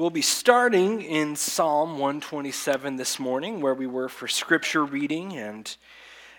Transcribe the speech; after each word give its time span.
We'll 0.00 0.08
be 0.08 0.22
starting 0.22 1.02
in 1.02 1.36
Psalm 1.36 1.98
127 1.98 2.96
this 2.96 3.20
morning, 3.20 3.60
where 3.60 3.74
we 3.74 3.86
were 3.86 4.08
for 4.08 4.28
scripture 4.28 4.82
reading. 4.82 5.36
And 5.36 5.76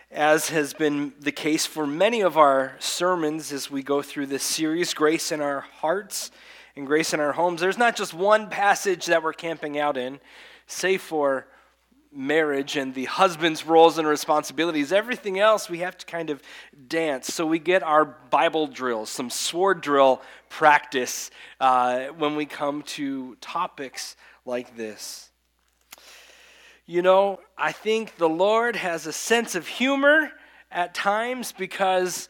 as 0.09 0.49
has 0.49 0.73
been 0.73 1.13
the 1.19 1.31
case 1.31 1.67
for 1.67 1.85
many 1.85 2.21
of 2.21 2.39
our 2.39 2.75
sermons 2.79 3.53
as 3.53 3.69
we 3.69 3.83
go 3.83 4.01
through 4.01 4.25
this 4.25 4.41
series, 4.41 4.95
Grace 4.95 5.31
in 5.31 5.41
Our 5.41 5.59
Hearts 5.59 6.31
and 6.75 6.87
Grace 6.87 7.13
in 7.13 7.19
Our 7.19 7.33
Homes, 7.33 7.61
there's 7.61 7.77
not 7.77 7.95
just 7.95 8.15
one 8.15 8.49
passage 8.49 9.05
that 9.05 9.21
we're 9.21 9.31
camping 9.31 9.77
out 9.77 9.95
in, 9.95 10.19
save 10.65 11.03
for 11.03 11.45
marriage 12.13 12.75
and 12.75 12.93
the 12.93 13.05
husband's 13.05 13.65
roles 13.65 13.97
and 13.97 14.07
responsibilities. 14.07 14.91
Everything 14.91 15.39
else 15.39 15.69
we 15.69 15.79
have 15.79 15.97
to 15.97 16.05
kind 16.05 16.29
of 16.29 16.41
dance. 16.87 17.33
So 17.33 17.45
we 17.45 17.59
get 17.59 17.83
our 17.83 18.05
Bible 18.05 18.67
drills, 18.67 19.09
some 19.09 19.29
sword 19.29 19.81
drill 19.81 20.21
practice 20.49 21.31
uh, 21.59 22.07
when 22.07 22.35
we 22.35 22.45
come 22.45 22.81
to 22.83 23.35
topics 23.35 24.15
like 24.45 24.75
this. 24.75 25.29
You 26.85 27.01
know, 27.01 27.39
I 27.57 27.71
think 27.71 28.17
the 28.17 28.29
Lord 28.29 28.75
has 28.75 29.07
a 29.07 29.13
sense 29.13 29.55
of 29.55 29.67
humor 29.67 30.31
at 30.71 30.93
times 30.93 31.51
because 31.51 32.27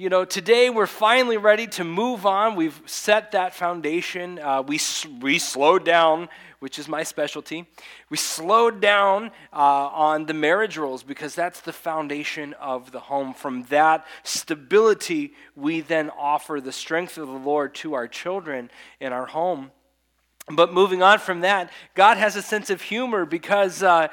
you 0.00 0.08
know, 0.08 0.24
today 0.24 0.70
we're 0.70 0.86
finally 0.86 1.36
ready 1.36 1.66
to 1.66 1.84
move 1.84 2.24
on. 2.24 2.56
We've 2.56 2.80
set 2.86 3.32
that 3.32 3.54
foundation. 3.54 4.38
Uh, 4.38 4.62
we, 4.62 4.80
we 5.20 5.38
slowed 5.38 5.84
down, 5.84 6.30
which 6.60 6.78
is 6.78 6.86
my 6.88 7.02
specialty. 7.02 7.66
We 8.08 8.16
slowed 8.16 8.80
down 8.80 9.32
uh, 9.52 9.56
on 9.56 10.26
the 10.26 10.34
marriage 10.34 10.76
rules 10.76 11.02
because 11.02 11.34
that's 11.34 11.60
the 11.60 11.72
foundation 11.72 12.54
of 12.54 12.92
the 12.92 13.00
home. 13.00 13.34
From 13.34 13.64
that 13.64 14.06
stability, 14.22 15.32
we 15.56 15.80
then 15.80 16.10
offer 16.10 16.60
the 16.60 16.72
strength 16.72 17.18
of 17.18 17.26
the 17.26 17.34
Lord 17.34 17.74
to 17.76 17.94
our 17.94 18.06
children 18.06 18.70
in 19.00 19.12
our 19.12 19.26
home. 19.26 19.72
But 20.50 20.72
moving 20.72 21.02
on 21.02 21.18
from 21.18 21.40
that, 21.40 21.70
God 21.94 22.16
has 22.16 22.36
a 22.36 22.42
sense 22.42 22.70
of 22.70 22.82
humor 22.82 23.24
because 23.24 23.82
uh, 23.82 24.08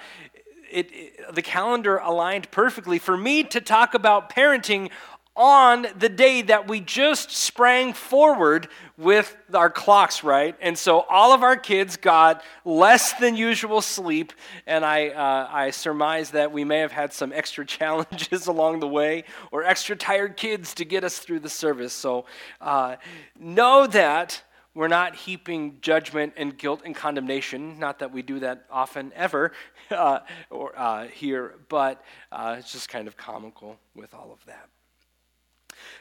it, 0.71 0.89
it, 0.91 1.35
the 1.35 1.41
calendar 1.41 1.97
aligned 1.97 2.51
perfectly 2.51 2.99
for 2.99 3.17
me 3.17 3.43
to 3.43 3.61
talk 3.61 3.93
about 3.93 4.29
parenting 4.29 4.89
on 5.37 5.85
the 5.97 6.09
day 6.09 6.41
that 6.41 6.67
we 6.67 6.79
just 6.79 7.31
sprang 7.31 7.93
forward 7.93 8.67
with 8.97 9.37
our 9.53 9.69
clocks 9.69 10.23
right. 10.23 10.55
And 10.59 10.75
so 10.75 11.01
all 11.01 11.31
of 11.31 11.43
our 11.43 11.55
kids 11.55 11.95
got 11.95 12.43
less 12.65 13.13
than 13.13 13.35
usual 13.35 13.81
sleep. 13.81 14.33
And 14.65 14.83
I, 14.83 15.09
uh, 15.09 15.47
I 15.51 15.69
surmise 15.69 16.31
that 16.31 16.51
we 16.51 16.63
may 16.63 16.79
have 16.79 16.91
had 16.91 17.13
some 17.13 17.31
extra 17.31 17.65
challenges 17.77 18.47
along 18.47 18.79
the 18.79 18.87
way 18.87 19.23
or 19.51 19.63
extra 19.63 19.95
tired 19.95 20.35
kids 20.35 20.73
to 20.75 20.85
get 20.85 21.03
us 21.03 21.19
through 21.19 21.41
the 21.41 21.49
service. 21.49 21.93
So 21.93 22.25
uh, 22.59 22.97
know 23.39 23.87
that. 23.87 24.41
We're 24.73 24.87
not 24.87 25.15
heaping 25.15 25.79
judgment 25.81 26.33
and 26.37 26.55
guilt 26.55 26.83
and 26.85 26.95
condemnation. 26.95 27.79
Not 27.79 27.97
that 27.97 28.13
we 28.13 28.21
do 28.21 28.41
that 28.41 28.65
often, 28.69 29.11
ever, 29.15 29.51
uh, 29.89 30.19
or 30.51 30.77
uh, 30.77 31.07
here, 31.07 31.55
but 31.67 32.03
uh, 32.31 32.57
it's 32.59 32.73
just 32.73 32.87
kind 32.87 33.07
of 33.07 33.17
comical 33.17 33.79
with 33.95 34.13
all 34.13 34.31
of 34.31 34.45
that. 34.45 34.69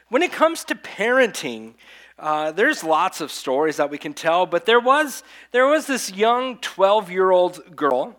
When 0.08 0.22
it 0.22 0.32
comes 0.32 0.64
to 0.64 0.74
parenting, 0.74 1.74
uh, 2.18 2.52
there's 2.52 2.82
lots 2.82 3.20
of 3.20 3.30
stories 3.30 3.76
that 3.76 3.90
we 3.90 3.98
can 3.98 4.14
tell, 4.14 4.46
but 4.46 4.66
there 4.66 4.80
was, 4.80 5.22
there 5.52 5.66
was 5.66 5.86
this 5.86 6.12
young 6.12 6.58
12 6.58 7.10
year 7.10 7.30
old 7.30 7.76
girl, 7.76 8.16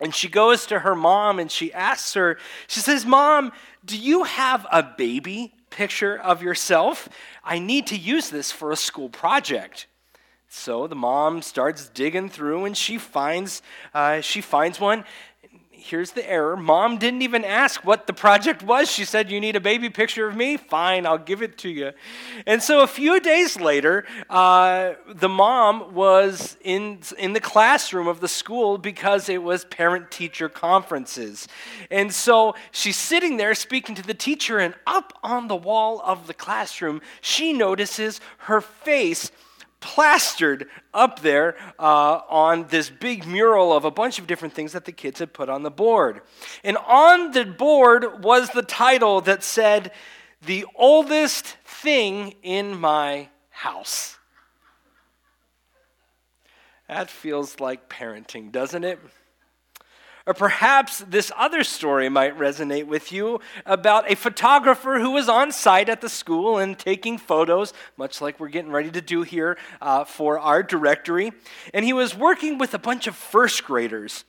and 0.00 0.14
she 0.14 0.28
goes 0.28 0.66
to 0.66 0.80
her 0.80 0.94
mom 0.94 1.38
and 1.38 1.50
she 1.50 1.72
asks 1.72 2.14
her, 2.14 2.38
she 2.66 2.80
says, 2.80 3.06
Mom, 3.06 3.52
do 3.84 3.96
you 3.96 4.24
have 4.24 4.66
a 4.70 4.82
baby 4.82 5.54
picture 5.70 6.18
of 6.18 6.42
yourself? 6.42 7.08
I 7.42 7.58
need 7.58 7.86
to 7.88 7.96
use 7.96 8.28
this 8.28 8.52
for 8.52 8.72
a 8.72 8.76
school 8.76 9.08
project. 9.08 9.86
So 10.48 10.86
the 10.86 10.94
mom 10.94 11.42
starts 11.42 11.88
digging 11.88 12.28
through 12.28 12.66
and 12.66 12.76
she 12.76 12.98
finds, 12.98 13.62
uh, 13.94 14.20
she 14.20 14.40
finds 14.40 14.78
one 14.78 15.04
here's 15.86 16.12
the 16.12 16.28
error. 16.28 16.56
Mom 16.56 16.98
didn't 16.98 17.22
even 17.22 17.44
ask 17.44 17.84
what 17.84 18.06
the 18.06 18.12
project 18.12 18.62
was. 18.62 18.90
She 18.90 19.04
said, 19.04 19.30
You 19.30 19.40
need 19.40 19.56
a 19.56 19.60
baby 19.60 19.88
picture 19.88 20.28
of 20.28 20.36
me? 20.36 20.56
Fine, 20.56 21.06
I'll 21.06 21.18
give 21.18 21.42
it 21.42 21.56
to 21.58 21.68
you. 21.68 21.92
And 22.46 22.62
so 22.62 22.82
a 22.82 22.86
few 22.86 23.20
days 23.20 23.58
later, 23.58 24.04
uh, 24.28 24.94
the 25.08 25.28
mom 25.28 25.94
was 25.94 26.56
in, 26.62 27.00
in 27.18 27.32
the 27.32 27.40
classroom 27.40 28.08
of 28.08 28.20
the 28.20 28.28
school 28.28 28.78
because 28.78 29.28
it 29.28 29.42
was 29.42 29.64
parent 29.64 30.10
teacher 30.10 30.48
conferences. 30.48 31.46
And 31.90 32.12
so 32.12 32.54
she's 32.72 32.96
sitting 32.96 33.36
there 33.36 33.54
speaking 33.54 33.94
to 33.94 34.02
the 34.02 34.14
teacher, 34.14 34.58
and 34.58 34.74
up 34.86 35.12
on 35.22 35.48
the 35.48 35.56
wall 35.56 36.02
of 36.04 36.26
the 36.26 36.34
classroom, 36.34 37.00
she 37.20 37.52
notices 37.52 38.20
her 38.38 38.60
face 38.60 39.30
plastered 39.80 40.68
up 40.94 41.20
there 41.20 41.56
uh, 41.78 42.20
on 42.28 42.66
this 42.68 42.90
big 42.90 43.26
mural 43.26 43.72
of 43.72 43.84
a 43.84 43.90
bunch 43.90 44.18
of 44.18 44.26
different 44.26 44.54
things 44.54 44.72
that 44.72 44.84
the 44.84 44.92
kids 44.92 45.18
had 45.18 45.32
put 45.32 45.48
on 45.48 45.62
the 45.62 45.70
board. 45.70 46.22
And 46.64 46.76
on 46.76 47.32
the 47.32 47.44
board 47.44 48.24
was 48.24 48.50
the 48.50 48.62
title 48.62 49.20
that 49.22 49.42
said, 49.42 49.92
The 50.44 50.66
Oldest 50.74 51.46
Thing 51.64 52.34
in 52.42 52.78
My 52.78 53.28
House. 53.50 54.18
That 56.88 57.10
feels 57.10 57.58
like 57.58 57.88
parenting, 57.88 58.52
doesn't 58.52 58.84
it? 58.84 59.00
Or 60.26 60.34
perhaps 60.34 60.98
this 60.98 61.30
other 61.36 61.62
story 61.62 62.08
might 62.08 62.36
resonate 62.36 62.88
with 62.88 63.12
you 63.12 63.38
about 63.64 64.10
a 64.10 64.16
photographer 64.16 64.98
who 64.98 65.12
was 65.12 65.28
on 65.28 65.52
site 65.52 65.88
at 65.88 66.00
the 66.00 66.08
school 66.08 66.58
and 66.58 66.76
taking 66.76 67.16
photos, 67.16 67.72
much 67.96 68.20
like 68.20 68.40
we're 68.40 68.48
getting 68.48 68.72
ready 68.72 68.90
to 68.90 69.00
do 69.00 69.22
here 69.22 69.56
uh, 69.80 70.02
for 70.02 70.40
our 70.40 70.64
directory. 70.64 71.32
And 71.72 71.84
he 71.84 71.92
was 71.92 72.16
working 72.16 72.58
with 72.58 72.74
a 72.74 72.78
bunch 72.78 73.06
of 73.06 73.14
first 73.14 73.64
graders. 73.64 74.24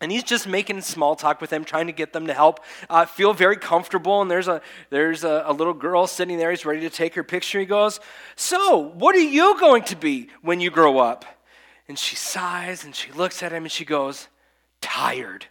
And 0.00 0.10
he's 0.10 0.24
just 0.24 0.48
making 0.48 0.80
small 0.80 1.14
talk 1.14 1.40
with 1.40 1.50
them, 1.50 1.64
trying 1.64 1.86
to 1.86 1.92
get 1.92 2.12
them 2.12 2.26
to 2.26 2.34
help 2.34 2.64
uh, 2.88 3.04
feel 3.04 3.32
very 3.32 3.56
comfortable. 3.56 4.22
And 4.22 4.30
there's, 4.30 4.48
a, 4.48 4.62
there's 4.88 5.22
a, 5.22 5.44
a 5.46 5.52
little 5.52 5.74
girl 5.74 6.08
sitting 6.08 6.38
there. 6.38 6.50
He's 6.50 6.64
ready 6.64 6.80
to 6.80 6.90
take 6.90 7.14
her 7.14 7.22
picture. 7.22 7.60
He 7.60 7.66
goes, 7.66 8.00
So, 8.34 8.78
what 8.78 9.14
are 9.14 9.20
you 9.20 9.60
going 9.60 9.84
to 9.84 9.96
be 9.96 10.30
when 10.42 10.58
you 10.58 10.70
grow 10.70 10.98
up? 10.98 11.24
And 11.86 11.98
she 11.98 12.16
sighs 12.16 12.82
and 12.82 12.96
she 12.96 13.12
looks 13.12 13.42
at 13.42 13.52
him 13.52 13.64
and 13.64 13.70
she 13.70 13.84
goes, 13.84 14.26
tired. 14.80 15.46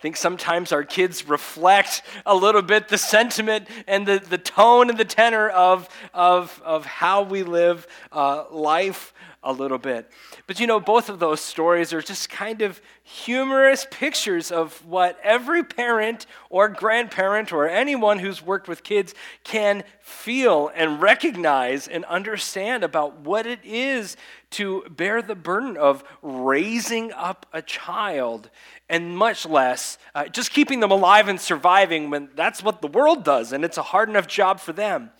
I 0.00 0.02
think 0.02 0.16
sometimes 0.16 0.72
our 0.72 0.82
kids 0.82 1.28
reflect 1.28 2.00
a 2.24 2.34
little 2.34 2.62
bit 2.62 2.88
the 2.88 2.96
sentiment 2.96 3.68
and 3.86 4.06
the, 4.06 4.18
the 4.18 4.38
tone 4.38 4.88
and 4.88 4.98
the 4.98 5.04
tenor 5.04 5.50
of, 5.50 5.90
of, 6.14 6.58
of 6.64 6.86
how 6.86 7.20
we 7.20 7.42
live 7.42 7.86
uh, 8.10 8.44
life 8.50 9.12
a 9.42 9.52
little 9.52 9.76
bit. 9.76 10.10
But 10.46 10.58
you 10.58 10.66
know, 10.66 10.80
both 10.80 11.10
of 11.10 11.18
those 11.18 11.42
stories 11.42 11.92
are 11.92 12.00
just 12.00 12.30
kind 12.30 12.62
of 12.62 12.80
humorous 13.02 13.86
pictures 13.90 14.50
of 14.50 14.84
what 14.86 15.18
every 15.22 15.64
parent 15.64 16.24
or 16.48 16.68
grandparent 16.68 17.52
or 17.52 17.68
anyone 17.68 18.18
who's 18.18 18.42
worked 18.42 18.68
with 18.68 18.82
kids 18.82 19.14
can 19.44 19.84
feel 20.00 20.70
and 20.74 21.02
recognize 21.02 21.88
and 21.88 22.04
understand 22.06 22.84
about 22.84 23.20
what 23.20 23.46
it 23.46 23.60
is 23.64 24.16
to 24.50 24.82
bear 24.90 25.22
the 25.22 25.34
burden 25.34 25.76
of 25.76 26.04
raising 26.22 27.12
up 27.12 27.46
a 27.52 27.62
child 27.62 28.50
and 28.90 29.16
much 29.16 29.46
less 29.46 29.96
uh, 30.14 30.26
just 30.26 30.50
keeping 30.50 30.80
them 30.80 30.90
alive 30.90 31.28
and 31.28 31.40
surviving 31.40 32.10
when 32.10 32.28
that's 32.34 32.62
what 32.62 32.82
the 32.82 32.88
world 32.88 33.24
does 33.24 33.52
and 33.52 33.64
it's 33.64 33.78
a 33.78 33.82
hard 33.82 34.10
enough 34.10 34.26
job 34.26 34.60
for 34.60 34.74
them. 34.74 35.10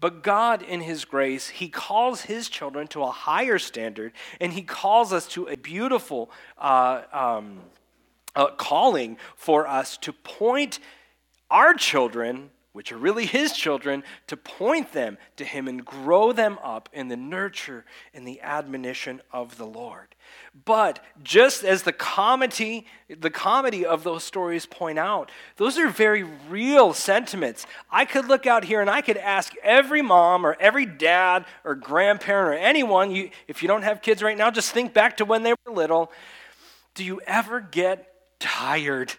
But 0.00 0.22
God, 0.22 0.62
in 0.62 0.80
His 0.80 1.04
grace, 1.04 1.48
He 1.48 1.68
calls 1.68 2.22
His 2.22 2.48
children 2.48 2.88
to 2.88 3.02
a 3.02 3.10
higher 3.10 3.58
standard, 3.58 4.12
and 4.40 4.52
He 4.54 4.62
calls 4.62 5.12
us 5.12 5.28
to 5.28 5.46
a 5.46 5.56
beautiful 5.56 6.30
uh, 6.56 7.02
um, 7.12 7.60
uh, 8.34 8.46
calling 8.56 9.18
for 9.36 9.66
us 9.66 9.98
to 9.98 10.12
point 10.14 10.78
our 11.50 11.74
children 11.74 12.50
which 12.72 12.92
are 12.92 12.96
really 12.96 13.26
his 13.26 13.52
children, 13.52 14.04
to 14.28 14.36
point 14.36 14.92
them 14.92 15.18
to 15.36 15.44
him 15.44 15.66
and 15.66 15.84
grow 15.84 16.32
them 16.32 16.58
up 16.62 16.88
in 16.92 17.08
the 17.08 17.16
nurture 17.16 17.84
and 18.14 18.26
the 18.26 18.40
admonition 18.40 19.20
of 19.32 19.56
the 19.56 19.66
Lord. 19.66 20.14
But 20.64 21.04
just 21.22 21.64
as 21.64 21.82
the 21.82 21.92
comedy, 21.92 22.86
the 23.08 23.30
comedy 23.30 23.84
of 23.84 24.04
those 24.04 24.22
stories 24.22 24.66
point 24.66 24.98
out, 24.98 25.30
those 25.56 25.78
are 25.78 25.88
very 25.88 26.22
real 26.22 26.92
sentiments. 26.92 27.66
I 27.90 28.04
could 28.04 28.26
look 28.26 28.46
out 28.46 28.64
here 28.64 28.80
and 28.80 28.90
I 28.90 29.00
could 29.00 29.16
ask 29.16 29.52
every 29.62 30.02
mom 30.02 30.46
or 30.46 30.56
every 30.60 30.86
dad 30.86 31.46
or 31.64 31.74
grandparent 31.74 32.48
or 32.48 32.64
anyone, 32.64 33.10
you, 33.10 33.30
if 33.48 33.62
you 33.62 33.68
don't 33.68 33.82
have 33.82 34.02
kids 34.02 34.22
right 34.22 34.36
now, 34.38 34.50
just 34.50 34.72
think 34.72 34.92
back 34.92 35.16
to 35.16 35.24
when 35.24 35.42
they 35.42 35.54
were 35.66 35.72
little. 35.72 36.12
Do 36.94 37.04
you 37.04 37.20
ever 37.26 37.60
get 37.60 38.12
tired? 38.38 39.12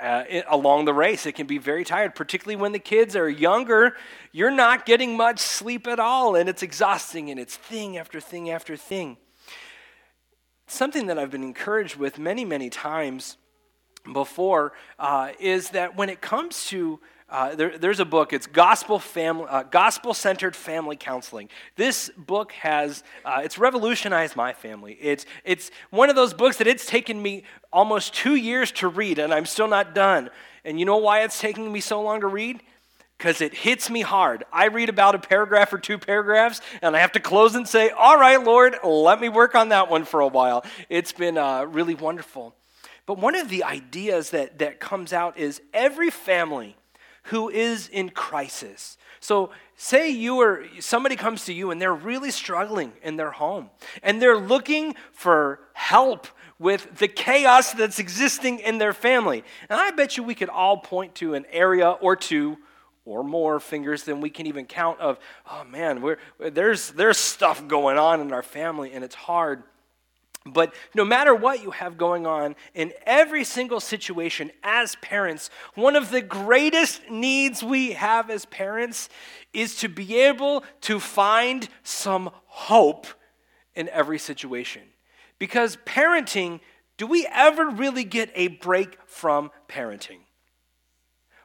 Uh, 0.00 0.24
along 0.48 0.84
the 0.84 0.94
race. 0.94 1.26
It 1.26 1.32
can 1.32 1.46
be 1.46 1.58
very 1.58 1.84
tired, 1.84 2.14
particularly 2.14 2.56
when 2.56 2.72
the 2.72 2.78
kids 2.78 3.16
are 3.16 3.28
younger. 3.28 3.96
You're 4.32 4.50
not 4.50 4.86
getting 4.86 5.16
much 5.16 5.38
sleep 5.38 5.86
at 5.86 5.98
all, 5.98 6.36
and 6.36 6.48
it's 6.48 6.62
exhausting, 6.62 7.30
and 7.30 7.40
it's 7.40 7.56
thing 7.56 7.96
after 7.96 8.20
thing 8.20 8.50
after 8.50 8.76
thing. 8.76 9.16
Something 10.66 11.06
that 11.06 11.18
I've 11.18 11.30
been 11.30 11.44
encouraged 11.44 11.96
with 11.96 12.18
many, 12.18 12.44
many 12.44 12.70
times 12.70 13.36
before 14.12 14.72
uh, 14.98 15.30
is 15.38 15.70
that 15.70 15.96
when 15.96 16.08
it 16.08 16.20
comes 16.20 16.66
to 16.66 17.00
uh, 17.28 17.56
there, 17.56 17.76
there's 17.76 17.98
a 17.98 18.04
book. 18.04 18.32
It's 18.32 18.46
Gospel 18.46 19.00
Family, 19.00 19.46
uh, 19.48 19.64
Gospel 19.64 20.14
Centered 20.14 20.54
Family 20.54 20.94
Counseling. 20.94 21.48
This 21.74 22.08
book 22.16 22.52
has 22.52 23.02
uh, 23.24 23.40
it's 23.42 23.58
revolutionized 23.58 24.36
my 24.36 24.52
family. 24.52 24.96
It's 25.00 25.26
it's 25.44 25.72
one 25.90 26.08
of 26.08 26.14
those 26.14 26.32
books 26.32 26.58
that 26.58 26.68
it's 26.68 26.86
taken 26.86 27.20
me 27.20 27.42
almost 27.72 28.14
two 28.14 28.36
years 28.36 28.70
to 28.72 28.88
read, 28.88 29.18
and 29.18 29.34
I'm 29.34 29.46
still 29.46 29.66
not 29.66 29.92
done. 29.92 30.30
And 30.64 30.78
you 30.78 30.86
know 30.86 30.98
why 30.98 31.22
it's 31.22 31.40
taking 31.40 31.72
me 31.72 31.80
so 31.80 32.00
long 32.00 32.20
to 32.20 32.28
read? 32.28 32.60
Because 33.18 33.40
it 33.40 33.54
hits 33.54 33.90
me 33.90 34.02
hard. 34.02 34.44
I 34.52 34.66
read 34.66 34.88
about 34.88 35.16
a 35.16 35.18
paragraph 35.18 35.72
or 35.72 35.78
two 35.78 35.98
paragraphs, 35.98 36.60
and 36.80 36.94
I 36.94 37.00
have 37.00 37.12
to 37.12 37.20
close 37.20 37.56
and 37.56 37.66
say, 37.66 37.90
"All 37.90 38.16
right, 38.16 38.40
Lord, 38.40 38.76
let 38.84 39.20
me 39.20 39.28
work 39.28 39.56
on 39.56 39.70
that 39.70 39.90
one 39.90 40.04
for 40.04 40.20
a 40.20 40.28
while." 40.28 40.64
It's 40.88 41.12
been 41.12 41.38
uh, 41.38 41.64
really 41.64 41.96
wonderful. 41.96 42.54
But 43.04 43.18
one 43.18 43.34
of 43.34 43.48
the 43.48 43.64
ideas 43.64 44.30
that, 44.30 44.58
that 44.58 44.80
comes 44.80 45.12
out 45.12 45.38
is 45.38 45.60
every 45.72 46.10
family 46.10 46.76
who 47.26 47.48
is 47.48 47.88
in 47.88 48.10
crisis. 48.10 48.98
So, 49.20 49.50
say 49.76 50.10
you 50.10 50.40
or 50.40 50.64
somebody 50.80 51.16
comes 51.16 51.44
to 51.46 51.52
you 51.52 51.70
and 51.70 51.80
they're 51.80 51.94
really 51.94 52.30
struggling 52.30 52.92
in 53.02 53.16
their 53.16 53.30
home 53.30 53.70
and 54.02 54.20
they're 54.20 54.38
looking 54.38 54.94
for 55.12 55.60
help 55.72 56.26
with 56.58 56.96
the 56.98 57.08
chaos 57.08 57.72
that's 57.72 57.98
existing 57.98 58.60
in 58.60 58.78
their 58.78 58.92
family. 58.92 59.44
And 59.68 59.80
I 59.80 59.90
bet 59.90 60.16
you 60.16 60.22
we 60.22 60.34
could 60.34 60.48
all 60.48 60.78
point 60.78 61.14
to 61.16 61.34
an 61.34 61.44
area 61.50 61.90
or 61.90 62.16
two 62.16 62.56
or 63.04 63.22
more 63.22 63.60
fingers 63.60 64.02
than 64.04 64.20
we 64.20 64.30
can 64.30 64.46
even 64.46 64.66
count 64.66 64.98
of, 65.00 65.18
oh 65.50 65.64
man, 65.64 66.16
there's, 66.38 66.90
there's 66.90 67.18
stuff 67.18 67.66
going 67.68 67.98
on 67.98 68.20
in 68.20 68.32
our 68.32 68.42
family 68.42 68.92
and 68.92 69.04
it's 69.04 69.14
hard. 69.14 69.62
But 70.46 70.74
no 70.94 71.04
matter 71.04 71.34
what 71.34 71.62
you 71.62 71.72
have 71.72 71.98
going 71.98 72.26
on 72.26 72.54
in 72.72 72.92
every 73.04 73.42
single 73.42 73.80
situation 73.80 74.52
as 74.62 74.94
parents, 74.96 75.50
one 75.74 75.96
of 75.96 76.10
the 76.10 76.22
greatest 76.22 77.10
needs 77.10 77.64
we 77.64 77.92
have 77.92 78.30
as 78.30 78.44
parents 78.44 79.08
is 79.52 79.76
to 79.76 79.88
be 79.88 80.16
able 80.20 80.64
to 80.82 81.00
find 81.00 81.68
some 81.82 82.30
hope 82.46 83.08
in 83.74 83.88
every 83.88 84.18
situation. 84.18 84.82
Because 85.38 85.76
parenting, 85.84 86.60
do 86.96 87.06
we 87.06 87.26
ever 87.32 87.68
really 87.68 88.04
get 88.04 88.30
a 88.34 88.48
break 88.48 88.98
from 89.06 89.50
parenting? 89.68 90.20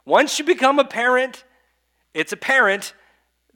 Once 0.05 0.37
you 0.37 0.45
become 0.45 0.77
a 0.77 0.85
parent, 0.85 1.43
it's 2.13 2.31
a 2.31 2.37
parent 2.37 2.93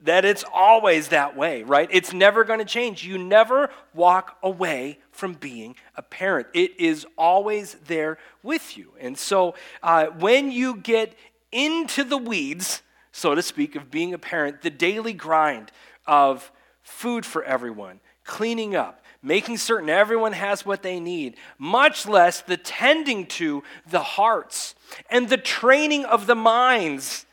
that 0.02 0.24
it's 0.24 0.44
always 0.52 1.08
that 1.08 1.36
way, 1.36 1.62
right? 1.62 1.88
It's 1.90 2.12
never 2.12 2.44
going 2.44 2.58
to 2.58 2.64
change. 2.64 3.04
You 3.04 3.18
never 3.18 3.70
walk 3.94 4.36
away 4.42 4.98
from 5.10 5.32
being 5.34 5.76
a 5.96 6.02
parent, 6.02 6.48
it 6.52 6.78
is 6.78 7.06
always 7.16 7.74
there 7.86 8.18
with 8.42 8.76
you. 8.76 8.92
And 9.00 9.16
so 9.16 9.54
uh, 9.82 10.06
when 10.06 10.50
you 10.50 10.76
get 10.76 11.14
into 11.50 12.04
the 12.04 12.18
weeds, 12.18 12.82
so 13.12 13.34
to 13.34 13.40
speak, 13.40 13.76
of 13.76 13.90
being 13.90 14.12
a 14.12 14.18
parent, 14.18 14.60
the 14.60 14.68
daily 14.68 15.14
grind 15.14 15.72
of 16.06 16.52
food 16.82 17.24
for 17.24 17.42
everyone, 17.44 18.00
cleaning 18.24 18.76
up, 18.76 19.02
making 19.22 19.56
certain 19.56 19.88
everyone 19.88 20.34
has 20.34 20.66
what 20.66 20.82
they 20.82 21.00
need, 21.00 21.36
much 21.58 22.06
less 22.06 22.42
the 22.42 22.56
tending 22.56 23.26
to 23.26 23.62
the 23.88 24.00
hearts 24.00 24.74
and 25.08 25.28
the 25.28 25.38
training 25.38 26.04
of 26.04 26.26
the 26.26 26.34
minds 26.34 27.24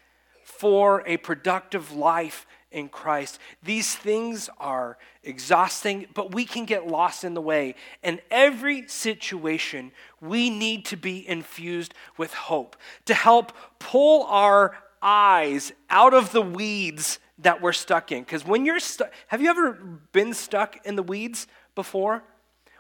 for 0.43 1.03
a 1.05 1.17
productive 1.17 1.91
life 1.91 2.47
in 2.73 2.89
Christ. 2.89 3.39
These 3.61 3.95
things 3.95 4.49
are 4.59 4.97
exhausting, 5.23 6.07
but 6.13 6.33
we 6.33 6.43
can 6.43 6.65
get 6.65 6.87
lost 6.87 7.23
in 7.23 7.35
the 7.35 7.41
way. 7.41 7.75
In 8.03 8.19
every 8.29 8.87
situation, 8.87 9.91
we 10.19 10.49
need 10.49 10.85
to 10.85 10.97
be 10.97 11.27
infused 11.27 11.93
with 12.17 12.33
hope 12.33 12.75
to 13.05 13.13
help 13.13 13.53
pull 13.79 14.23
our 14.23 14.75
eyes 15.01 15.71
out 15.89 16.13
of 16.13 16.31
the 16.31 16.41
weeds 16.41 17.19
that 17.39 17.61
we're 17.61 17.73
stuck 17.73 18.11
in. 18.11 18.23
Because 18.23 18.45
when 18.45 18.65
you're 18.65 18.79
stuck, 18.79 19.11
have 19.27 19.41
you 19.41 19.49
ever 19.49 19.73
been 20.11 20.33
stuck 20.33 20.85
in 20.85 20.95
the 20.95 21.03
weeds 21.03 21.47
before? 21.75 22.23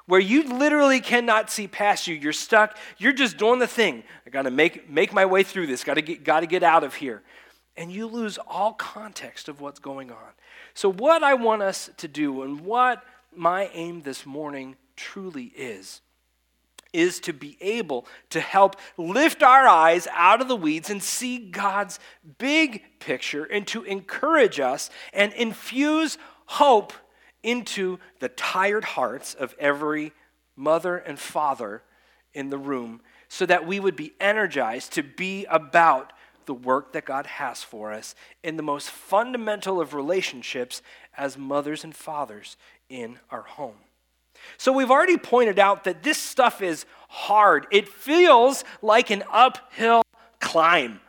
Where 0.05 0.19
you 0.19 0.57
literally 0.57 0.99
cannot 0.99 1.49
see 1.49 1.65
past 1.65 2.07
you. 2.07 2.15
You're 2.15 2.33
stuck. 2.33 2.77
You're 2.97 3.13
just 3.13 3.37
doing 3.37 3.59
the 3.59 3.67
thing. 3.67 4.03
I 4.27 4.31
got 4.31 4.41
to 4.41 4.51
make, 4.51 4.89
make 4.89 5.13
my 5.13 5.25
way 5.25 5.43
through 5.43 5.67
this. 5.67 5.85
Got 5.85 5.93
to 5.93 6.01
get, 6.01 6.25
got 6.25 6.41
to 6.41 6.45
get 6.45 6.61
out 6.61 6.83
of 6.83 6.95
here 6.95 7.23
and 7.75 7.91
you 7.91 8.07
lose 8.07 8.37
all 8.47 8.73
context 8.73 9.49
of 9.49 9.61
what's 9.61 9.79
going 9.79 10.11
on. 10.11 10.33
So, 10.73 10.91
what 10.91 11.23
I 11.23 11.33
want 11.33 11.61
us 11.61 11.89
to 11.97 12.07
do, 12.07 12.43
and 12.43 12.61
what 12.61 13.03
my 13.35 13.69
aim 13.73 14.01
this 14.01 14.25
morning 14.25 14.75
truly 14.95 15.45
is, 15.55 16.01
is 16.93 17.19
to 17.21 17.33
be 17.33 17.57
able 17.59 18.05
to 18.29 18.39
help 18.39 18.75
lift 18.97 19.41
our 19.41 19.67
eyes 19.67 20.07
out 20.13 20.41
of 20.41 20.47
the 20.47 20.55
weeds 20.55 20.89
and 20.89 21.01
see 21.01 21.39
God's 21.39 21.99
big 22.37 22.83
picture 22.99 23.43
and 23.45 23.65
to 23.67 23.83
encourage 23.83 24.59
us 24.59 24.91
and 25.11 25.33
infuse 25.33 26.19
hope 26.45 26.93
into 27.41 27.99
the 28.19 28.29
tired 28.29 28.83
hearts 28.83 29.33
of 29.33 29.55
every 29.59 30.13
mother 30.55 30.97
and 30.97 31.19
father 31.19 31.81
in 32.33 32.49
the 32.49 32.57
room 32.57 33.01
so 33.27 33.45
that 33.45 33.65
we 33.65 33.79
would 33.79 33.95
be 33.95 34.13
energized 34.19 34.93
to 34.93 35.03
be 35.03 35.45
about 35.45 36.13
the 36.45 36.53
work 36.53 36.93
that 36.93 37.05
God 37.05 37.25
has 37.25 37.63
for 37.63 37.91
us 37.91 38.15
in 38.43 38.57
the 38.57 38.63
most 38.63 38.89
fundamental 38.89 39.79
of 39.79 39.93
relationships 39.93 40.81
as 41.17 41.37
mothers 41.37 41.83
and 41.83 41.95
fathers 41.95 42.57
in 42.89 43.19
our 43.29 43.43
home. 43.43 43.75
So, 44.57 44.73
we've 44.73 44.91
already 44.91 45.17
pointed 45.17 45.59
out 45.59 45.83
that 45.85 46.03
this 46.03 46.17
stuff 46.17 46.61
is 46.61 46.85
hard. 47.07 47.67
It 47.71 47.87
feels 47.87 48.63
like 48.81 49.09
an 49.09 49.23
uphill 49.31 50.01
climb 50.39 50.99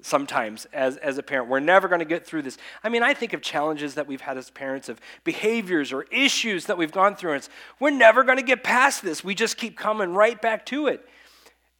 sometimes 0.00 0.66
as, 0.72 0.96
as 0.96 1.18
a 1.18 1.22
parent. 1.22 1.48
We're 1.48 1.60
never 1.60 1.88
going 1.88 1.98
to 1.98 2.04
get 2.06 2.26
through 2.26 2.42
this. 2.42 2.56
I 2.82 2.88
mean, 2.88 3.02
I 3.02 3.14
think 3.14 3.32
of 3.32 3.42
challenges 3.42 3.94
that 3.94 4.06
we've 4.06 4.20
had 4.20 4.38
as 4.38 4.50
parents, 4.50 4.88
of 4.88 5.00
behaviors 5.24 5.92
or 5.92 6.04
issues 6.10 6.66
that 6.66 6.78
we've 6.78 6.92
gone 6.92 7.14
through. 7.14 7.34
And 7.34 7.48
we're 7.78 7.90
never 7.90 8.24
going 8.24 8.38
to 8.38 8.44
get 8.44 8.62
past 8.62 9.02
this. 9.02 9.22
We 9.22 9.34
just 9.34 9.56
keep 9.56 9.76
coming 9.76 10.14
right 10.14 10.40
back 10.40 10.64
to 10.66 10.86
it. 10.86 11.06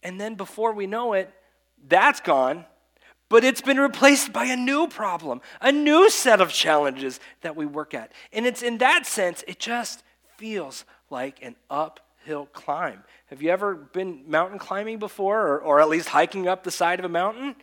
And 0.02 0.20
then 0.20 0.34
before 0.34 0.72
we 0.72 0.86
know 0.86 1.14
it, 1.14 1.32
that's 1.88 2.20
gone 2.20 2.66
but 3.32 3.44
it's 3.44 3.62
been 3.62 3.80
replaced 3.80 4.30
by 4.30 4.44
a 4.44 4.56
new 4.56 4.86
problem, 4.86 5.40
a 5.62 5.72
new 5.72 6.10
set 6.10 6.42
of 6.42 6.52
challenges 6.52 7.18
that 7.40 7.56
we 7.56 7.64
work 7.64 7.94
at. 7.94 8.12
And 8.30 8.44
it's 8.44 8.60
in 8.60 8.76
that 8.78 9.06
sense, 9.06 9.42
it 9.48 9.58
just 9.58 10.02
feels 10.36 10.84
like 11.08 11.42
an 11.42 11.56
uphill 11.70 12.44
climb. 12.52 13.04
Have 13.28 13.40
you 13.40 13.48
ever 13.48 13.74
been 13.74 14.24
mountain 14.28 14.58
climbing 14.58 14.98
before, 14.98 15.46
or, 15.46 15.58
or 15.60 15.80
at 15.80 15.88
least 15.88 16.10
hiking 16.10 16.46
up 16.46 16.62
the 16.62 16.70
side 16.70 16.98
of 16.98 17.06
a 17.06 17.08
mountain? 17.08 17.56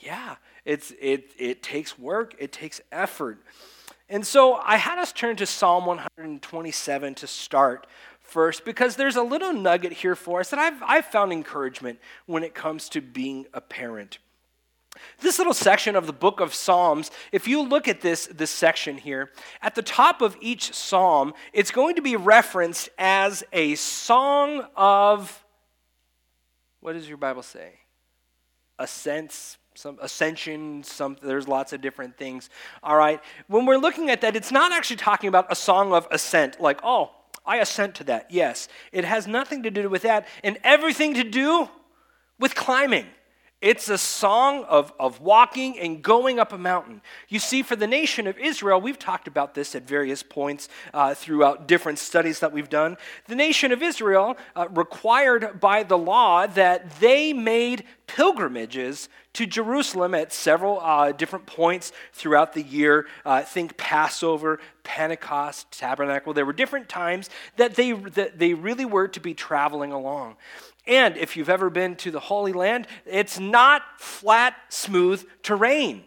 Yeah, 0.00 0.34
it's, 0.64 0.92
it, 1.00 1.30
it 1.38 1.62
takes 1.62 1.96
work, 1.96 2.34
it 2.40 2.50
takes 2.50 2.80
effort. 2.90 3.38
And 4.08 4.26
so 4.26 4.54
I 4.54 4.78
had 4.78 4.98
us 4.98 5.12
turn 5.12 5.36
to 5.36 5.46
Psalm 5.46 5.86
127 5.86 7.14
to 7.14 7.26
start 7.28 7.86
first 8.18 8.64
because 8.64 8.96
there's 8.96 9.14
a 9.14 9.22
little 9.22 9.52
nugget 9.52 9.92
here 9.92 10.16
for 10.16 10.40
us 10.40 10.50
that 10.50 10.58
I've, 10.58 10.82
I've 10.82 11.06
found 11.06 11.32
encouragement 11.32 12.00
when 12.26 12.42
it 12.42 12.52
comes 12.52 12.88
to 12.88 13.00
being 13.00 13.46
a 13.54 13.60
parent. 13.60 14.18
This 15.20 15.38
little 15.38 15.54
section 15.54 15.96
of 15.96 16.06
the 16.06 16.12
book 16.12 16.40
of 16.40 16.54
Psalms, 16.54 17.10
if 17.32 17.48
you 17.48 17.62
look 17.62 17.88
at 17.88 18.00
this, 18.00 18.26
this 18.26 18.50
section 18.50 18.96
here, 18.96 19.30
at 19.62 19.74
the 19.74 19.82
top 19.82 20.22
of 20.22 20.36
each 20.40 20.72
psalm, 20.72 21.34
it's 21.52 21.70
going 21.70 21.96
to 21.96 22.02
be 22.02 22.16
referenced 22.16 22.88
as 22.98 23.42
a 23.52 23.74
song 23.74 24.66
of, 24.76 25.44
what 26.80 26.92
does 26.92 27.08
your 27.08 27.18
Bible 27.18 27.42
say? 27.42 27.74
Ascents, 28.78 29.58
some 29.74 29.98
ascension, 30.00 30.82
some, 30.84 31.16
there's 31.22 31.48
lots 31.48 31.72
of 31.72 31.80
different 31.80 32.16
things. 32.16 32.48
All 32.82 32.96
right. 32.96 33.20
When 33.48 33.66
we're 33.66 33.78
looking 33.78 34.10
at 34.10 34.20
that, 34.20 34.36
it's 34.36 34.52
not 34.52 34.72
actually 34.72 34.96
talking 34.96 35.28
about 35.28 35.50
a 35.50 35.56
song 35.56 35.92
of 35.92 36.06
ascent, 36.10 36.60
like, 36.60 36.80
oh, 36.84 37.10
I 37.44 37.56
assent 37.58 37.96
to 37.96 38.04
that. 38.04 38.30
Yes. 38.30 38.68
It 38.92 39.04
has 39.04 39.26
nothing 39.26 39.64
to 39.64 39.70
do 39.70 39.88
with 39.88 40.02
that 40.02 40.26
and 40.42 40.58
everything 40.62 41.14
to 41.14 41.24
do 41.24 41.68
with 42.38 42.54
climbing. 42.54 43.06
It's 43.64 43.88
a 43.88 43.96
song 43.96 44.64
of, 44.64 44.92
of 45.00 45.22
walking 45.22 45.78
and 45.78 46.02
going 46.02 46.38
up 46.38 46.52
a 46.52 46.58
mountain. 46.58 47.00
You 47.30 47.38
see, 47.38 47.62
for 47.62 47.76
the 47.76 47.86
nation 47.86 48.26
of 48.26 48.36
Israel, 48.36 48.78
we've 48.78 48.98
talked 48.98 49.26
about 49.26 49.54
this 49.54 49.74
at 49.74 49.84
various 49.84 50.22
points 50.22 50.68
uh, 50.92 51.14
throughout 51.14 51.66
different 51.66 51.98
studies 51.98 52.40
that 52.40 52.52
we've 52.52 52.68
done. 52.68 52.98
The 53.26 53.34
nation 53.34 53.72
of 53.72 53.82
Israel 53.82 54.36
uh, 54.54 54.68
required 54.68 55.60
by 55.60 55.82
the 55.82 55.96
law 55.96 56.46
that 56.46 57.00
they 57.00 57.32
made 57.32 57.84
pilgrimages 58.06 59.08
to 59.34 59.46
Jerusalem 59.46 60.14
at 60.14 60.32
several 60.32 60.80
uh, 60.80 61.12
different 61.12 61.46
points 61.46 61.92
throughout 62.12 62.52
the 62.52 62.62
year. 62.62 63.06
Uh, 63.24 63.42
think 63.42 63.76
Passover, 63.76 64.60
Pentecost, 64.82 65.70
Tabernacle. 65.72 66.32
There 66.32 66.46
were 66.46 66.52
different 66.52 66.88
times 66.88 67.30
that 67.56 67.74
they, 67.74 67.92
that 67.92 68.38
they 68.38 68.54
really 68.54 68.84
were 68.84 69.08
to 69.08 69.20
be 69.20 69.34
traveling 69.34 69.92
along. 69.92 70.36
And 70.86 71.16
if 71.16 71.36
you've 71.36 71.48
ever 71.48 71.70
been 71.70 71.96
to 71.96 72.10
the 72.10 72.20
Holy 72.20 72.52
Land, 72.52 72.86
it's 73.06 73.40
not 73.40 73.82
flat, 73.98 74.54
smooth 74.68 75.26
terrain. 75.42 76.04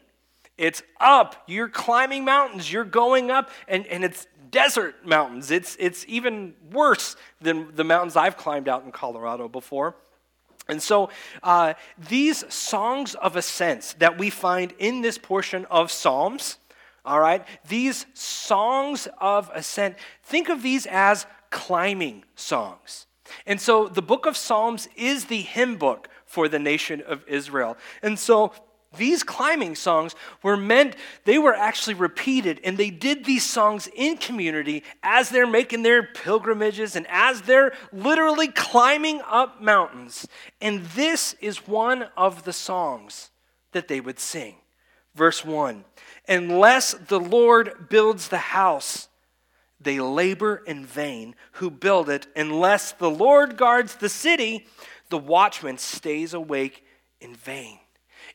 It's 0.57 0.81
up. 0.99 1.43
You're 1.47 1.69
climbing 1.69 2.25
mountains. 2.25 2.71
You're 2.71 2.83
going 2.83 3.29
up, 3.31 3.49
and, 3.67 3.85
and 3.87 4.03
it's 4.03 4.27
desert 4.49 5.05
mountains. 5.05 5.51
It's, 5.51 5.75
it's 5.79 6.05
even 6.07 6.53
worse 6.71 7.15
than 7.41 7.75
the 7.75 7.83
mountains 7.83 8.15
I've 8.15 8.37
climbed 8.37 8.67
out 8.67 8.83
in 8.83 8.91
Colorado 8.91 9.47
before. 9.47 9.95
And 10.69 10.81
so, 10.81 11.09
uh, 11.43 11.73
these 11.97 12.51
songs 12.53 13.15
of 13.15 13.35
ascents 13.35 13.93
that 13.93 14.17
we 14.17 14.29
find 14.29 14.73
in 14.79 15.01
this 15.01 15.17
portion 15.17 15.65
of 15.65 15.91
Psalms, 15.91 16.57
all 17.05 17.19
right, 17.19 17.45
these 17.67 18.05
songs 18.13 19.07
of 19.19 19.49
ascent, 19.53 19.95
think 20.23 20.49
of 20.49 20.61
these 20.61 20.85
as 20.85 21.25
climbing 21.51 22.25
songs. 22.35 23.05
And 23.45 23.61
so, 23.61 23.87
the 23.87 24.01
book 24.01 24.25
of 24.25 24.35
Psalms 24.35 24.89
is 24.95 25.25
the 25.25 25.41
hymn 25.41 25.77
book 25.77 26.09
for 26.25 26.49
the 26.49 26.59
nation 26.59 27.01
of 27.01 27.23
Israel. 27.27 27.77
And 28.01 28.19
so, 28.19 28.51
these 28.95 29.23
climbing 29.23 29.75
songs 29.75 30.15
were 30.41 30.55
meant, 30.55 30.95
they 31.25 31.37
were 31.37 31.53
actually 31.53 31.93
repeated, 31.93 32.61
and 32.63 32.77
they 32.77 32.89
did 32.89 33.25
these 33.25 33.45
songs 33.45 33.89
in 33.95 34.17
community 34.17 34.83
as 35.03 35.29
they're 35.29 35.47
making 35.47 35.83
their 35.83 36.03
pilgrimages 36.03 36.95
and 36.95 37.05
as 37.09 37.41
they're 37.41 37.73
literally 37.91 38.47
climbing 38.47 39.21
up 39.27 39.61
mountains. 39.61 40.27
And 40.61 40.85
this 40.87 41.35
is 41.41 41.67
one 41.67 42.07
of 42.15 42.43
the 42.43 42.53
songs 42.53 43.29
that 43.73 43.87
they 43.87 43.99
would 43.99 44.19
sing. 44.19 44.55
Verse 45.15 45.43
1 45.43 45.83
Unless 46.27 46.93
the 46.93 47.19
Lord 47.19 47.89
builds 47.89 48.29
the 48.29 48.37
house, 48.37 49.09
they 49.79 49.99
labor 49.99 50.63
in 50.65 50.85
vain 50.85 51.35
who 51.53 51.69
build 51.69 52.09
it. 52.09 52.27
Unless 52.35 52.93
the 52.93 53.09
Lord 53.09 53.57
guards 53.57 53.95
the 53.95 54.09
city, 54.09 54.65
the 55.09 55.17
watchman 55.17 55.77
stays 55.77 56.33
awake 56.33 56.83
in 57.19 57.35
vain. 57.35 57.79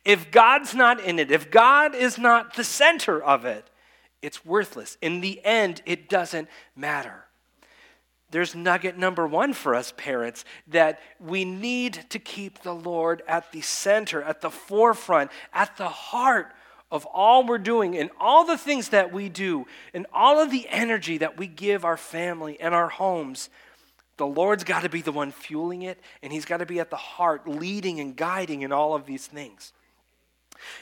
If 0.05 0.31
God's 0.31 0.75
not 0.75 1.01
in 1.01 1.19
it, 1.19 1.31
if 1.31 1.51
God 1.51 1.95
is 1.95 2.19
not 2.19 2.55
the 2.55 2.65
center 2.65 3.23
of 3.23 3.45
it, 3.45 3.69
it's 4.21 4.45
worthless. 4.45 4.97
In 5.03 5.21
the 5.21 5.45
end, 5.45 5.83
it 5.87 6.09
doesn't 6.09 6.49
matter. 6.77 7.25
There's 8.31 8.55
nugget 8.55 8.97
number 8.97 9.27
one 9.27 9.53
for 9.53 9.75
us 9.75 9.93
parents 9.97 10.45
that 10.69 11.01
we 11.21 11.45
need 11.45 12.07
to 12.11 12.19
keep 12.19 12.63
the 12.63 12.75
Lord 12.75 13.23
at 13.29 13.53
the 13.53 13.61
center, 13.61 14.23
at 14.23 14.41
the 14.41 14.51
forefront, 14.51 15.31
at 15.53 15.77
the 15.77 15.89
heart 15.89 16.53
of 16.91 17.07
all 17.07 17.45
we're 17.47 17.59
doing 17.59 17.97
and 17.97 18.11
all 18.19 18.45
the 18.45 18.57
things 18.57 18.91
that 18.91 19.13
we 19.13 19.29
do 19.29 19.67
and 19.93 20.07
all 20.13 20.41
of 20.41 20.51
the 20.51 20.67
energy 20.69 21.19
that 21.19 21.37
we 21.37 21.47
give 21.47 21.85
our 21.85 21.97
family 21.97 22.59
and 22.61 22.75
our 22.75 22.89
homes. 22.89 23.51
The 24.17 24.27
Lord's 24.27 24.65
got 24.65 24.83
to 24.83 24.89
be 24.89 25.03
the 25.03 25.13
one 25.13 25.33
fueling 25.33 25.83
it, 25.83 25.99
and 26.23 26.33
He's 26.33 26.45
got 26.45 26.59
to 26.59 26.67
be 26.67 26.81
at 26.81 26.91
the 26.91 26.97
heart, 26.97 27.49
leading 27.49 28.01
and 28.01 28.17
guiding 28.17 28.63
in 28.63 28.73
all 28.73 28.95
of 28.95 29.07
these 29.07 29.27
things. 29.27 29.73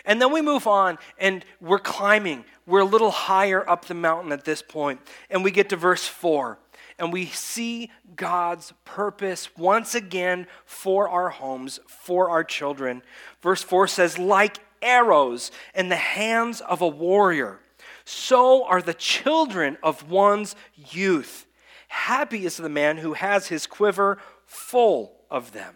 And 0.05 0.21
then 0.21 0.33
we 0.33 0.43
move 0.43 0.67
on 0.67 0.99
and 1.19 1.45
we're 1.61 1.79
climbing. 1.79 2.45
We're 2.67 2.81
a 2.81 2.85
little 2.85 3.11
higher 3.11 3.69
up 3.69 3.87
the 3.87 3.95
mountain 3.95 4.33
at 4.33 4.45
this 4.45 4.63
point, 4.63 5.01
And 5.31 5.45
we 5.45 5.51
get 5.51 5.69
to 5.71 5.77
verse 5.77 6.07
4. 6.07 6.59
And 6.99 7.13
we 7.13 7.27
see 7.27 7.91
God's 8.15 8.75
purpose 8.85 9.57
once 9.57 9.95
again 9.95 10.47
for 10.67 11.09
our 11.09 11.31
homes, 11.31 11.81
for 11.87 12.29
our 12.29 12.45
children. 12.45 13.03
Verse 13.41 13.63
4 13.63 13.89
says, 13.89 14.19
Like 14.19 14.59
arrows 14.83 15.51
in 15.75 15.89
the 15.89 15.97
hands 15.97 16.61
of 16.61 16.83
a 16.83 16.89
warrior, 16.89 17.61
so 18.05 18.65
are 18.67 18.83
the 18.83 18.95
children 18.95 19.79
of 19.83 20.11
one's 20.11 20.55
youth. 20.91 21.47
Happy 21.91 22.47
is 22.47 22.57
the 22.57 22.69
man 22.69 22.99
who 22.99 23.15
has 23.15 23.49
his 23.49 23.67
quiver 23.67 24.19
full 24.47 25.13
of 25.29 25.51
them, 25.51 25.75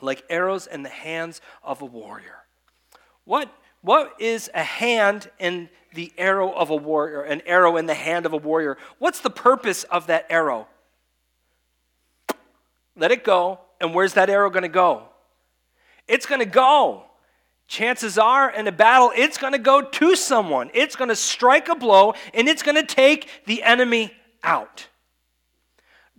like 0.00 0.24
arrows 0.28 0.66
in 0.66 0.82
the 0.82 0.88
hands 0.88 1.40
of 1.62 1.82
a 1.82 1.84
warrior. 1.84 2.38
What, 3.24 3.48
what 3.80 4.12
is 4.18 4.50
a 4.52 4.64
hand 4.64 5.30
in 5.38 5.68
the 5.94 6.12
arrow 6.18 6.50
of 6.52 6.70
a 6.70 6.74
warrior, 6.74 7.22
an 7.22 7.42
arrow 7.46 7.76
in 7.76 7.86
the 7.86 7.94
hand 7.94 8.26
of 8.26 8.32
a 8.32 8.36
warrior? 8.36 8.76
What's 8.98 9.20
the 9.20 9.30
purpose 9.30 9.84
of 9.84 10.08
that 10.08 10.26
arrow? 10.28 10.66
Let 12.96 13.12
it 13.12 13.22
go. 13.22 13.60
And 13.80 13.94
where's 13.94 14.14
that 14.14 14.28
arrow 14.28 14.50
going 14.50 14.64
to 14.64 14.68
go? 14.68 15.04
It's 16.08 16.26
going 16.26 16.40
to 16.40 16.44
go. 16.44 17.04
Chances 17.68 18.18
are 18.18 18.50
in 18.50 18.66
a 18.66 18.72
battle, 18.72 19.12
it's 19.14 19.38
going 19.38 19.52
to 19.52 19.60
go 19.60 19.80
to 19.80 20.16
someone. 20.16 20.72
It's 20.74 20.96
going 20.96 21.08
to 21.08 21.16
strike 21.16 21.68
a 21.68 21.76
blow 21.76 22.14
and 22.34 22.48
it's 22.48 22.64
going 22.64 22.74
to 22.74 22.84
take 22.84 23.28
the 23.46 23.62
enemy 23.62 24.12
out. 24.42 24.88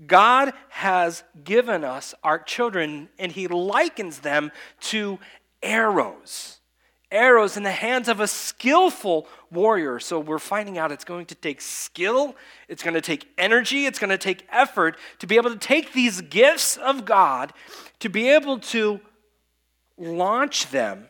God 0.08 0.54
has 0.70 1.24
given 1.44 1.84
us 1.84 2.14
our 2.24 2.40
children 2.40 3.10
and 3.20 3.32
He 3.32 3.48
likens 3.48 4.20
them 4.20 4.52
to 4.82 5.20
arrows 5.62 6.60
arrows 7.14 7.56
in 7.56 7.64
the 7.64 7.72
hands 7.72 8.10
of 8.10 8.20
a 8.20 8.28
skillful 8.28 9.28
warrior. 9.52 10.00
So 10.00 10.20
we're 10.20 10.40
finding 10.40 10.78
out 10.78 10.92
it's 10.92 11.06
going 11.06 11.28
to 11.28 11.36
take 11.36 11.62
skill, 11.62 12.36
it's 12.68 12.84
going 12.84 12.96
to 12.96 13.02
take 13.02 13.30
energy, 13.38 13.86
it's 13.86 14.00
going 14.00 14.10
to 14.10 14.18
take 14.18 14.46
effort 14.52 14.98
to 15.20 15.28
be 15.28 15.38
able 15.38 15.52
to 15.52 15.58
take 15.58 15.94
these 15.94 16.20
gifts 16.22 16.76
of 16.76 17.06
God, 17.06 17.54
to 18.00 18.10
be 18.10 18.30
able 18.30 18.60
to 18.60 19.00
launch 19.98 20.72
them. 20.72 21.08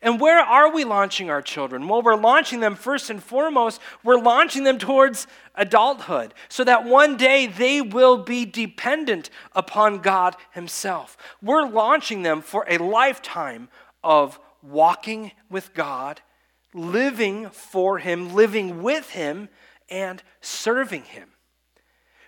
And 0.00 0.20
where 0.20 0.40
are 0.40 0.72
we 0.72 0.84
launching 0.84 1.28
our 1.28 1.42
children? 1.42 1.88
Well, 1.88 2.02
we're 2.02 2.14
launching 2.14 2.60
them 2.60 2.76
first 2.76 3.10
and 3.10 3.22
foremost, 3.22 3.80
we're 4.04 4.20
launching 4.20 4.64
them 4.64 4.78
towards 4.78 5.26
adulthood 5.54 6.34
so 6.48 6.62
that 6.64 6.84
one 6.84 7.16
day 7.16 7.46
they 7.46 7.82
will 7.82 8.18
be 8.18 8.44
dependent 8.44 9.30
upon 9.52 9.98
God 9.98 10.36
Himself. 10.52 11.16
We're 11.42 11.66
launching 11.68 12.22
them 12.22 12.42
for 12.42 12.64
a 12.68 12.78
lifetime 12.78 13.68
of 14.04 14.38
walking 14.62 15.32
with 15.50 15.74
God, 15.74 16.20
living 16.72 17.50
for 17.50 17.98
Him, 17.98 18.34
living 18.34 18.82
with 18.82 19.10
Him, 19.10 19.48
and 19.88 20.22
serving 20.40 21.02
Him. 21.02 21.30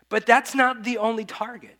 But 0.09 0.27
that's 0.27 0.55
not 0.55 0.83
the 0.83 0.99
only 0.99 1.25
target. 1.25 1.77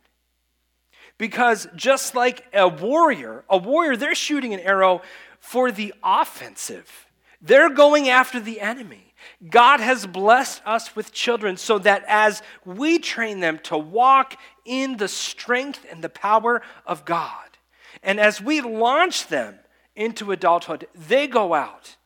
Because 1.17 1.67
just 1.75 2.15
like 2.15 2.45
a 2.53 2.67
warrior, 2.67 3.43
a 3.49 3.57
warrior, 3.57 3.95
they're 3.95 4.15
shooting 4.15 4.53
an 4.53 4.59
arrow 4.61 5.01
for 5.41 5.71
the 5.71 5.93
offensive. 6.01 7.07
They're 7.41 7.69
going 7.69 8.07
after 8.07 8.39
the 8.39 8.61
enemy. 8.61 9.13
God 9.49 9.79
has 9.79 10.05
blessed 10.05 10.61
us 10.65 10.95
with 10.95 11.11
children 11.11 11.57
so 11.57 11.79
that 11.79 12.05
as 12.07 12.41
we 12.63 12.99
train 12.99 13.39
them 13.39 13.59
to 13.63 13.77
walk 13.77 14.37
in 14.63 14.97
the 14.97 15.07
strength 15.07 15.85
and 15.91 16.03
the 16.03 16.09
power 16.09 16.61
of 16.85 17.03
God, 17.03 17.57
and 18.03 18.19
as 18.19 18.39
we 18.39 18.61
launch 18.61 19.27
them 19.27 19.59
into 19.95 20.31
adulthood, 20.31 20.87
they 20.95 21.27
go 21.27 21.53
out. 21.53 21.97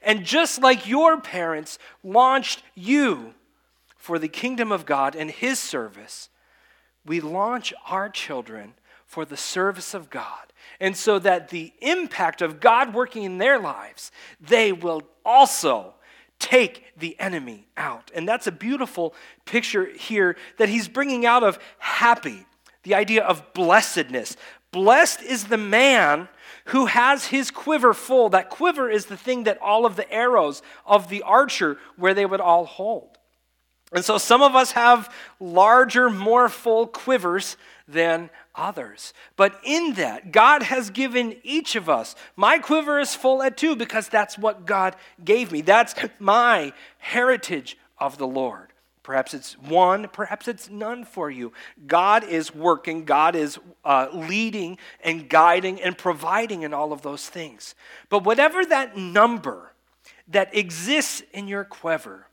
And 0.00 0.24
just 0.24 0.60
like 0.60 0.88
your 0.88 1.20
parents 1.20 1.78
launched 2.02 2.62
you 2.74 3.34
for 3.96 4.18
the 4.18 4.28
kingdom 4.28 4.72
of 4.72 4.86
God 4.86 5.14
and 5.14 5.30
His 5.30 5.58
service, 5.58 6.28
we 7.04 7.20
launch 7.20 7.74
our 7.86 8.08
children 8.08 8.74
for 9.04 9.24
the 9.24 9.36
service 9.36 9.94
of 9.94 10.10
God. 10.10 10.47
And 10.80 10.96
so 10.96 11.18
that 11.18 11.48
the 11.48 11.72
impact 11.80 12.40
of 12.40 12.60
God 12.60 12.94
working 12.94 13.24
in 13.24 13.38
their 13.38 13.58
lives, 13.58 14.12
they 14.40 14.72
will 14.72 15.02
also 15.24 15.94
take 16.38 16.84
the 16.96 17.18
enemy 17.18 17.66
out. 17.76 18.10
And 18.14 18.28
that's 18.28 18.46
a 18.46 18.52
beautiful 18.52 19.14
picture 19.44 19.86
here 19.86 20.36
that 20.58 20.68
he's 20.68 20.86
bringing 20.86 21.26
out 21.26 21.42
of 21.42 21.58
happy, 21.78 22.46
the 22.84 22.94
idea 22.94 23.24
of 23.24 23.52
blessedness. 23.54 24.36
Blessed 24.70 25.22
is 25.22 25.44
the 25.44 25.56
man 25.56 26.28
who 26.66 26.86
has 26.86 27.26
his 27.26 27.50
quiver 27.50 27.94
full. 27.94 28.28
That 28.28 28.50
quiver 28.50 28.88
is 28.88 29.06
the 29.06 29.16
thing 29.16 29.44
that 29.44 29.58
all 29.60 29.86
of 29.86 29.96
the 29.96 30.10
arrows 30.12 30.62
of 30.86 31.08
the 31.08 31.22
archer, 31.22 31.78
where 31.96 32.14
they 32.14 32.26
would 32.26 32.40
all 32.40 32.66
hold. 32.66 33.18
And 33.92 34.04
so 34.04 34.18
some 34.18 34.42
of 34.42 34.54
us 34.54 34.72
have 34.72 35.12
larger, 35.40 36.10
more 36.10 36.48
full 36.50 36.86
quivers 36.86 37.56
than 37.86 38.28
others. 38.58 39.14
But 39.36 39.58
in 39.62 39.94
that, 39.94 40.32
God 40.32 40.64
has 40.64 40.90
given 40.90 41.36
each 41.44 41.76
of 41.76 41.88
us, 41.88 42.14
my 42.36 42.58
quiver 42.58 42.98
is 42.98 43.14
full 43.14 43.42
at 43.42 43.56
two 43.56 43.76
because 43.76 44.08
that's 44.08 44.36
what 44.36 44.66
God 44.66 44.96
gave 45.24 45.52
me. 45.52 45.60
That's 45.62 45.94
my 46.18 46.72
heritage 46.98 47.78
of 47.98 48.18
the 48.18 48.26
Lord. 48.26 48.72
Perhaps 49.02 49.32
it's 49.32 49.58
one, 49.58 50.08
perhaps 50.12 50.48
it's 50.48 50.68
none 50.68 51.02
for 51.02 51.30
you. 51.30 51.54
God 51.86 52.24
is 52.24 52.54
working, 52.54 53.06
God 53.06 53.34
is 53.34 53.58
uh, 53.82 54.08
leading 54.12 54.76
and 55.02 55.30
guiding 55.30 55.80
and 55.80 55.96
providing 55.96 56.60
in 56.60 56.74
all 56.74 56.92
of 56.92 57.00
those 57.00 57.26
things. 57.26 57.74
But 58.10 58.24
whatever 58.24 58.66
that 58.66 58.98
number 58.98 59.72
that 60.26 60.54
exists 60.54 61.22
in 61.32 61.48
your 61.48 61.64
quiver, 61.64 62.26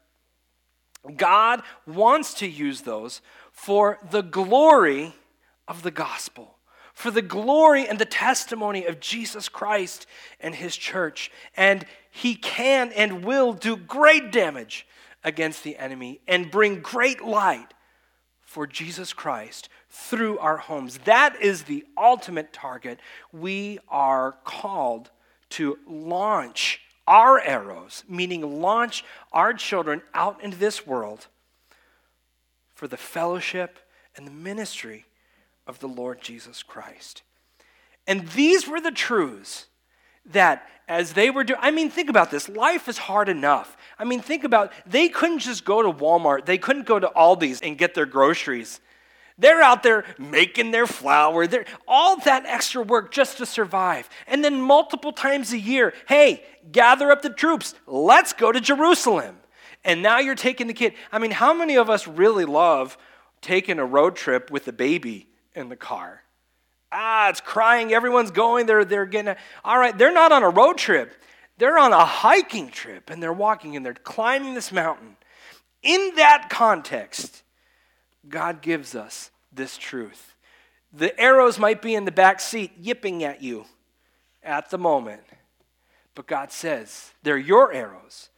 God 1.16 1.62
wants 1.88 2.34
to 2.36 2.48
use 2.48 2.82
those 2.82 3.22
for 3.54 4.00
the 4.12 4.22
glory 4.22 5.14
of 5.68 5.84
the 5.84 5.92
gospel, 5.92 6.58
for 6.94 7.12
the 7.12 7.22
glory 7.22 7.88
and 7.88 8.00
the 8.00 8.06
testimony 8.06 8.86
of 8.86 9.00
Jesus 9.00 9.50
Christ 9.50 10.08
and 10.40 10.56
his 10.56 10.76
church. 10.76 11.32
And 11.58 11.86
he 12.10 12.36
can 12.36 12.92
and 12.94 13.26
will 13.26 13.54
do 13.54 13.76
great 13.76 14.32
damage 14.32 14.88
against 15.24 15.64
the 15.64 15.78
enemy 15.78 16.22
and 16.28 16.52
bring 16.52 16.80
great 16.80 17.22
light 17.22 17.74
for 18.42 18.66
Jesus 18.66 19.12
Christ 19.12 19.68
through 19.90 20.40
our 20.40 20.58
homes. 20.58 21.00
That 21.00 21.42
is 21.42 21.64
the 21.64 21.84
ultimate 21.98 22.54
target. 22.54 23.00
We 23.34 23.80
are 23.90 24.34
called 24.46 25.10
to 25.52 25.78
launch 25.88 26.80
our 27.08 27.40
arrows, 27.40 28.04
meaning 28.08 28.62
launch 28.62 29.04
our 29.34 29.54
children 29.54 30.02
out 30.14 30.42
into 30.44 30.58
this 30.58 30.88
world 30.88 31.28
for 32.74 32.88
the 32.88 32.98
fellowship 32.98 33.80
and 34.16 34.26
the 34.26 34.32
ministry 34.32 35.06
of 35.68 35.80
the 35.80 35.88
Lord 35.88 36.22
Jesus 36.22 36.64
Christ. 36.64 37.24
And 38.08 38.28
these 38.30 38.68
were 38.68 38.82
the 38.82 38.92
truths 38.92 39.68
that 40.28 40.68
as 40.88 41.14
they 41.14 41.30
were 41.30 41.44
doing, 41.44 41.60
I 41.62 41.72
mean, 41.72 41.90
think 41.90 42.10
about 42.10 42.30
this. 42.30 42.48
Life 42.48 42.88
is 42.88 42.98
hard 42.98 43.30
enough. 43.30 43.76
I 43.98 44.04
mean, 44.04 44.22
think 44.22 44.44
about 44.44 44.72
they 44.86 45.10
couldn't 45.10 45.40
just 45.40 45.66
go 45.66 45.82
to 45.82 45.92
Walmart, 45.92 46.46
they 46.46 46.58
couldn't 46.58 46.86
go 46.86 47.00
to 47.00 47.12
Aldi's 47.16 47.62
and 47.62 47.78
get 47.78 47.96
their 47.96 48.06
groceries. 48.06 48.80
They're 49.38 49.62
out 49.62 49.84
there 49.84 50.06
making 50.18 50.72
their 50.72 50.88
flour, 50.88 51.46
they're, 51.46 51.66
all 51.88 52.18
that 52.22 52.46
extra 52.46 52.82
work 52.82 53.12
just 53.12 53.38
to 53.40 53.46
survive. 53.46 54.10
And 54.28 54.46
then 54.46 54.62
multiple 54.62 55.12
times 55.12 55.52
a 55.52 55.58
year, 55.58 55.94
hey, 56.08 56.44
gather 56.72 57.12
up 57.12 57.22
the 57.22 57.30
troops, 57.30 57.74
let's 57.86 58.32
go 58.32 58.52
to 58.52 58.62
Jerusalem. 58.62 59.38
And 59.84 60.02
now 60.02 60.20
you're 60.20 60.36
taking 60.36 60.68
the 60.68 60.74
kid. 60.74 60.94
I 61.12 61.20
mean, 61.20 61.32
how 61.32 61.54
many 61.54 61.76
of 61.76 61.90
us 61.90 62.08
really 62.08 62.46
love 62.46 62.98
taking 63.42 63.78
a 63.78 63.86
road 63.86 64.16
trip 64.16 64.50
with 64.50 64.68
a 64.68 64.74
baby 64.74 65.28
in 65.56 65.70
the 65.70 65.76
car? 65.76 66.22
Ah, 66.92 67.30
it's 67.30 67.42
crying, 67.42 67.94
everyone's 67.94 68.32
going, 68.32 68.66
they're, 68.66 68.86
they're 68.86 69.06
getting, 69.06 69.36
all 69.64 69.78
right, 69.78 69.98
they're 69.98 70.14
not 70.14 70.32
on 70.32 70.44
a 70.44 70.50
road 70.50 70.78
trip. 70.78 71.14
They're 71.58 71.78
on 71.78 71.94
a 71.94 72.06
hiking 72.06 72.70
trip 72.70 73.10
and 73.10 73.22
they're 73.24 73.34
walking 73.34 73.76
and 73.76 73.86
they're 73.86 73.94
climbing 73.94 74.54
this 74.54 74.72
mountain. 74.72 75.16
In 75.84 76.12
that 76.16 76.50
context, 76.50 77.44
God 78.28 78.62
gives 78.62 78.96
us 78.96 79.32
this 79.54 79.78
truth. 79.78 80.36
The 80.92 81.18
arrows 81.20 81.60
might 81.60 81.82
be 81.82 81.96
in 81.96 82.06
the 82.06 82.12
back 82.12 82.40
seat 82.40 82.72
yipping 82.80 83.24
at 83.24 83.42
you 83.42 83.66
at 84.44 84.70
the 84.70 84.78
moment, 84.78 85.22
but 86.14 86.28
God 86.28 86.52
says 86.52 87.12
they're 87.24 87.38
your 87.38 87.74
arrows. 87.74 88.30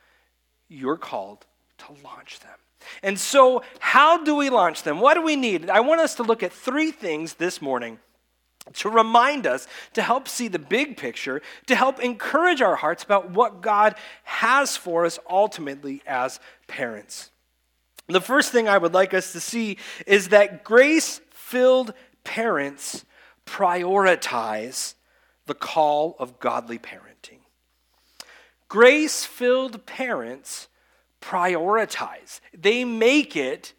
You're 0.68 0.98
called 0.98 1.46
to 1.80 1.86
launch 2.04 2.40
them. 2.40 2.58
And 3.04 3.20
so, 3.20 3.64
how 3.80 4.24
do 4.24 4.36
we 4.36 4.50
launch 4.50 4.84
them? 4.84 5.00
What 5.00 5.16
do 5.16 5.22
we 5.22 5.36
need? 5.36 5.70
I 5.70 5.80
want 5.80 6.02
us 6.02 6.16
to 6.16 6.24
look 6.24 6.44
at 6.44 6.52
three 6.52 6.92
things 6.92 7.36
this 7.36 7.62
morning 7.62 8.00
to 8.74 8.90
remind 8.90 9.48
us, 9.48 9.68
to 9.94 10.02
help 10.02 10.28
see 10.28 10.48
the 10.48 10.60
big 10.60 10.98
picture, 10.98 11.42
to 11.68 11.76
help 11.76 12.00
encourage 12.00 12.62
our 12.62 12.76
hearts 12.76 13.04
about 13.04 13.32
what 13.32 13.62
God 13.62 13.96
has 14.24 14.76
for 14.76 15.06
us 15.06 15.20
ultimately 15.30 16.02
as 16.06 16.40
parents. 16.68 17.32
The 18.08 18.22
first 18.22 18.52
thing 18.52 18.70
I 18.70 18.78
would 18.78 18.94
like 18.94 19.14
us 19.14 19.34
to 19.34 19.40
see 19.40 19.78
is 20.06 20.30
that 20.30 20.64
grace 20.64 21.20
filled 21.32 21.94
parents 22.24 23.06
prioritize 23.46 24.94
the 25.46 25.54
call 25.54 26.16
of 26.20 26.40
godly 26.40 26.80
parenting. 26.80 27.40
Grace 28.70 29.24
filled 29.24 29.86
parents 29.86 30.68
prioritize, 31.28 32.40
they 32.58 32.86
make 32.86 33.36
it 33.36 33.74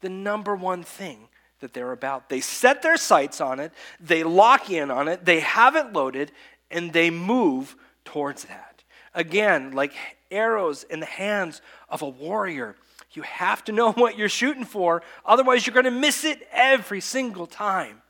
the 0.00 0.08
number 0.08 0.56
one 0.56 0.82
thing 0.82 1.28
that 1.60 1.74
they're 1.74 1.92
about. 1.92 2.28
They 2.28 2.40
set 2.40 2.82
their 2.82 2.96
sights 2.96 3.40
on 3.40 3.60
it, 3.60 3.72
they 4.00 4.24
lock 4.24 4.70
in 4.70 4.90
on 4.90 5.08
it, 5.08 5.24
they 5.24 5.40
have 5.40 5.76
it 5.76 5.92
loaded, 5.92 6.32
and 6.70 6.92
they 6.92 7.10
move 7.10 7.76
towards 8.04 8.44
that. 8.44 8.82
Again, 9.14 9.72
like 9.72 9.92
arrows 10.30 10.82
in 10.84 11.00
the 11.00 11.06
hands 11.06 11.60
of 11.88 12.02
a 12.02 12.08
warrior, 12.08 12.74
you 13.12 13.22
have 13.22 13.62
to 13.64 13.72
know 13.72 13.92
what 13.92 14.16
you're 14.16 14.28
shooting 14.28 14.64
for, 14.64 15.02
otherwise, 15.26 15.66
you're 15.66 15.74
going 15.74 15.84
to 15.84 15.90
miss 15.90 16.24
it 16.24 16.46
every 16.52 17.00
single 17.00 17.46
time. 17.46 18.00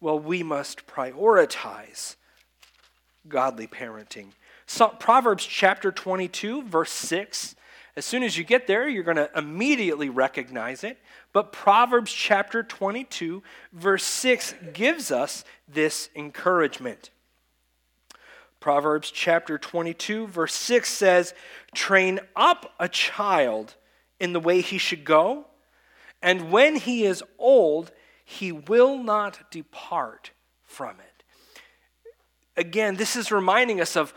Well, 0.00 0.18
we 0.18 0.42
must 0.42 0.86
prioritize 0.86 2.16
godly 3.28 3.66
parenting. 3.66 4.28
So, 4.66 4.88
Proverbs 4.88 5.44
chapter 5.44 5.92
22, 5.92 6.62
verse 6.62 6.90
6. 6.90 7.56
As 7.94 8.06
soon 8.06 8.22
as 8.22 8.38
you 8.38 8.44
get 8.44 8.66
there, 8.66 8.88
you're 8.88 9.02
going 9.02 9.18
to 9.18 9.30
immediately 9.36 10.08
recognize 10.08 10.82
it. 10.82 10.98
But 11.32 11.52
Proverbs 11.52 12.12
chapter 12.12 12.62
22, 12.62 13.42
verse 13.72 14.04
6 14.04 14.54
gives 14.72 15.10
us 15.10 15.44
this 15.68 16.08
encouragement. 16.16 17.10
Proverbs 18.60 19.10
chapter 19.10 19.58
22, 19.58 20.28
verse 20.28 20.54
6 20.54 20.88
says, 20.88 21.34
Train 21.74 22.20
up 22.34 22.72
a 22.78 22.88
child 22.88 23.74
in 24.18 24.32
the 24.32 24.40
way 24.40 24.60
he 24.60 24.78
should 24.78 25.04
go, 25.04 25.46
and 26.22 26.50
when 26.50 26.76
he 26.76 27.04
is 27.04 27.24
old, 27.38 27.90
he 28.24 28.52
will 28.52 29.02
not 29.02 29.50
depart 29.50 30.30
from 30.62 31.00
it. 31.00 31.24
Again, 32.56 32.96
this 32.96 33.16
is 33.16 33.32
reminding 33.32 33.80
us 33.80 33.96
of 33.96 34.14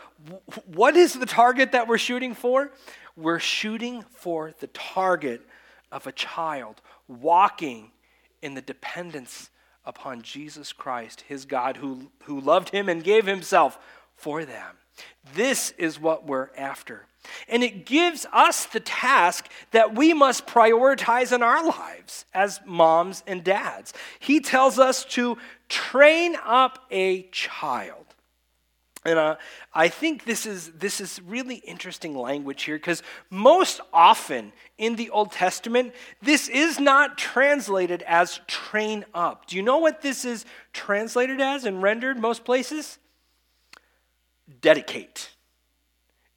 what 0.66 0.94
is 0.94 1.14
the 1.14 1.26
target 1.26 1.72
that 1.72 1.88
we're 1.88 1.98
shooting 1.98 2.34
for? 2.34 2.70
We're 3.16 3.38
shooting 3.38 4.04
for 4.10 4.52
the 4.60 4.66
target 4.68 5.42
of 5.90 6.06
a 6.06 6.12
child 6.12 6.82
walking 7.08 7.90
in 8.42 8.54
the 8.54 8.60
dependence 8.60 9.50
upon 9.84 10.22
Jesus 10.22 10.72
Christ, 10.72 11.22
his 11.22 11.44
God, 11.44 11.78
who, 11.78 12.10
who 12.24 12.40
loved 12.40 12.70
him 12.70 12.88
and 12.88 13.02
gave 13.02 13.26
himself 13.26 13.78
for 14.14 14.44
them. 14.44 14.76
This 15.34 15.72
is 15.78 16.00
what 16.00 16.26
we're 16.26 16.50
after. 16.56 17.06
And 17.48 17.62
it 17.62 17.86
gives 17.86 18.26
us 18.32 18.66
the 18.66 18.80
task 18.80 19.48
that 19.72 19.94
we 19.94 20.12
must 20.12 20.46
prioritize 20.46 21.32
in 21.32 21.42
our 21.42 21.66
lives 21.66 22.24
as 22.32 22.60
moms 22.64 23.22
and 23.26 23.42
dads. 23.42 23.92
He 24.20 24.40
tells 24.40 24.78
us 24.78 25.04
to 25.06 25.36
train 25.68 26.36
up 26.44 26.86
a 26.90 27.22
child. 27.32 28.05
And 29.06 29.20
uh, 29.20 29.36
I 29.72 29.88
think 29.88 30.24
this 30.24 30.46
is, 30.46 30.72
this 30.72 31.00
is 31.00 31.20
really 31.22 31.56
interesting 31.56 32.16
language 32.16 32.64
here 32.64 32.76
because 32.76 33.04
most 33.30 33.80
often 33.92 34.52
in 34.78 34.96
the 34.96 35.10
Old 35.10 35.30
Testament, 35.30 35.94
this 36.20 36.48
is 36.48 36.80
not 36.80 37.16
translated 37.16 38.02
as 38.02 38.40
train 38.48 39.04
up. 39.14 39.46
Do 39.46 39.54
you 39.54 39.62
know 39.62 39.78
what 39.78 40.02
this 40.02 40.24
is 40.24 40.44
translated 40.72 41.40
as 41.40 41.64
and 41.64 41.80
rendered 41.80 42.18
most 42.18 42.44
places? 42.44 42.98
Dedicate. 44.60 45.30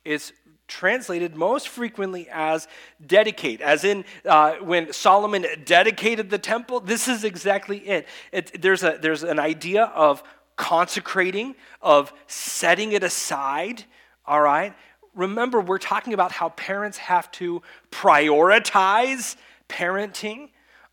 It's 0.05 0.32
translated 0.67 1.36
most 1.36 1.67
frequently 1.69 2.27
as 2.32 2.67
dedicate, 3.03 3.62
as 3.62 3.84
in 3.84 4.05
uh, 4.25 4.53
when 4.62 4.93
Solomon 4.93 5.47
dedicated 5.65 6.29
the 6.29 6.38
temple. 6.38 6.79
This 6.79 7.08
is 7.08 7.23
exactly 7.23 7.79
it. 7.79 8.08
it 8.32 8.62
there's, 8.62 8.84
a, 8.84 8.99
there's 9.01 9.23
an 9.23 9.39
idea 9.39 9.86
of 9.86 10.21
consecrating, 10.60 11.56
of 11.82 12.13
setting 12.28 12.91
it 12.91 13.02
aside, 13.02 13.86
all 14.28 14.41
right? 14.41 14.76
Remember, 15.15 15.62
we're 15.62 15.80
talking 15.80 16.13
about 16.13 16.32
how 16.34 16.50
parents 16.50 16.98
have 16.98 17.32
to 17.32 17.63
prioritize 17.89 19.38
parenting, 19.69 20.50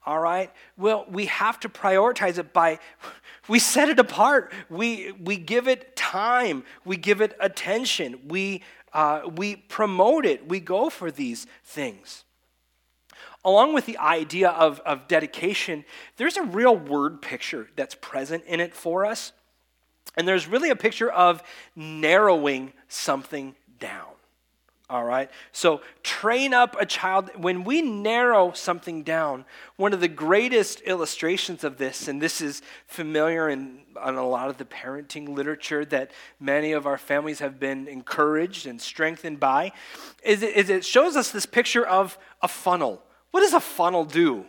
all 0.07 0.21
right? 0.21 0.53
Well, 0.79 1.05
we 1.11 1.27
have 1.27 1.59
to 1.61 1.69
prioritize 1.69 2.39
it 2.39 2.53
by 2.53 2.79
we 3.49 3.59
set 3.59 3.89
it 3.89 3.99
apart. 3.99 4.53
We, 4.71 5.13
we 5.13 5.37
give 5.37 5.67
it 5.69 5.97
time. 5.97 6.63
We 6.85 6.97
give 6.97 7.21
it 7.21 7.37
attention. 7.41 8.21
We 8.29 8.63
uh, 8.97 9.29
we 9.37 9.57
promote 9.57 10.25
it, 10.25 10.49
we 10.49 10.59
go 10.59 10.89
for 10.89 11.11
these 11.11 11.47
things. 11.63 12.25
Along 13.45 13.75
with 13.75 13.85
the 13.85 13.99
idea 13.99 14.49
of, 14.49 14.81
of 14.81 15.07
dedication, 15.07 15.85
there's 16.17 16.39
a 16.39 16.43
real 16.43 16.75
word 16.75 17.21
picture 17.21 17.69
that's 17.77 17.95
present 17.95 18.45
in 18.47 18.59
it 18.59 18.75
for 18.75 19.05
us. 19.05 19.33
And 20.17 20.27
there's 20.27 20.47
really 20.47 20.71
a 20.71 20.77
picture 20.77 21.11
of 21.11 21.43
narrowing 21.75 22.73
something 22.89 23.55
down. 23.79 24.07
All 24.89 25.05
right? 25.05 25.31
So 25.51 25.81
train 26.05 26.55
up 26.55 26.77
a 26.79 26.87
child. 26.87 27.31
When 27.35 27.65
we 27.65 27.83
narrow 27.83 28.53
something 28.53 29.03
down, 29.03 29.45
one 29.77 29.93
of 29.93 30.01
the 30.01 30.09
greatest 30.09 30.81
illustrations 30.83 31.65
of 31.65 31.77
this, 31.77 32.07
and 32.07 32.23
this 32.23 32.41
is 32.41 32.63
familiar 32.87 33.49
in, 33.49 33.81
in 34.07 34.15
a 34.15 34.27
lot 34.27 34.49
of 34.49 34.59
the 34.59 34.65
parenting 34.65 35.35
literature 35.35 35.85
that 35.87 36.13
many 36.39 36.71
of 36.71 36.87
our 36.87 36.99
families 36.99 37.41
have 37.41 37.59
been 37.59 37.89
encouraged 37.89 38.65
and 38.67 38.81
strengthened 38.81 39.41
by, 39.41 39.73
is 40.23 40.45
it, 40.45 40.55
is 40.55 40.71
it 40.71 40.85
shows 40.85 41.17
us 41.17 41.33
this 41.33 41.47
picture 41.47 41.85
of 41.85 42.17
a 42.41 42.49
funnel. 42.49 43.03
What 43.33 43.41
does 43.41 43.55
a 43.55 43.61
funnel 43.61 44.05
do? 44.05 44.47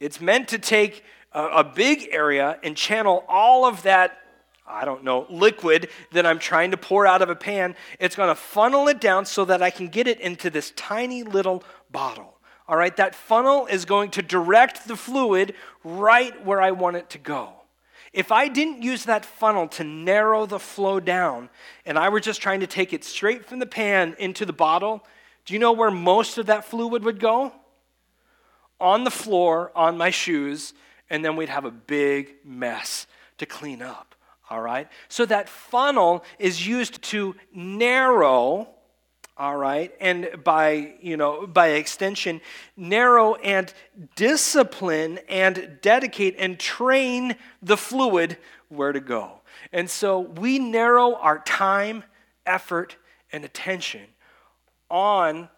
It's 0.00 0.22
meant 0.22 0.48
to 0.48 0.58
take 0.58 1.04
a, 1.32 1.44
a 1.44 1.64
big 1.64 2.08
area 2.12 2.58
and 2.62 2.74
channel 2.78 3.24
all 3.28 3.66
of 3.66 3.82
that 3.82 4.21
I 4.66 4.84
don't 4.84 5.02
know, 5.02 5.26
liquid 5.28 5.88
that 6.12 6.24
I'm 6.24 6.38
trying 6.38 6.70
to 6.70 6.76
pour 6.76 7.06
out 7.06 7.20
of 7.20 7.28
a 7.28 7.34
pan, 7.34 7.74
it's 7.98 8.14
going 8.14 8.28
to 8.28 8.34
funnel 8.34 8.88
it 8.88 9.00
down 9.00 9.26
so 9.26 9.44
that 9.44 9.62
I 9.62 9.70
can 9.70 9.88
get 9.88 10.06
it 10.06 10.20
into 10.20 10.50
this 10.50 10.72
tiny 10.76 11.24
little 11.24 11.64
bottle. 11.90 12.38
All 12.68 12.76
right, 12.76 12.96
that 12.96 13.14
funnel 13.14 13.66
is 13.66 13.84
going 13.84 14.10
to 14.12 14.22
direct 14.22 14.86
the 14.86 14.96
fluid 14.96 15.54
right 15.82 16.44
where 16.44 16.62
I 16.62 16.70
want 16.70 16.96
it 16.96 17.10
to 17.10 17.18
go. 17.18 17.54
If 18.12 18.30
I 18.30 18.48
didn't 18.48 18.82
use 18.82 19.04
that 19.04 19.24
funnel 19.24 19.66
to 19.68 19.84
narrow 19.84 20.46
the 20.46 20.58
flow 20.58 21.00
down 21.00 21.48
and 21.84 21.98
I 21.98 22.08
were 22.10 22.20
just 22.20 22.40
trying 22.40 22.60
to 22.60 22.66
take 22.66 22.92
it 22.92 23.04
straight 23.04 23.46
from 23.46 23.58
the 23.58 23.66
pan 23.66 24.14
into 24.18 24.46
the 24.46 24.52
bottle, 24.52 25.04
do 25.44 25.54
you 25.54 25.60
know 25.60 25.72
where 25.72 25.90
most 25.90 26.38
of 26.38 26.46
that 26.46 26.64
fluid 26.64 27.04
would 27.04 27.18
go? 27.18 27.52
On 28.80 29.04
the 29.04 29.10
floor, 29.10 29.72
on 29.74 29.96
my 29.96 30.10
shoes, 30.10 30.74
and 31.10 31.24
then 31.24 31.36
we'd 31.36 31.48
have 31.48 31.64
a 31.64 31.70
big 31.70 32.34
mess 32.44 33.06
to 33.38 33.46
clean 33.46 33.82
up 33.82 34.11
all 34.52 34.60
right? 34.60 34.86
So 35.08 35.24
that 35.24 35.48
funnel 35.48 36.24
is 36.38 36.66
used 36.66 37.00
to 37.04 37.34
narrow, 37.54 38.68
all 39.38 39.56
right 39.56 39.94
and 39.98 40.28
by 40.44 40.92
you 41.00 41.16
know 41.16 41.46
by 41.46 41.68
extension 41.68 42.38
narrow 42.76 43.34
and 43.36 43.72
discipline 44.14 45.18
and 45.26 45.78
dedicate 45.80 46.36
and 46.38 46.60
train 46.60 47.34
the 47.62 47.78
fluid 47.78 48.36
where 48.68 48.92
to 48.92 49.00
go 49.00 49.40
and 49.72 49.88
so 49.88 50.20
we 50.20 50.58
narrow 50.58 51.14
our 51.14 51.38
time 51.44 52.04
effort 52.44 52.96
and 53.32 53.42
attention 53.42 54.02
on 54.90 55.48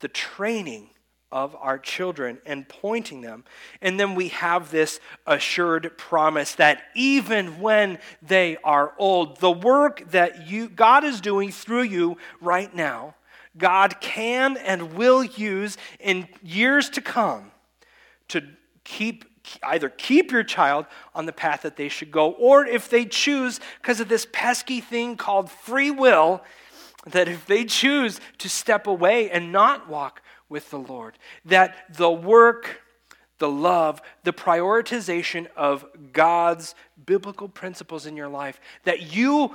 the 0.00 0.08
training 0.08 0.88
of 1.34 1.56
our 1.56 1.76
children 1.76 2.38
and 2.46 2.66
pointing 2.68 3.20
them. 3.20 3.42
And 3.82 3.98
then 3.98 4.14
we 4.14 4.28
have 4.28 4.70
this 4.70 5.00
assured 5.26 5.98
promise 5.98 6.54
that 6.54 6.84
even 6.94 7.60
when 7.60 7.98
they 8.22 8.56
are 8.62 8.94
old, 8.98 9.40
the 9.40 9.50
work 9.50 10.12
that 10.12 10.48
you 10.48 10.68
God 10.68 11.02
is 11.02 11.20
doing 11.20 11.50
through 11.50 11.82
you 11.82 12.18
right 12.40 12.72
now, 12.72 13.16
God 13.58 14.00
can 14.00 14.56
and 14.56 14.94
will 14.94 15.24
use 15.24 15.76
in 15.98 16.28
years 16.40 16.88
to 16.90 17.00
come 17.00 17.50
to 18.28 18.42
keep 18.84 19.24
either 19.62 19.88
keep 19.90 20.30
your 20.30 20.44
child 20.44 20.86
on 21.14 21.26
the 21.26 21.32
path 21.32 21.62
that 21.62 21.76
they 21.76 21.88
should 21.88 22.10
go 22.10 22.30
or 22.30 22.64
if 22.64 22.88
they 22.88 23.04
choose 23.04 23.60
because 23.82 24.00
of 24.00 24.08
this 24.08 24.26
pesky 24.32 24.80
thing 24.80 25.16
called 25.16 25.50
free 25.50 25.90
will 25.90 26.42
that 27.06 27.28
if 27.28 27.44
they 27.44 27.64
choose 27.64 28.20
to 28.38 28.48
step 28.48 28.86
away 28.86 29.30
and 29.30 29.52
not 29.52 29.86
walk 29.86 30.22
with 30.48 30.70
the 30.70 30.78
Lord. 30.78 31.18
That 31.44 31.94
the 31.96 32.10
work, 32.10 32.80
the 33.38 33.48
love, 33.48 34.00
the 34.22 34.32
prioritization 34.32 35.46
of 35.56 35.86
God's 36.12 36.74
biblical 37.06 37.48
principles 37.48 38.06
in 38.06 38.16
your 38.16 38.28
life, 38.28 38.60
that 38.84 39.14
you 39.14 39.54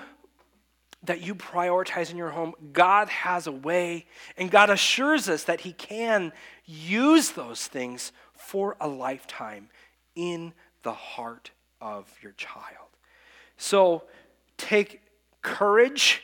that 1.04 1.22
you 1.22 1.34
prioritize 1.34 2.12
in 2.12 2.18
your 2.18 2.30
home, 2.30 2.54
God 2.74 3.08
has 3.08 3.48
a 3.48 3.52
way, 3.52 4.06
and 4.38 4.52
God 4.52 4.70
assures 4.70 5.30
us 5.30 5.46
that 5.46 5.62
He 5.62 5.72
can 5.72 6.34
use 6.66 7.32
those 7.32 7.68
things 7.68 8.12
for 8.36 8.76
a 8.82 8.88
lifetime 8.88 9.70
in 10.16 10.54
the 10.84 10.94
heart 10.94 11.52
of 11.80 12.12
your 12.22 12.34
child. 12.34 12.90
So 13.58 14.04
take 14.58 15.02
courage 15.42 16.24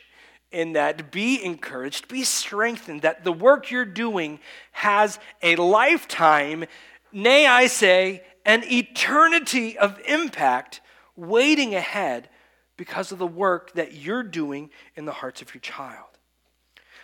in 0.52 0.72
that 0.72 1.10
be 1.10 1.42
encouraged, 1.42 2.08
be 2.08 2.24
strengthened, 2.24 3.02
that 3.02 3.24
the 3.24 3.32
work 3.32 3.70
you're 3.70 3.84
doing 3.84 4.38
has 4.72 5.18
a 5.42 5.56
lifetime, 5.56 6.64
nay, 7.12 7.46
I 7.46 7.66
say, 7.66 8.22
an 8.44 8.62
eternity 8.64 9.76
of 9.76 10.00
impact 10.06 10.80
waiting 11.16 11.74
ahead 11.74 12.28
because 12.76 13.12
of 13.12 13.18
the 13.18 13.26
work 13.26 13.72
that 13.72 13.94
you're 13.94 14.22
doing 14.22 14.70
in 14.94 15.04
the 15.04 15.12
hearts 15.12 15.42
of 15.42 15.52
your 15.54 15.60
child. 15.60 16.06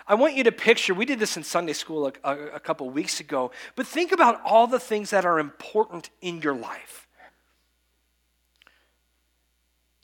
I 0.07 0.15
want 0.15 0.35
you 0.35 0.45
to 0.45 0.53
picture, 0.53 0.95
we 0.95 1.07
did 1.07 1.19
this 1.19 1.37
in 1.37 1.45
Sunday 1.45 1.73
school 1.73 2.07
a, 2.07 2.13
a, 2.25 2.47
a 2.57 2.61
couple 2.61 2.89
weeks 2.91 3.21
ago, 3.21 3.51
but 3.77 3.87
think 3.87 4.13
about 4.13 4.41
all 4.45 4.67
the 4.67 4.81
things 4.81 5.11
that 5.11 5.25
are 5.25 5.39
important 5.39 6.11
in 6.21 6.43
your 6.43 6.55
life. 6.55 7.09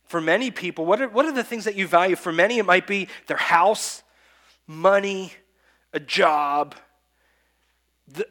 For 0.08 0.20
many 0.20 0.50
people, 0.50 0.86
what 0.86 1.00
are, 1.00 1.08
what 1.08 1.26
are 1.26 1.32
the 1.32 1.44
things 1.44 1.64
that 1.64 1.76
you 1.76 1.86
value? 1.86 2.16
For 2.16 2.32
many, 2.32 2.58
it 2.58 2.64
might 2.64 2.86
be 2.86 3.08
their 3.26 3.36
house, 3.36 4.02
money, 4.66 5.32
a 5.92 6.00
job, 6.00 6.74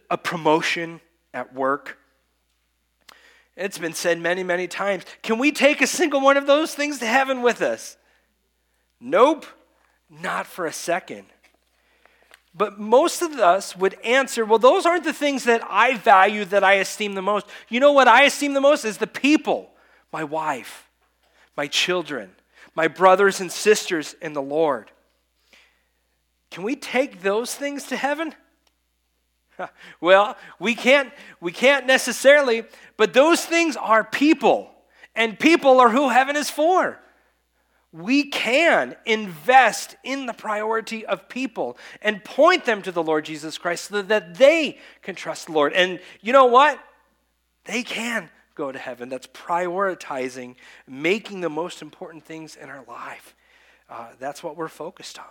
a 0.09 0.17
promotion 0.17 0.99
at 1.33 1.53
work. 1.53 1.99
It's 3.55 3.77
been 3.77 3.93
said 3.93 4.19
many, 4.19 4.43
many 4.43 4.67
times. 4.67 5.03
Can 5.21 5.37
we 5.37 5.51
take 5.51 5.81
a 5.81 5.87
single 5.87 6.19
one 6.19 6.35
of 6.35 6.47
those 6.47 6.73
things 6.73 6.99
to 6.99 7.05
heaven 7.05 7.41
with 7.41 7.61
us? 7.61 7.97
Nope, 8.99 9.45
not 10.09 10.47
for 10.47 10.65
a 10.65 10.73
second. 10.73 11.25
But 12.55 12.79
most 12.79 13.21
of 13.21 13.33
us 13.33 13.75
would 13.75 13.99
answer, 14.03 14.43
well, 14.43 14.57
those 14.57 14.87
aren't 14.87 15.03
the 15.03 15.13
things 15.13 15.43
that 15.43 15.61
I 15.69 15.95
value, 15.97 16.43
that 16.45 16.63
I 16.63 16.73
esteem 16.73 17.13
the 17.13 17.21
most. 17.21 17.45
You 17.69 17.79
know 17.79 17.91
what 17.91 18.07
I 18.07 18.23
esteem 18.23 18.53
the 18.55 18.61
most 18.61 18.83
is 18.83 18.97
the 18.97 19.05
people, 19.05 19.69
my 20.11 20.23
wife, 20.23 20.86
my 21.57 21.67
children, 21.67 22.29
my 22.75 22.87
brothers 22.87 23.41
and 23.41 23.51
sisters 23.51 24.15
in 24.21 24.33
the 24.33 24.41
Lord. 24.41 24.91
Can 26.51 26.63
we 26.63 26.75
take 26.75 27.23
those 27.23 27.53
things 27.53 27.87
to 27.87 27.97
heaven? 27.97 28.33
well, 30.01 30.37
we 30.59 30.75
can't 30.75 31.11
we 31.41 31.51
can't 31.51 31.87
necessarily, 31.87 32.63
but 32.95 33.13
those 33.13 33.43
things 33.43 33.75
are 33.75 34.03
people, 34.03 34.69
and 35.15 35.37
people 35.37 35.79
are 35.79 35.89
who 35.89 36.09
heaven 36.09 36.35
is 36.35 36.49
for. 36.49 36.99
We 37.91 38.25
can 38.25 38.95
invest 39.05 39.95
in 40.03 40.27
the 40.27 40.33
priority 40.33 41.05
of 41.05 41.29
people 41.29 41.77
and 42.01 42.23
point 42.23 42.65
them 42.65 42.81
to 42.83 42.91
the 42.91 43.01
Lord 43.01 43.25
Jesus 43.25 43.57
Christ 43.57 43.85
so 43.85 44.01
that 44.03 44.35
they 44.35 44.77
can 45.01 45.15
trust 45.15 45.47
the 45.47 45.53
Lord. 45.53 45.73
And 45.73 45.99
you 46.21 46.33
know 46.33 46.45
what? 46.45 46.79
They 47.63 47.81
can 47.81 48.29
go 48.57 48.71
to 48.71 48.79
heaven. 48.79 49.07
That's 49.07 49.27
prioritizing, 49.27 50.55
making 50.87 51.41
the 51.41 51.49
most 51.49 51.81
important 51.81 52.25
things 52.25 52.55
in 52.55 52.69
our 52.69 52.83
life. 52.87 53.35
Uh, 53.89 54.07
that's 54.19 54.43
what 54.43 54.57
we're 54.57 54.67
focused 54.67 55.19
on. 55.19 55.25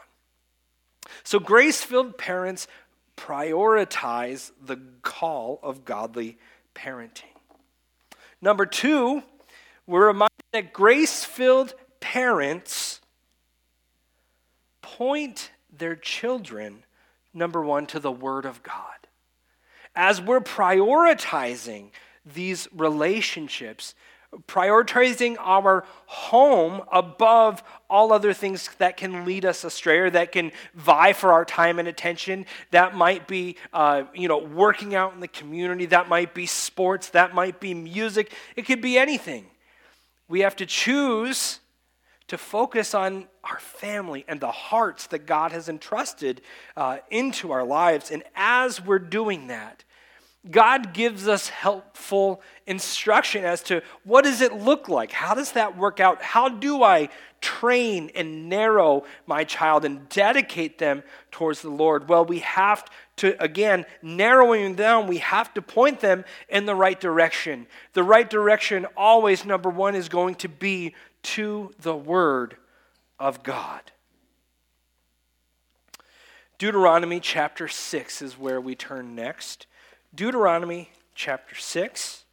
So, 1.24 1.38
grace 1.38 1.82
filled 1.82 2.16
parents 2.16 2.66
prioritize 3.16 4.52
the 4.64 4.78
call 5.02 5.60
of 5.62 5.84
godly 5.84 6.38
parenting. 6.74 7.24
Number 8.40 8.66
two, 8.66 9.22
we're 9.86 10.06
reminded 10.06 10.30
that 10.52 10.72
grace 10.72 11.24
filled 11.24 11.74
parents 12.00 13.00
point 14.82 15.50
their 15.76 15.96
children, 15.96 16.84
number 17.34 17.62
one, 17.62 17.86
to 17.86 18.00
the 18.00 18.12
Word 18.12 18.44
of 18.44 18.62
God. 18.62 18.74
As 19.94 20.20
we're 20.20 20.40
prioritizing 20.40 21.90
these 22.34 22.68
relationships, 22.72 23.94
prioritizing 24.48 25.36
our 25.38 25.84
home 26.06 26.82
above 26.92 27.62
all 27.88 28.12
other 28.12 28.32
things 28.32 28.68
that 28.78 28.96
can 28.96 29.24
lead 29.24 29.44
us 29.44 29.64
astray 29.64 29.98
or 29.98 30.10
that 30.10 30.32
can 30.32 30.50
vie 30.74 31.12
for 31.12 31.32
our 31.32 31.44
time 31.44 31.78
and 31.78 31.88
attention. 31.88 32.44
That 32.72 32.94
might 32.94 33.28
be, 33.28 33.56
uh, 33.72 34.04
you 34.14 34.28
know, 34.28 34.38
working 34.38 34.94
out 34.94 35.14
in 35.14 35.20
the 35.20 35.28
community. 35.28 35.86
That 35.86 36.08
might 36.08 36.34
be 36.34 36.46
sports. 36.46 37.10
That 37.10 37.34
might 37.34 37.60
be 37.60 37.72
music. 37.72 38.32
It 38.56 38.62
could 38.62 38.80
be 38.80 38.98
anything. 38.98 39.46
We 40.28 40.40
have 40.40 40.56
to 40.56 40.66
choose 40.66 41.60
to 42.28 42.36
focus 42.36 42.94
on 42.94 43.28
our 43.44 43.60
family 43.60 44.24
and 44.26 44.40
the 44.40 44.50
hearts 44.50 45.06
that 45.08 45.26
God 45.26 45.52
has 45.52 45.68
entrusted 45.68 46.40
uh, 46.76 46.98
into 47.10 47.52
our 47.52 47.64
lives. 47.64 48.10
And 48.10 48.24
as 48.34 48.84
we're 48.84 48.98
doing 48.98 49.46
that, 49.46 49.84
God 50.50 50.92
gives 50.92 51.26
us 51.28 51.48
helpful 51.48 52.40
instruction 52.66 53.44
as 53.44 53.62
to 53.64 53.82
what 54.04 54.24
does 54.24 54.40
it 54.40 54.52
look 54.52 54.88
like? 54.88 55.12
How 55.12 55.34
does 55.34 55.52
that 55.52 55.76
work 55.76 56.00
out? 56.00 56.22
How 56.22 56.48
do 56.48 56.82
I 56.82 57.08
train 57.40 58.10
and 58.14 58.48
narrow 58.48 59.04
my 59.26 59.44
child 59.44 59.84
and 59.84 60.08
dedicate 60.08 60.78
them 60.78 61.02
towards 61.30 61.62
the 61.62 61.70
Lord? 61.70 62.08
Well, 62.08 62.24
we 62.24 62.40
have 62.40 62.84
to, 63.16 63.40
again, 63.42 63.86
narrowing 64.02 64.74
down, 64.74 65.06
we 65.06 65.18
have 65.18 65.52
to 65.54 65.62
point 65.62 66.00
them 66.00 66.24
in 66.48 66.66
the 66.66 66.74
right 66.74 67.00
direction. 67.00 67.66
The 67.94 68.02
right 68.02 68.28
direction, 68.28 68.86
always, 68.96 69.44
number 69.44 69.70
one, 69.70 69.94
is 69.94 70.08
going 70.08 70.34
to 70.36 70.48
be 70.48 70.94
to 71.22 71.72
the 71.80 71.96
Word 71.96 72.56
of 73.18 73.42
God. 73.42 73.92
Deuteronomy 76.58 77.20
chapter 77.20 77.68
6 77.68 78.22
is 78.22 78.38
where 78.38 78.60
we 78.60 78.74
turn 78.74 79.14
next. 79.14 79.66
Deuteronomy 80.16 80.88
chapter 81.14 81.54
6. 81.54 82.24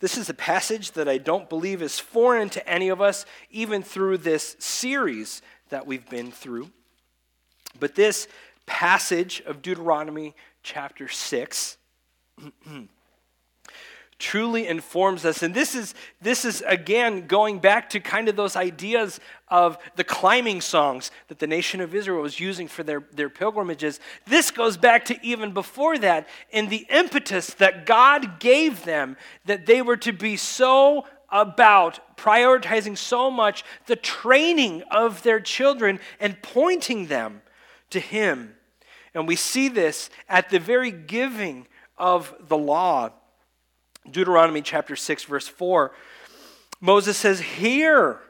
This 0.00 0.16
is 0.18 0.28
a 0.28 0.34
passage 0.34 0.92
that 0.92 1.08
I 1.08 1.18
don't 1.18 1.48
believe 1.48 1.82
is 1.82 1.98
foreign 1.98 2.50
to 2.50 2.68
any 2.68 2.88
of 2.90 3.00
us, 3.00 3.24
even 3.50 3.82
through 3.82 4.18
this 4.18 4.56
series 4.58 5.42
that 5.70 5.86
we've 5.86 6.08
been 6.08 6.30
through. 6.30 6.70
But 7.80 7.94
this 7.94 8.28
passage 8.66 9.40
of 9.46 9.62
Deuteronomy 9.62 10.34
chapter 10.62 11.08
6 11.08 11.78
truly 14.18 14.66
informs 14.66 15.24
us. 15.24 15.42
And 15.42 15.54
this 15.54 15.74
is, 15.74 15.94
this 16.20 16.44
is 16.44 16.62
again 16.66 17.26
going 17.26 17.60
back 17.60 17.90
to 17.90 18.00
kind 18.00 18.28
of 18.28 18.36
those 18.36 18.56
ideas 18.56 19.20
of 19.48 19.78
the 19.96 20.04
climbing 20.04 20.60
songs 20.60 21.10
that 21.28 21.38
the 21.38 21.46
nation 21.46 21.80
of 21.80 21.94
Israel 21.94 22.22
was 22.22 22.40
using 22.40 22.66
for 22.66 22.82
their, 22.82 23.04
their 23.12 23.30
pilgrimages. 23.30 24.00
This 24.26 24.50
goes 24.50 24.76
back 24.76 25.04
to 25.06 25.18
even 25.24 25.52
before 25.52 25.98
that 25.98 26.28
and 26.52 26.68
the 26.68 26.86
impetus 26.90 27.54
that 27.54 27.86
God 27.86 28.40
gave 28.40 28.84
them 28.84 29.16
that 29.44 29.66
they 29.66 29.82
were 29.82 29.96
to 29.98 30.12
be 30.12 30.36
so 30.36 31.06
about 31.30 32.16
prioritizing 32.16 32.96
so 32.96 33.30
much 33.30 33.64
the 33.86 33.96
training 33.96 34.82
of 34.90 35.22
their 35.22 35.40
children 35.40 36.00
and 36.18 36.40
pointing 36.42 37.06
them 37.06 37.42
to 37.90 38.00
Him. 38.00 38.54
And 39.14 39.28
we 39.28 39.36
see 39.36 39.68
this 39.68 40.10
at 40.28 40.50
the 40.50 40.58
very 40.58 40.90
giving 40.90 41.66
of 41.96 42.34
the 42.48 42.56
law. 42.56 43.10
Deuteronomy 44.12 44.62
chapter 44.62 44.96
6, 44.96 45.24
verse 45.24 45.48
4, 45.48 45.92
Moses 46.80 47.16
says, 47.16 47.40
Hear, 47.40 48.20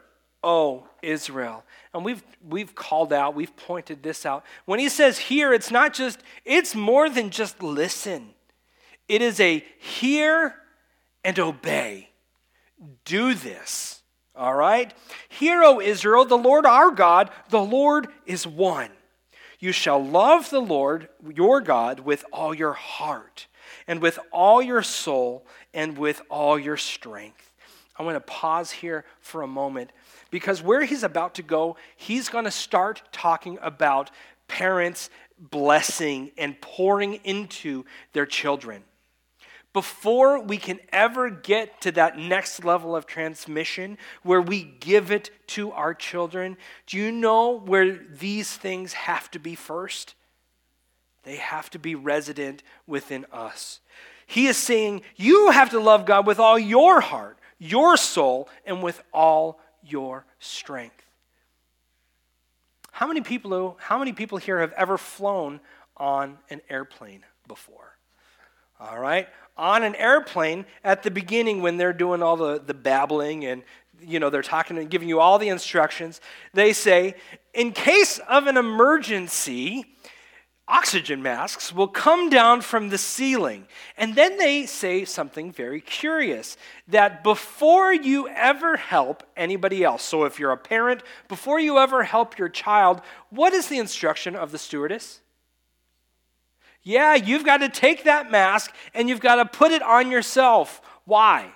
O 0.43 0.87
Israel. 1.01 1.63
And 1.93 2.05
we've, 2.05 2.23
we've 2.47 2.75
called 2.75 3.11
out, 3.11 3.35
we've 3.35 3.55
pointed 3.55 4.03
this 4.03 4.25
out. 4.25 4.45
When 4.65 4.79
he 4.79 4.89
says 4.89 5.17
hear, 5.17 5.53
it's 5.53 5.71
not 5.71 5.93
just, 5.93 6.19
it's 6.45 6.75
more 6.75 7.09
than 7.09 7.29
just 7.29 7.61
listen. 7.63 8.29
It 9.07 9.21
is 9.21 9.39
a 9.39 9.65
hear 9.79 10.55
and 11.23 11.39
obey. 11.39 12.09
Do 13.05 13.33
this. 13.33 14.01
All 14.35 14.55
right? 14.55 14.93
Hear, 15.27 15.63
O 15.63 15.81
Israel, 15.81 16.25
the 16.25 16.37
Lord 16.37 16.65
our 16.65 16.91
God, 16.91 17.31
the 17.49 17.61
Lord 17.61 18.07
is 18.25 18.45
one. 18.45 18.91
You 19.59 19.73
shall 19.73 20.01
love 20.01 20.49
the 20.49 20.61
Lord 20.61 21.09
your 21.35 21.59
God 21.59 21.99
with 21.99 22.23
all 22.31 22.53
your 22.53 22.73
heart, 22.73 23.47
and 23.87 24.01
with 24.01 24.17
all 24.31 24.61
your 24.61 24.81
soul, 24.81 25.45
and 25.73 25.97
with 25.97 26.21
all 26.29 26.57
your 26.57 26.77
strength. 26.77 27.51
I 27.97 28.03
want 28.03 28.15
to 28.15 28.21
pause 28.21 28.71
here 28.71 29.03
for 29.19 29.41
a 29.41 29.47
moment 29.47 29.91
because 30.31 30.61
where 30.61 30.83
he's 30.83 31.03
about 31.03 31.35
to 31.35 31.43
go, 31.43 31.75
he's 31.97 32.29
going 32.29 32.45
to 32.45 32.51
start 32.51 33.01
talking 33.11 33.59
about 33.61 34.09
parents 34.47 35.09
blessing 35.37 36.31
and 36.37 36.59
pouring 36.61 37.15
into 37.23 37.85
their 38.13 38.25
children. 38.25 38.83
Before 39.71 40.41
we 40.41 40.57
can 40.57 40.79
ever 40.91 41.29
get 41.29 41.81
to 41.81 41.91
that 41.91 42.17
next 42.17 42.65
level 42.65 42.95
of 42.95 43.05
transmission 43.05 43.97
where 44.23 44.41
we 44.41 44.63
give 44.63 45.11
it 45.11 45.29
to 45.47 45.71
our 45.71 45.93
children, 45.93 46.57
do 46.87 46.97
you 46.97 47.11
know 47.11 47.59
where 47.59 47.95
these 47.95 48.55
things 48.55 48.93
have 48.93 49.29
to 49.31 49.39
be 49.39 49.53
first? 49.53 50.15
They 51.23 51.35
have 51.35 51.69
to 51.71 51.79
be 51.79 51.93
resident 51.93 52.63
within 52.87 53.25
us. 53.31 53.79
He 54.29 54.45
is 54.45 54.57
saying, 54.57 55.01
You 55.15 55.49
have 55.49 55.71
to 55.71 55.79
love 55.79 56.05
God 56.05 56.27
with 56.27 56.37
all 56.37 56.59
your 56.59 57.01
heart, 57.01 57.39
your 57.57 57.97
soul, 57.97 58.47
and 58.63 58.83
with 58.83 59.01
all 59.11 59.59
your 59.83 60.23
strength. 60.37 61.03
How 62.91 63.07
many 63.07 63.21
people, 63.21 63.75
how 63.81 63.97
many 63.97 64.13
people 64.13 64.37
here 64.37 64.59
have 64.59 64.71
ever 64.73 64.99
flown 64.99 65.59
on 65.97 66.37
an 66.51 66.61
airplane 66.69 67.25
before? 67.47 67.97
All 68.79 68.99
right? 68.99 69.27
On 69.57 69.81
an 69.81 69.95
airplane, 69.95 70.67
at 70.83 71.01
the 71.01 71.09
beginning, 71.09 71.63
when 71.63 71.77
they're 71.77 71.91
doing 71.91 72.21
all 72.21 72.37
the, 72.37 72.59
the 72.59 72.75
babbling 72.75 73.45
and 73.45 73.63
you 73.99 74.19
know 74.19 74.29
they're 74.29 74.43
talking 74.43 74.77
and 74.77 74.91
giving 74.91 75.09
you 75.09 75.19
all 75.19 75.39
the 75.39 75.49
instructions, 75.49 76.21
they 76.53 76.71
say, 76.71 77.15
in 77.55 77.71
case 77.71 78.19
of 78.29 78.45
an 78.45 78.57
emergency, 78.57 79.87
oxygen 80.69 81.21
masks 81.23 81.73
will 81.73 81.87
come 81.87 82.29
down 82.29 82.61
from 82.61 82.89
the 82.89 82.97
ceiling. 82.97 83.65
And 83.97 84.15
then 84.15 84.37
they 84.37 84.67
say 84.67 85.03
something 85.03 85.51
very 85.51 85.81
curious 85.81 86.55
that 86.87 87.23
before 87.23 87.91
you 87.91 88.29
ever 88.29 88.77
help 88.77 89.23
anybody 89.35 89.83
else, 89.83 90.03
so 90.03 90.23
if 90.25 90.39
you're 90.39 90.51
a 90.51 90.57
parent, 90.57 91.01
before 91.27 91.59
you 91.59 91.79
ever 91.79 92.03
help 92.03 92.37
your 92.37 92.49
child, 92.49 93.01
what 93.31 93.51
is 93.53 93.67
the 93.67 93.79
instruction 93.79 94.35
of 94.35 94.51
the 94.51 94.59
stewardess? 94.59 95.21
Yeah, 96.83 97.15
you've 97.15 97.45
got 97.45 97.57
to 97.57 97.69
take 97.69 98.03
that 98.05 98.31
mask 98.31 98.73
and 98.93 99.09
you've 99.09 99.19
got 99.19 99.35
to 99.35 99.45
put 99.45 99.71
it 99.71 99.81
on 99.81 100.11
yourself. 100.11 100.81
Why? 101.05 101.51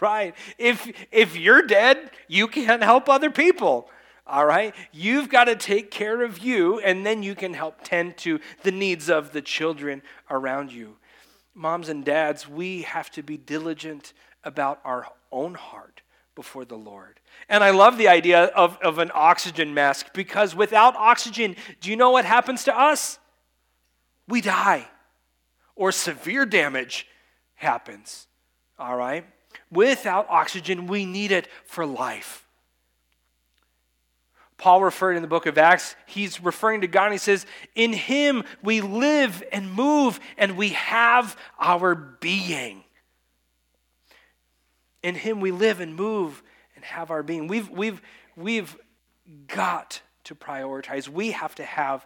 Right. 0.00 0.34
If 0.58 0.92
if 1.10 1.36
you're 1.36 1.62
dead, 1.62 2.10
you 2.28 2.46
can't 2.46 2.84
help 2.84 3.08
other 3.08 3.30
people. 3.30 3.90
All 4.28 4.44
right? 4.44 4.74
You've 4.92 5.28
got 5.28 5.44
to 5.44 5.56
take 5.56 5.90
care 5.90 6.22
of 6.22 6.38
you, 6.38 6.78
and 6.80 7.04
then 7.04 7.22
you 7.22 7.34
can 7.34 7.54
help 7.54 7.78
tend 7.82 8.16
to 8.18 8.40
the 8.62 8.70
needs 8.70 9.08
of 9.08 9.32
the 9.32 9.42
children 9.42 10.02
around 10.30 10.72
you. 10.72 10.96
Moms 11.54 11.88
and 11.88 12.04
dads, 12.04 12.46
we 12.46 12.82
have 12.82 13.10
to 13.12 13.22
be 13.22 13.36
diligent 13.36 14.12
about 14.44 14.80
our 14.84 15.06
own 15.32 15.54
heart 15.54 16.02
before 16.34 16.64
the 16.64 16.76
Lord. 16.76 17.18
And 17.48 17.64
I 17.64 17.70
love 17.70 17.98
the 17.98 18.08
idea 18.08 18.44
of, 18.44 18.78
of 18.82 18.98
an 18.98 19.10
oxygen 19.14 19.74
mask 19.74 20.12
because 20.12 20.54
without 20.54 20.94
oxygen, 20.94 21.56
do 21.80 21.90
you 21.90 21.96
know 21.96 22.10
what 22.10 22.24
happens 22.24 22.64
to 22.64 22.78
us? 22.78 23.18
We 24.28 24.40
die, 24.40 24.86
or 25.74 25.90
severe 25.90 26.44
damage 26.44 27.06
happens. 27.54 28.26
All 28.78 28.96
right? 28.96 29.24
Without 29.70 30.26
oxygen, 30.28 30.86
we 30.86 31.06
need 31.06 31.32
it 31.32 31.48
for 31.64 31.84
life. 31.84 32.47
Paul 34.58 34.82
referred 34.82 35.16
in 35.16 35.22
the 35.22 35.28
book 35.28 35.46
of 35.46 35.56
Acts, 35.56 35.94
he's 36.04 36.42
referring 36.42 36.80
to 36.80 36.88
God 36.88 37.04
and 37.04 37.12
he 37.14 37.18
says, 37.18 37.46
In 37.76 37.92
him 37.92 38.42
we 38.62 38.80
live 38.80 39.42
and 39.52 39.72
move 39.72 40.18
and 40.36 40.56
we 40.56 40.70
have 40.70 41.36
our 41.60 41.94
being. 41.94 42.82
In 45.02 45.14
him 45.14 45.40
we 45.40 45.52
live 45.52 45.80
and 45.80 45.94
move 45.94 46.42
and 46.74 46.84
have 46.84 47.12
our 47.12 47.22
being. 47.22 47.46
We've, 47.46 47.70
we've, 47.70 48.02
we've 48.36 48.76
got 49.46 50.02
to 50.24 50.34
prioritize. 50.34 51.08
We 51.08 51.30
have 51.30 51.54
to 51.54 51.64
have 51.64 52.04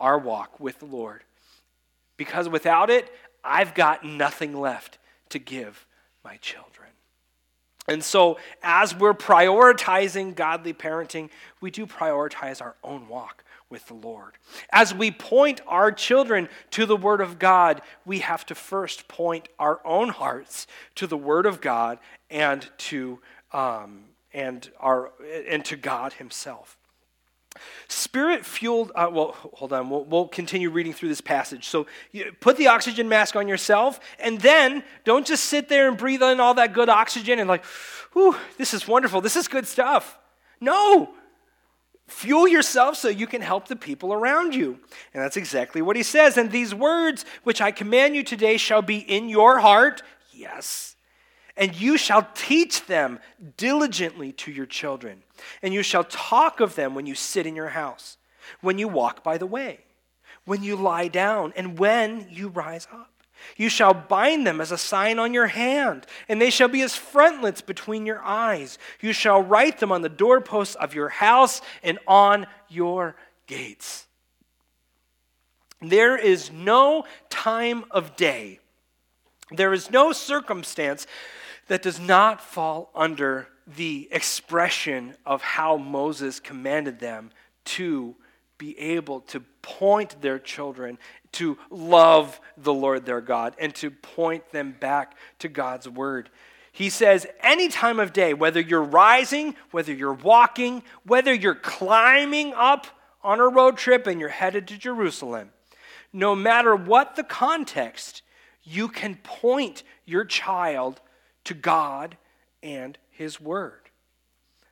our 0.00 0.18
walk 0.18 0.58
with 0.58 0.78
the 0.78 0.86
Lord. 0.86 1.22
Because 2.16 2.48
without 2.48 2.88
it, 2.88 3.12
I've 3.44 3.74
got 3.74 4.04
nothing 4.04 4.54
left 4.58 4.96
to 5.28 5.38
give 5.38 5.86
my 6.24 6.36
children. 6.38 6.88
And 7.86 8.02
so, 8.02 8.38
as 8.62 8.94
we're 8.94 9.14
prioritizing 9.14 10.34
godly 10.34 10.72
parenting, 10.72 11.28
we 11.60 11.70
do 11.70 11.86
prioritize 11.86 12.62
our 12.62 12.76
own 12.82 13.08
walk 13.08 13.44
with 13.68 13.86
the 13.86 13.94
Lord. 13.94 14.34
As 14.70 14.94
we 14.94 15.10
point 15.10 15.60
our 15.66 15.92
children 15.92 16.48
to 16.70 16.86
the 16.86 16.96
Word 16.96 17.20
of 17.20 17.38
God, 17.38 17.82
we 18.06 18.20
have 18.20 18.46
to 18.46 18.54
first 18.54 19.08
point 19.08 19.48
our 19.58 19.80
own 19.84 20.08
hearts 20.08 20.66
to 20.94 21.06
the 21.06 21.16
Word 21.16 21.44
of 21.44 21.60
God 21.60 21.98
and 22.30 22.68
to, 22.78 23.20
um, 23.52 24.04
and 24.32 24.70
our, 24.80 25.12
and 25.48 25.64
to 25.66 25.76
God 25.76 26.14
Himself. 26.14 26.78
Spirit 27.88 28.44
fueled, 28.44 28.90
uh, 28.94 29.08
well, 29.12 29.36
hold 29.54 29.72
on, 29.72 29.88
we'll, 29.88 30.04
we'll, 30.04 30.28
continue 30.28 30.70
reading 30.70 30.92
through 30.92 31.08
this 31.08 31.20
passage. 31.20 31.66
So 31.68 31.86
put 32.40 32.56
the 32.56 32.66
oxygen 32.66 33.08
mask 33.08 33.36
on 33.36 33.46
yourself, 33.46 34.00
and 34.18 34.40
then 34.40 34.82
don't 35.04 35.26
just 35.26 35.44
sit 35.44 35.68
there 35.68 35.88
and 35.88 35.96
breathe 35.96 36.22
in 36.22 36.40
all 36.40 36.54
that 36.54 36.72
good 36.72 36.88
oxygen 36.88 37.38
and, 37.38 37.48
like, 37.48 37.64
whew, 38.12 38.36
this 38.58 38.74
is 38.74 38.88
wonderful, 38.88 39.20
this 39.20 39.36
is 39.36 39.48
good 39.48 39.66
stuff. 39.66 40.18
No! 40.60 41.10
Fuel 42.06 42.46
yourself 42.46 42.96
so 42.96 43.08
you 43.08 43.26
can 43.26 43.40
help 43.40 43.68
the 43.68 43.76
people 43.76 44.12
around 44.12 44.54
you. 44.54 44.78
And 45.14 45.22
that's 45.22 45.38
exactly 45.38 45.80
what 45.80 45.96
he 45.96 46.02
says. 46.02 46.36
And 46.36 46.50
these 46.50 46.74
words 46.74 47.24
which 47.44 47.62
I 47.62 47.70
command 47.70 48.14
you 48.14 48.22
today 48.22 48.58
shall 48.58 48.82
be 48.82 48.98
in 48.98 49.30
your 49.30 49.60
heart. 49.60 50.02
Yes 50.30 50.93
and 51.56 51.78
you 51.78 51.96
shall 51.96 52.28
teach 52.34 52.86
them 52.86 53.20
diligently 53.56 54.32
to 54.32 54.50
your 54.50 54.66
children, 54.66 55.22
and 55.62 55.72
you 55.72 55.82
shall 55.82 56.04
talk 56.04 56.60
of 56.60 56.74
them 56.74 56.94
when 56.94 57.06
you 57.06 57.14
sit 57.14 57.46
in 57.46 57.54
your 57.54 57.68
house, 57.68 58.16
when 58.60 58.78
you 58.78 58.88
walk 58.88 59.22
by 59.22 59.38
the 59.38 59.46
way, 59.46 59.80
when 60.44 60.62
you 60.62 60.76
lie 60.76 61.08
down, 61.08 61.52
and 61.56 61.78
when 61.78 62.26
you 62.30 62.48
rise 62.48 62.88
up. 62.92 63.10
You 63.56 63.68
shall 63.68 63.94
bind 63.94 64.46
them 64.46 64.60
as 64.60 64.72
a 64.72 64.78
sign 64.78 65.18
on 65.18 65.34
your 65.34 65.48
hand, 65.48 66.06
and 66.28 66.40
they 66.40 66.50
shall 66.50 66.68
be 66.68 66.82
as 66.82 66.96
frontlets 66.96 67.60
between 67.60 68.06
your 68.06 68.22
eyes. 68.22 68.78
You 69.00 69.12
shall 69.12 69.42
write 69.42 69.78
them 69.78 69.92
on 69.92 70.02
the 70.02 70.08
doorposts 70.08 70.74
of 70.76 70.94
your 70.94 71.08
house 71.08 71.60
and 71.82 71.98
on 72.06 72.46
your 72.68 73.16
gates. 73.46 74.06
There 75.80 76.16
is 76.16 76.50
no 76.50 77.04
time 77.28 77.84
of 77.90 78.16
day, 78.16 78.60
there 79.50 79.72
is 79.72 79.90
no 79.90 80.12
circumstance 80.12 81.06
that 81.68 81.82
does 81.82 82.00
not 82.00 82.40
fall 82.40 82.90
under 82.94 83.48
the 83.66 84.08
expression 84.10 85.14
of 85.24 85.42
how 85.42 85.76
Moses 85.76 86.40
commanded 86.40 86.98
them 87.00 87.30
to 87.64 88.14
be 88.58 88.78
able 88.78 89.20
to 89.20 89.40
point 89.62 90.20
their 90.20 90.38
children 90.38 90.98
to 91.32 91.58
love 91.70 92.40
the 92.56 92.72
Lord 92.72 93.06
their 93.06 93.20
God 93.20 93.54
and 93.58 93.74
to 93.76 93.90
point 93.90 94.50
them 94.52 94.76
back 94.78 95.16
to 95.40 95.48
God's 95.48 95.88
word. 95.88 96.30
He 96.70 96.90
says, 96.90 97.26
any 97.40 97.68
time 97.68 98.00
of 98.00 98.12
day, 98.12 98.34
whether 98.34 98.60
you're 98.60 98.82
rising, 98.82 99.54
whether 99.70 99.92
you're 99.92 100.12
walking, 100.12 100.82
whether 101.04 101.32
you're 101.32 101.54
climbing 101.54 102.52
up 102.54 102.86
on 103.22 103.40
a 103.40 103.48
road 103.48 103.76
trip 103.76 104.06
and 104.06 104.20
you're 104.20 104.28
headed 104.28 104.68
to 104.68 104.76
Jerusalem, 104.76 105.50
no 106.12 106.34
matter 106.34 106.76
what 106.76 107.16
the 107.16 107.24
context, 107.24 108.22
you 108.62 108.88
can 108.88 109.16
point 109.16 109.82
your 110.04 110.24
child 110.24 111.00
to 111.44 111.54
God 111.54 112.16
and 112.62 112.98
His 113.10 113.40
Word. 113.40 113.80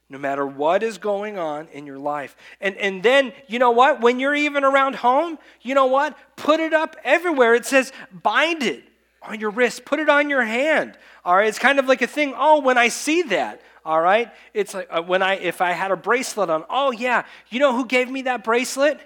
No 0.09 0.19
matter 0.19 0.47
what 0.47 0.83
is 0.83 0.99
going 0.99 1.39
on 1.39 1.69
in 1.69 1.87
your 1.87 1.99
life. 1.99 2.37
And, 2.61 2.77
and 2.77 3.03
then, 3.03 3.33
you 3.47 3.59
know 3.59 3.71
what? 3.71 4.03
When 4.03 4.21
you're 4.21 4.35
even 4.35 4.63
around 4.63 4.97
home, 4.97 5.39
you 5.63 5.75
know 5.75 5.87
what? 5.87 6.19
Put 6.37 6.61
it 6.61 6.75
up 6.75 6.97
everywhere. 7.03 7.55
It 7.55 7.65
says, 7.65 7.93
bind 8.13 8.63
it 8.63 8.85
on 9.23 9.41
your 9.41 9.51
wrist, 9.51 9.87
put 9.87 10.01
it 10.01 10.11
on 10.11 10.29
your 10.29 10.43
hand. 10.43 10.99
All 11.25 11.37
right? 11.37 11.49
It's 11.49 11.59
kind 11.59 11.79
of 11.79 11.87
like 11.87 12.03
a 12.03 12.07
thing. 12.07 12.35
Oh, 12.37 12.61
when 12.61 12.77
I 12.77 12.89
see 12.89 13.23
that, 13.23 13.63
all 13.87 14.01
right? 14.01 14.31
It's 14.53 14.75
like 14.75 14.89
uh, 14.91 15.03
when 15.03 15.23
I, 15.23 15.37
if 15.37 15.61
I 15.61 15.73
had 15.73 15.91
a 15.91 15.97
bracelet 15.97 16.51
on, 16.51 16.65
oh, 16.69 16.91
yeah, 16.91 17.25
you 17.49 17.59
know 17.59 17.75
who 17.75 17.87
gave 17.87 18.11
me 18.11 18.23
that 18.23 18.45
bracelet? 18.45 19.01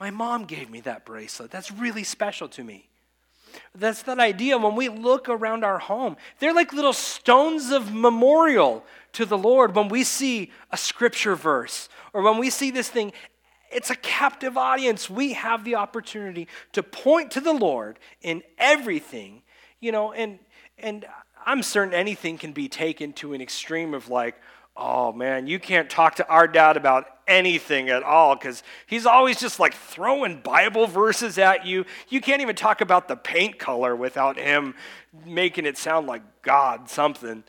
My 0.00 0.10
mom 0.10 0.44
gave 0.44 0.70
me 0.70 0.80
that 0.82 1.04
bracelet. 1.04 1.50
That's 1.50 1.70
really 1.70 2.04
special 2.04 2.48
to 2.48 2.64
me. 2.64 2.87
That's 3.74 4.02
that 4.02 4.18
idea 4.18 4.58
when 4.58 4.76
we 4.76 4.88
look 4.88 5.28
around 5.28 5.64
our 5.64 5.78
home. 5.78 6.16
They're 6.38 6.54
like 6.54 6.72
little 6.72 6.92
stones 6.92 7.70
of 7.70 7.94
memorial 7.94 8.84
to 9.12 9.24
the 9.24 9.38
Lord 9.38 9.74
when 9.74 9.88
we 9.88 10.04
see 10.04 10.50
a 10.70 10.76
scripture 10.76 11.34
verse 11.34 11.88
or 12.12 12.22
when 12.22 12.38
we 12.38 12.50
see 12.50 12.70
this 12.70 12.88
thing. 12.88 13.12
It's 13.70 13.90
a 13.90 13.96
captive 13.96 14.56
audience. 14.56 15.10
We 15.10 15.34
have 15.34 15.64
the 15.64 15.74
opportunity 15.74 16.48
to 16.72 16.82
point 16.82 17.30
to 17.32 17.40
the 17.40 17.52
Lord 17.52 17.98
in 18.22 18.42
everything, 18.58 19.42
you 19.80 19.92
know, 19.92 20.12
and 20.12 20.38
and 20.78 21.06
I'm 21.44 21.62
certain 21.62 21.94
anything 21.94 22.38
can 22.38 22.52
be 22.52 22.68
taken 22.68 23.12
to 23.14 23.32
an 23.32 23.40
extreme 23.40 23.94
of 23.94 24.08
like, 24.08 24.36
oh 24.76 25.12
man, 25.12 25.46
you 25.46 25.58
can't 25.58 25.90
talk 25.90 26.16
to 26.16 26.28
our 26.28 26.46
dad 26.46 26.76
about 26.76 27.17
anything 27.28 27.88
at 27.88 28.02
all 28.02 28.34
because 28.34 28.62
he's 28.86 29.06
always 29.06 29.38
just 29.38 29.60
like 29.60 29.74
throwing 29.74 30.40
Bible 30.40 30.86
verses 30.86 31.38
at 31.38 31.66
you. 31.66 31.84
You 32.08 32.20
can't 32.20 32.42
even 32.42 32.56
talk 32.56 32.80
about 32.80 33.06
the 33.06 33.16
paint 33.16 33.58
color 33.58 33.94
without 33.94 34.36
him 34.36 34.74
making 35.24 35.66
it 35.66 35.78
sound 35.78 36.06
like 36.06 36.22
God 36.42 36.90
something. 36.90 37.44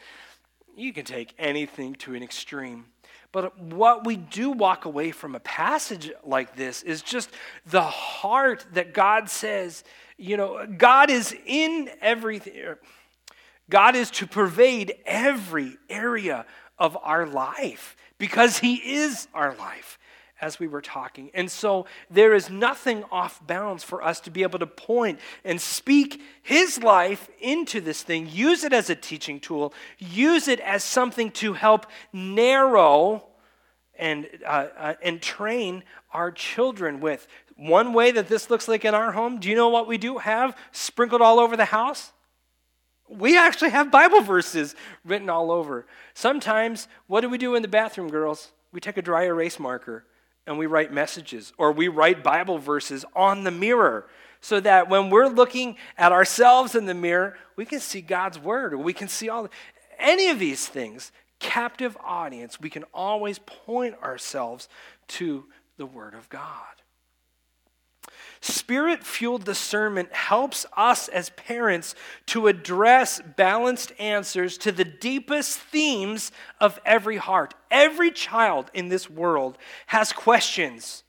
You 0.76 0.94
can 0.94 1.06
take 1.06 1.34
anything 1.40 1.96
to 1.96 2.14
an 2.14 2.24
extreme. 2.24 2.86
But 3.32 3.60
what 3.60 4.06
we 4.06 4.16
do 4.16 4.52
walk 4.52 4.86
away 4.86 5.12
from 5.12 5.36
a 5.36 5.40
passage 5.40 6.12
like 6.24 6.56
this 6.56 6.82
is 6.82 7.02
just 7.02 7.30
the 7.66 7.84
heart 7.84 8.66
that 8.74 8.94
God 8.94 9.30
says, 9.30 9.84
you 10.18 10.36
know, 10.36 10.66
God 10.66 11.10
is 11.10 11.36
in 11.46 11.90
everything. 12.02 12.76
God 13.70 13.96
is 13.96 14.12
to 14.12 14.28
pervade 14.28 14.96
every 15.06 15.78
area 15.90 16.46
of 16.78 16.98
our 17.02 17.26
life 17.26 17.96
because 18.18 18.60
He 18.60 18.76
is 18.76 19.28
our 19.34 19.56
life, 19.56 20.00
as 20.42 20.60
we 20.60 20.68
were 20.68 20.82
talking. 20.82 21.30
And 21.34 21.52
so 21.52 21.86
there 22.10 22.34
is 22.34 22.50
nothing 22.50 23.04
off 23.12 23.46
bounds 23.46 23.84
for 23.84 24.04
us 24.04 24.20
to 24.22 24.32
be 24.32 24.44
able 24.44 24.60
to 24.60 24.68
point 24.68 25.20
and 25.44 25.62
speak 25.62 26.22
His 26.42 26.82
life 26.82 27.30
into 27.40 27.80
this 27.82 28.02
thing, 28.02 28.28
use 28.30 28.64
it 28.64 28.74
as 28.74 28.90
a 28.90 28.96
teaching 28.96 29.40
tool, 29.40 29.74
use 29.98 30.48
it 30.48 30.60
as 30.62 30.84
something 30.84 31.32
to 31.32 31.54
help 31.54 31.86
narrow 32.12 33.26
and, 33.98 34.28
uh, 34.46 34.68
uh, 34.78 34.94
and 35.04 35.22
train 35.22 35.84
our 36.14 36.32
children 36.32 37.02
with. 37.02 37.28
One 37.58 37.92
way 37.92 38.12
that 38.12 38.30
this 38.30 38.50
looks 38.50 38.70
like 38.70 38.86
in 38.86 38.96
our 38.96 39.12
home, 39.12 39.40
do 39.40 39.50
you 39.50 39.56
know 39.56 39.68
what 39.68 39.88
we 39.88 39.98
do 39.98 40.18
have 40.20 40.58
sprinkled 40.72 41.22
all 41.22 41.40
over 41.40 41.58
the 41.58 41.66
house? 41.66 42.14
We 43.10 43.38
actually 43.38 43.72
have 43.72 43.92
Bible 43.92 44.22
verses 44.22 44.76
written 45.04 45.30
all 45.30 45.52
over. 45.52 45.88
Sometimes, 46.14 46.88
what 47.08 47.22
do 47.22 47.30
we 47.30 47.38
do 47.38 47.56
in 47.56 47.62
the 47.62 47.68
bathroom, 47.68 48.10
girls? 48.10 48.52
We 48.72 48.80
take 48.80 48.98
a 48.98 49.02
dry 49.02 49.24
erase 49.26 49.60
marker 49.60 50.06
and 50.46 50.58
we 50.58 50.66
write 50.66 50.92
messages, 50.92 51.54
or 51.58 51.72
we 51.72 51.88
write 51.88 52.24
Bible 52.24 52.58
verses 52.58 53.06
on 53.16 53.44
the 53.44 53.52
mirror 53.52 54.08
so 54.42 54.60
that 54.60 54.90
when 54.90 55.10
we're 55.10 55.28
looking 55.28 55.76
at 55.98 56.12
ourselves 56.12 56.76
in 56.76 56.86
the 56.86 56.94
mirror, 56.94 57.38
we 57.56 57.66
can 57.66 57.80
see 57.80 58.02
God's 58.02 58.40
word, 58.40 58.74
or 58.74 58.78
we 58.78 58.94
can 58.94 59.08
see 59.08 59.30
all 59.30 59.48
any 60.00 60.30
of 60.30 60.40
these 60.40 60.68
things. 60.68 61.12
Captive 61.40 61.96
audience, 62.04 62.60
we 62.60 62.70
can 62.70 62.84
always 62.94 63.40
point 63.40 63.96
ourselves 64.02 64.70
to 65.08 65.46
the 65.78 65.86
word 65.86 66.14
of 66.14 66.30
God. 66.30 66.79
Spirit 68.42 69.04
fueled 69.04 69.44
discernment 69.44 70.14
helps 70.14 70.66
us 70.78 71.10
as 71.10 71.30
parents 71.32 71.94
to 72.28 72.48
address 72.48 73.22
balanced 73.36 73.92
answers 74.00 74.58
to 74.60 74.72
the 74.72 74.86
deepest 74.86 75.60
themes 75.60 76.32
of 76.62 76.80
every 76.86 77.18
heart. 77.18 77.54
Every 77.70 78.12
child 78.12 78.72
in 78.74 78.88
this 78.88 79.10
world 79.10 79.58
has 79.88 80.14
questions. 80.14 81.04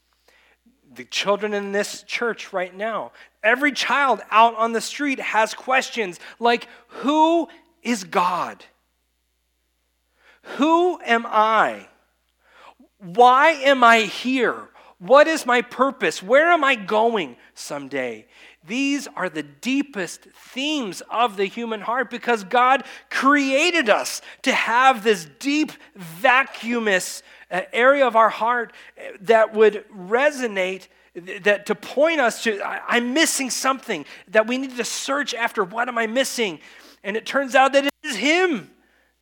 The 0.92 1.04
children 1.04 1.54
in 1.54 1.70
this 1.70 2.02
church 2.02 2.52
right 2.52 2.76
now, 2.76 3.12
every 3.44 3.70
child 3.70 4.22
out 4.32 4.56
on 4.56 4.72
the 4.72 4.80
street 4.80 5.20
has 5.20 5.54
questions 5.54 6.18
like 6.40 6.66
Who 6.88 7.48
is 7.82 8.02
God? 8.02 8.64
Who 10.56 11.00
am 11.04 11.26
I? 11.26 11.86
Why 12.98 13.50
am 13.50 13.84
I 13.84 14.00
here? 14.00 14.69
What 15.00 15.26
is 15.26 15.46
my 15.46 15.62
purpose? 15.62 16.22
Where 16.22 16.52
am 16.52 16.62
I 16.62 16.74
going 16.74 17.36
someday? 17.54 18.26
These 18.66 19.08
are 19.16 19.30
the 19.30 19.42
deepest 19.42 20.24
themes 20.24 21.02
of 21.10 21.38
the 21.38 21.46
human 21.46 21.80
heart 21.80 22.10
because 22.10 22.44
God 22.44 22.84
created 23.08 23.88
us 23.88 24.20
to 24.42 24.52
have 24.52 25.02
this 25.02 25.26
deep, 25.38 25.72
vacuumous 25.96 27.22
uh, 27.50 27.62
area 27.72 28.06
of 28.06 28.14
our 28.14 28.28
heart 28.28 28.74
uh, 28.98 29.16
that 29.22 29.54
would 29.54 29.86
resonate 29.88 30.88
that 31.14 31.66
to 31.66 31.74
point 31.74 32.20
us 32.20 32.44
to 32.44 32.62
i'm 32.62 33.12
missing 33.12 33.50
something 33.50 34.04
that 34.28 34.46
we 34.46 34.56
need 34.56 34.76
to 34.76 34.84
search 34.84 35.34
after 35.34 35.64
what 35.64 35.88
am 35.88 35.98
i 35.98 36.06
missing 36.06 36.60
and 37.02 37.16
it 37.16 37.26
turns 37.26 37.56
out 37.56 37.72
that 37.72 37.84
it 37.84 37.92
is 38.04 38.14
him 38.14 38.70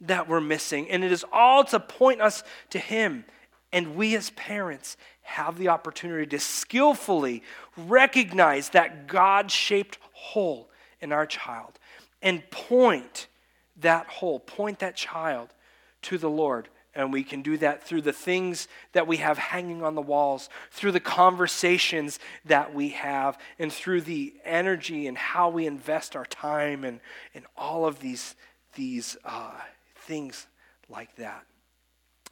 that 0.03 0.29
we're 0.29 0.39
missing 0.39 0.91
and 0.91 1.03
it 1.03 1.11
is 1.11 1.25
all 1.33 1.65
to 1.65 1.81
point 1.81 2.21
us 2.21 2.45
to 2.69 2.79
him 2.79 3.25
and 3.73 3.97
we 3.97 4.17
as 4.17 4.31
parents 4.31 4.97
have 5.23 5.59
the 5.59 5.69
opportunity 5.69 6.27
to 6.27 6.39
skillfully 6.39 7.43
recognize 7.77 8.71
that 8.71 9.07
God 9.07 9.51
shaped 9.51 9.99
hole 10.13 10.71
in 11.01 11.13
our 11.13 11.27
child 11.27 11.79
and 12.23 12.49
point 12.51 13.27
that 13.81 14.07
hole, 14.07 14.41
point 14.41 14.79
that 14.81 14.97
child 14.97 15.51
to 16.03 16.19
the 16.19 16.31
Lord. 16.31 16.69
And 16.95 17.13
we 17.13 17.23
can 17.23 17.43
do 17.43 17.57
that 17.59 17.85
through 17.85 18.03
the 18.03 18.13
things 18.13 18.67
that 18.93 19.07
we 19.07 19.19
have 19.19 19.39
hanging 19.39 19.85
on 19.85 19.95
the 19.95 20.03
walls, 20.03 20.49
through 20.71 20.93
the 20.93 21.01
conversations 21.01 22.19
that 22.47 22.75
we 22.75 22.89
have, 22.91 23.39
and 23.59 23.73
through 23.73 24.01
the 24.01 24.35
energy 24.45 25.07
and 25.07 25.17
how 25.17 25.49
we 25.49 25.67
invest 25.67 26.17
our 26.17 26.27
time 26.27 26.85
and, 26.85 27.01
and 27.35 27.45
all 27.57 27.87
of 27.87 28.01
these, 28.01 28.35
these 28.75 29.17
uh, 29.25 29.53
things 29.95 30.49
like 30.89 31.15
that. 31.17 31.45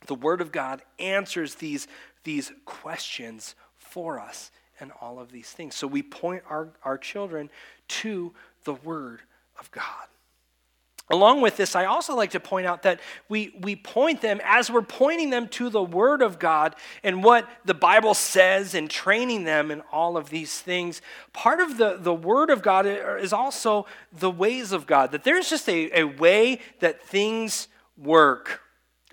The 0.07 0.15
Word 0.15 0.41
of 0.41 0.53
God 0.53 0.83
answers 0.99 1.57
these 1.57 1.89
these 2.27 2.53
questions 2.65 3.55
for 3.77 4.21
us 4.21 4.51
and 4.81 4.93
all 5.01 5.19
of 5.19 5.33
these 5.33 5.49
things. 5.49 5.75
So 5.75 5.87
we 5.87 6.03
point 6.03 6.43
our, 6.51 6.69
our 6.83 6.99
children 6.99 7.49
to 7.89 8.35
the 8.65 8.75
Word 8.75 9.23
of 9.59 9.71
God. 9.71 9.85
Along 11.09 11.41
with 11.41 11.57
this, 11.57 11.77
I 11.77 11.85
also 11.85 12.17
like 12.17 12.33
to 12.33 12.41
point 12.41 12.67
out 12.67 12.83
that 12.83 12.99
we, 13.29 13.55
we 13.61 13.77
point 13.77 14.21
them, 14.21 14.41
as 14.43 14.69
we're 14.69 14.83
pointing 14.83 15.31
them 15.31 15.47
to 15.51 15.71
the 15.71 15.83
Word 15.83 16.21
of 16.21 16.41
God 16.41 16.75
and 17.05 17.23
what 17.23 17.49
the 17.65 17.75
Bible 17.75 18.13
says 18.13 18.75
and 18.75 18.91
training 18.91 19.45
them 19.45 19.71
in 19.71 19.83
all 19.93 20.17
of 20.17 20.31
these 20.31 20.61
things, 20.61 21.01
part 21.33 21.61
of 21.61 21.79
the, 21.79 21.97
the 22.01 22.13
Word 22.13 22.51
of 22.51 22.61
God 22.61 22.87
is 22.87 23.33
also 23.33 23.87
the 24.13 24.33
ways 24.33 24.73
of 24.73 24.89
God. 24.89 25.13
That 25.13 25.23
there's 25.23 25.49
just 25.49 25.69
a, 25.69 26.01
a 26.01 26.05
way 26.05 26.59
that 26.81 27.01
things 27.01 27.69
work. 27.97 28.63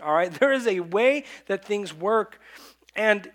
All 0.04 0.14
right? 0.14 0.32
There 0.40 0.54
is 0.54 0.68
a 0.68 0.82
way 0.82 1.26
that 1.48 1.66
things 1.66 1.94
work. 1.94 2.40
And 2.96 3.32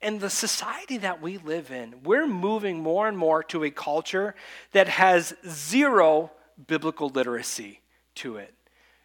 in 0.00 0.18
the 0.18 0.30
society 0.30 0.98
that 0.98 1.22
we 1.22 1.38
live 1.38 1.70
in, 1.70 2.02
we're 2.02 2.26
moving 2.26 2.80
more 2.80 3.06
and 3.06 3.16
more 3.16 3.42
to 3.44 3.64
a 3.64 3.70
culture 3.70 4.34
that 4.72 4.88
has 4.88 5.34
zero 5.48 6.32
biblical 6.66 7.08
literacy 7.08 7.80
to 8.16 8.36
it. 8.36 8.54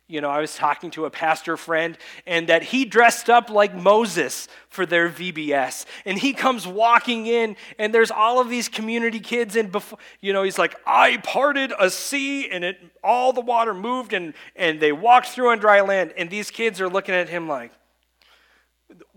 You 0.09 0.21
know, 0.21 0.29
I 0.29 0.39
was 0.39 0.55
talking 0.55 0.89
to 0.91 1.03
a 1.03 1.09
pastor 1.09 1.57
friend, 1.57 1.97
and 2.25 2.47
that 2.47 2.63
he 2.63 2.85
dressed 2.85 3.29
up 3.29 3.49
like 3.49 3.75
Moses 3.75 4.47
for 4.69 4.85
their 4.85 5.09
VBS. 5.09 5.85
And 6.05 6.17
he 6.17 6.31
comes 6.31 6.65
walking 6.65 7.27
in, 7.27 7.57
and 7.77 7.93
there's 7.93 8.09
all 8.09 8.39
of 8.39 8.49
these 8.49 8.69
community 8.69 9.19
kids. 9.19 9.57
And 9.57 9.69
before, 9.69 9.99
you 10.21 10.31
know, 10.31 10.43
he's 10.43 10.57
like, 10.57 10.75
I 10.85 11.17
parted 11.17 11.73
a 11.77 11.89
sea, 11.89 12.49
and 12.49 12.63
it 12.63 12.79
all 13.03 13.33
the 13.33 13.41
water 13.41 13.73
moved, 13.73 14.13
and, 14.13 14.33
and 14.55 14.79
they 14.79 14.93
walked 14.93 15.27
through 15.27 15.49
on 15.49 15.59
dry 15.59 15.81
land. 15.81 16.13
And 16.15 16.29
these 16.29 16.51
kids 16.51 16.79
are 16.79 16.87
looking 16.87 17.13
at 17.13 17.27
him 17.27 17.49
like, 17.49 17.73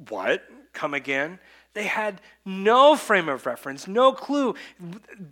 What? 0.08 0.42
Come 0.72 0.94
again? 0.94 1.38
They 1.72 1.84
had 1.84 2.20
no 2.44 2.96
frame 2.96 3.28
of 3.28 3.46
reference, 3.46 3.86
no 3.86 4.12
clue, 4.12 4.56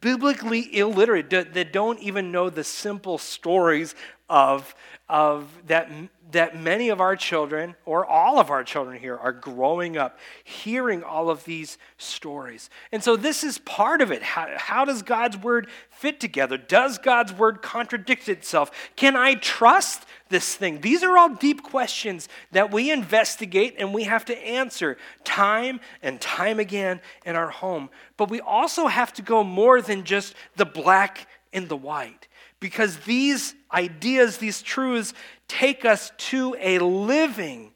biblically 0.01 0.77
illiterate, 0.77 1.31
that 1.31 1.73
don't 1.73 1.99
even 1.99 2.31
know 2.31 2.49
the 2.49 2.63
simple 2.63 3.19
stories 3.19 3.97
of, 4.29 4.75
of 5.09 5.49
that 5.67 5.91
that 6.33 6.61
many 6.61 6.91
of 6.91 7.01
our 7.01 7.17
children, 7.17 7.75
or 7.87 8.05
all 8.05 8.39
of 8.39 8.51
our 8.51 8.63
children 8.63 8.99
here, 8.99 9.17
are 9.17 9.33
growing 9.33 9.97
up 9.97 10.19
hearing 10.45 11.03
all 11.03 11.31
of 11.31 11.45
these 11.45 11.79
stories. 11.97 12.69
And 12.93 13.03
so 13.03 13.17
this 13.17 13.43
is 13.43 13.59
part 13.59 14.03
of 14.03 14.11
it. 14.13 14.23
How, 14.23 14.49
how, 14.57 14.85
does 14.85 15.03
God's 15.03 15.39
word 15.39 15.69
fit 15.91 16.21
together? 16.21 16.59
Does 16.59 16.99
God's 16.99 17.33
word 17.33 17.63
contradict 17.63 18.29
itself? 18.29 18.71
Can 18.95 19.17
I 19.17 19.35
trust 19.35 20.05
this 20.29 20.55
thing? 20.55 20.83
These 20.83 21.03
are 21.03 21.17
all 21.17 21.31
deep 21.31 21.63
questions 21.63 22.29
that 22.53 22.71
we 22.71 22.91
investigate 22.91 23.77
and 23.79 23.95
we 23.95 24.05
have 24.05 24.27
to 24.27 24.37
answer 24.47 24.99
time 25.25 25.81
and 26.03 26.21
time 26.21 26.61
again 26.61 27.01
in 27.25 27.37
our 27.37 27.51
home. 27.51 27.89
But 28.19 28.29
we 28.29 28.41
also 28.41 28.87
have 28.87 29.15
to 29.15 29.23
go 29.23 29.43
more 29.43 29.81
than 29.81 30.05
just 30.05 30.35
the 30.57 30.67
black 30.67 31.27
and 31.55 31.71
the 31.71 31.77
white 31.77 32.28
because 32.61 32.97
these 32.99 33.55
ideas, 33.73 34.39
these 34.39 34.63
truths, 34.63 35.15
take 35.47 35.85
us 35.85 36.13
to 36.19 36.57
a 36.61 36.79
living 36.79 37.73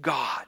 God. 0.00 0.44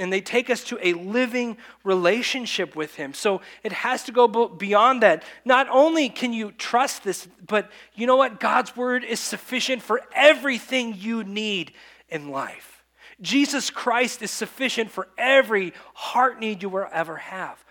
and 0.00 0.10
they 0.10 0.22
take 0.22 0.48
us 0.48 0.64
to 0.64 0.78
a 0.80 0.94
living 0.94 1.58
relationship 1.84 2.74
with 2.74 2.94
Him. 2.94 3.12
So 3.12 3.42
it 3.62 3.70
has 3.70 4.02
to 4.04 4.12
go 4.12 4.26
beyond 4.48 5.02
that. 5.02 5.22
Not 5.44 5.68
only 5.70 6.08
can 6.08 6.32
you 6.32 6.52
trust 6.52 7.04
this, 7.04 7.28
but 7.46 7.70
you 7.94 8.06
know 8.06 8.16
what? 8.16 8.40
God's 8.40 8.74
Word 8.74 9.04
is 9.04 9.20
sufficient 9.20 9.82
for 9.82 10.00
everything 10.14 10.94
you 10.96 11.22
need 11.22 11.74
in 12.08 12.30
life. 12.30 12.82
Jesus 13.20 13.68
Christ 13.68 14.22
is 14.22 14.30
sufficient 14.30 14.90
for 14.90 15.06
every 15.18 15.74
heart 15.92 16.40
need 16.40 16.62
you 16.62 16.70
will 16.70 16.88
ever 16.90 17.16
have. 17.16 17.62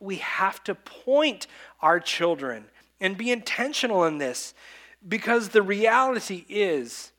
We 0.00 0.16
have 0.16 0.62
to 0.64 0.74
point 0.74 1.46
our 1.80 2.00
children 2.00 2.64
and 3.00 3.16
be 3.16 3.30
intentional 3.30 4.04
in 4.04 4.18
this 4.18 4.54
because 5.06 5.50
the 5.50 5.62
reality 5.62 6.44
is, 6.48 7.12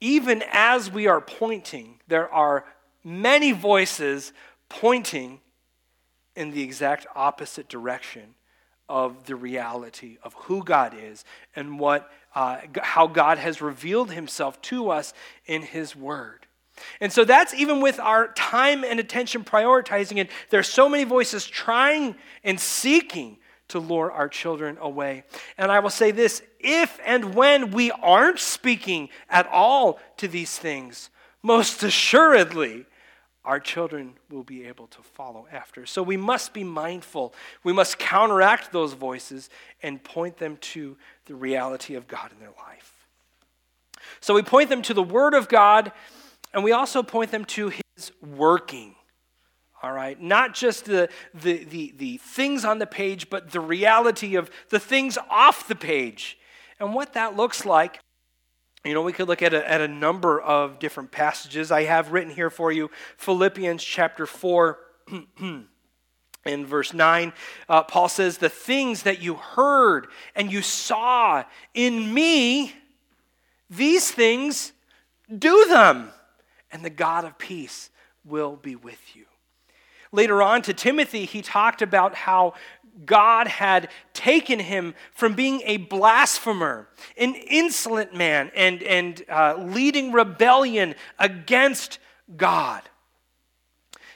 even 0.00 0.42
as 0.50 0.90
we 0.90 1.06
are 1.06 1.20
pointing, 1.20 2.00
there 2.08 2.32
are 2.32 2.64
many 3.04 3.52
voices 3.52 4.32
pointing 4.68 5.40
in 6.34 6.50
the 6.50 6.62
exact 6.62 7.06
opposite 7.14 7.68
direction 7.68 8.34
of 8.88 9.26
the 9.26 9.36
reality 9.36 10.18
of 10.22 10.34
who 10.34 10.64
God 10.64 10.94
is 11.00 11.24
and 11.54 11.78
what, 11.78 12.10
uh, 12.34 12.58
how 12.82 13.06
God 13.06 13.38
has 13.38 13.62
revealed 13.62 14.10
himself 14.10 14.60
to 14.62 14.90
us 14.90 15.14
in 15.46 15.62
his 15.62 15.94
word. 15.94 16.46
And 17.00 17.12
so 17.12 17.24
that's 17.24 17.54
even 17.54 17.80
with 17.80 18.00
our 18.00 18.32
time 18.32 18.82
and 18.82 18.98
attention 18.98 19.44
prioritizing 19.44 20.18
it. 20.18 20.30
There's 20.50 20.68
so 20.68 20.88
many 20.88 21.04
voices 21.04 21.46
trying 21.46 22.16
and 22.42 22.58
seeking 22.58 23.38
to 23.72 23.78
lure 23.78 24.12
our 24.12 24.28
children 24.28 24.78
away. 24.80 25.24
And 25.58 25.72
I 25.72 25.80
will 25.80 25.90
say 25.90 26.10
this 26.10 26.42
if 26.60 26.98
and 27.04 27.34
when 27.34 27.72
we 27.72 27.90
aren't 27.90 28.38
speaking 28.38 29.08
at 29.28 29.46
all 29.48 29.98
to 30.18 30.28
these 30.28 30.56
things, 30.58 31.10
most 31.42 31.82
assuredly, 31.82 32.86
our 33.44 33.58
children 33.58 34.14
will 34.30 34.44
be 34.44 34.66
able 34.66 34.86
to 34.88 35.02
follow 35.02 35.48
after. 35.50 35.84
So 35.86 36.02
we 36.02 36.16
must 36.16 36.52
be 36.52 36.62
mindful. 36.62 37.34
We 37.64 37.72
must 37.72 37.98
counteract 37.98 38.72
those 38.72 38.92
voices 38.92 39.50
and 39.82 40.02
point 40.02 40.36
them 40.36 40.58
to 40.58 40.96
the 41.26 41.34
reality 41.34 41.96
of 41.96 42.06
God 42.06 42.30
in 42.30 42.38
their 42.38 42.54
life. 42.58 43.06
So 44.20 44.34
we 44.34 44.42
point 44.42 44.68
them 44.68 44.82
to 44.82 44.94
the 44.94 45.02
Word 45.02 45.34
of 45.34 45.48
God, 45.48 45.90
and 46.54 46.62
we 46.62 46.72
also 46.72 47.02
point 47.02 47.32
them 47.32 47.44
to 47.46 47.72
His 47.96 48.12
working. 48.22 48.94
All 49.82 49.92
right? 49.92 50.20
Not 50.20 50.54
just 50.54 50.84
the, 50.84 51.08
the, 51.34 51.64
the, 51.64 51.94
the 51.96 52.16
things 52.18 52.64
on 52.64 52.78
the 52.78 52.86
page, 52.86 53.28
but 53.28 53.50
the 53.50 53.60
reality 53.60 54.36
of 54.36 54.50
the 54.68 54.78
things 54.78 55.18
off 55.28 55.66
the 55.66 55.74
page. 55.74 56.38
And 56.78 56.94
what 56.94 57.14
that 57.14 57.36
looks 57.36 57.64
like 57.64 58.00
you 58.84 58.94
know, 58.94 59.02
we 59.02 59.12
could 59.12 59.28
look 59.28 59.42
at 59.42 59.54
a, 59.54 59.70
at 59.70 59.80
a 59.80 59.86
number 59.86 60.40
of 60.40 60.80
different 60.80 61.12
passages. 61.12 61.70
I 61.70 61.84
have 61.84 62.10
written 62.10 62.34
here 62.34 62.50
for 62.50 62.72
you 62.72 62.90
Philippians 63.16 63.82
chapter 63.82 64.26
4. 64.26 64.78
in 66.44 66.66
verse 66.66 66.92
9, 66.92 67.32
uh, 67.68 67.82
Paul 67.84 68.08
says, 68.08 68.38
The 68.38 68.48
things 68.48 69.04
that 69.04 69.22
you 69.22 69.34
heard 69.34 70.08
and 70.34 70.50
you 70.50 70.62
saw 70.62 71.44
in 71.74 72.12
me, 72.12 72.74
these 73.70 74.10
things, 74.10 74.72
do 75.38 75.66
them, 75.68 76.10
and 76.72 76.84
the 76.84 76.90
God 76.90 77.24
of 77.24 77.38
peace 77.38 77.90
will 78.24 78.56
be 78.56 78.74
with 78.74 79.00
you. 79.14 79.24
Later 80.12 80.42
on 80.42 80.62
to 80.62 80.74
Timothy, 80.74 81.24
he 81.24 81.40
talked 81.40 81.82
about 81.82 82.14
how 82.14 82.54
God 83.06 83.48
had 83.48 83.88
taken 84.12 84.58
him 84.58 84.94
from 85.12 85.34
being 85.34 85.62
a 85.64 85.78
blasphemer, 85.78 86.88
an 87.16 87.34
insolent 87.34 88.14
man, 88.14 88.50
and, 88.54 88.82
and 88.82 89.24
uh, 89.28 89.56
leading 89.58 90.12
rebellion 90.12 90.94
against 91.18 91.98
God. 92.36 92.82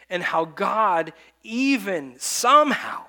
And 0.09 0.23
how 0.23 0.45
God 0.45 1.13
even 1.43 2.15
somehow 2.19 3.07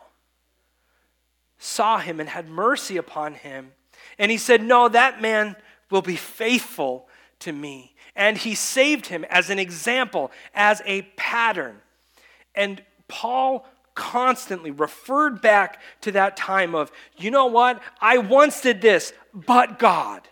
saw 1.60 2.00
him 2.00 2.20
and 2.20 2.30
had 2.30 2.48
mercy 2.48 2.98
upon 2.98 3.36
him. 3.36 3.74
And 4.18 4.32
he 4.32 4.38
said, 4.38 4.64
No, 4.64 4.88
that 4.90 5.22
man 5.22 5.56
will 5.92 6.02
be 6.02 6.16
faithful 6.16 7.08
to 7.40 7.52
me. 7.52 7.94
And 8.16 8.38
he 8.38 8.56
saved 8.56 9.08
him 9.08 9.26
as 9.26 9.50
an 9.50 9.60
example, 9.60 10.32
as 10.56 10.82
a 10.86 11.04
pattern. 11.18 11.82
And 12.58 12.84
Paul 13.08 13.66
constantly 13.96 14.72
referred 14.72 15.42
back 15.42 15.82
to 16.02 16.12
that 16.12 16.36
time 16.36 16.76
of, 16.76 16.92
you 17.18 17.32
know 17.32 17.46
what? 17.46 17.82
I 18.02 18.18
once 18.18 18.62
did 18.62 18.82
this, 18.82 19.14
but 19.34 19.80
God. 19.80 20.28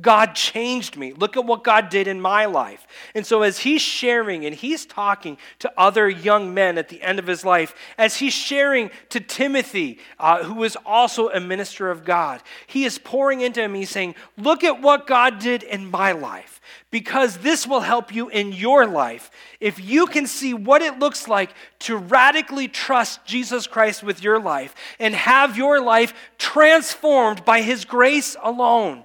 God 0.00 0.36
changed 0.36 0.96
me. 0.96 1.12
Look 1.12 1.36
at 1.36 1.44
what 1.44 1.64
God 1.64 1.88
did 1.88 2.06
in 2.06 2.20
my 2.20 2.44
life. 2.44 2.86
And 3.12 3.26
so, 3.26 3.42
as 3.42 3.58
he's 3.58 3.82
sharing 3.82 4.46
and 4.46 4.54
he's 4.54 4.86
talking 4.86 5.36
to 5.58 5.72
other 5.76 6.08
young 6.08 6.54
men 6.54 6.78
at 6.78 6.88
the 6.88 7.02
end 7.02 7.18
of 7.18 7.26
his 7.26 7.44
life, 7.44 7.74
as 7.98 8.14
he's 8.16 8.32
sharing 8.32 8.92
to 9.08 9.18
Timothy, 9.18 9.98
uh, 10.20 10.54
was 10.56 10.76
also 10.86 11.28
a 11.30 11.40
minister 11.40 11.90
of 11.90 12.04
God, 12.04 12.40
he 12.68 12.84
is 12.84 12.98
pouring 12.98 13.40
into 13.40 13.60
him. 13.60 13.74
He's 13.74 13.90
saying, 13.90 14.14
Look 14.38 14.62
at 14.62 14.80
what 14.80 15.08
God 15.08 15.40
did 15.40 15.64
in 15.64 15.90
my 15.90 16.12
life, 16.12 16.60
because 16.92 17.38
this 17.38 17.66
will 17.66 17.80
help 17.80 18.14
you 18.14 18.28
in 18.28 18.52
your 18.52 18.86
life. 18.86 19.28
If 19.58 19.80
you 19.80 20.06
can 20.06 20.28
see 20.28 20.54
what 20.54 20.82
it 20.82 21.00
looks 21.00 21.26
like 21.26 21.52
to 21.80 21.96
radically 21.96 22.68
trust 22.68 23.24
Jesus 23.24 23.66
Christ 23.66 24.04
with 24.04 24.22
your 24.22 24.38
life 24.38 24.72
and 25.00 25.16
have 25.16 25.56
your 25.56 25.80
life 25.80 26.14
transformed 26.38 27.44
by 27.44 27.62
his 27.62 27.84
grace 27.84 28.36
alone 28.40 29.02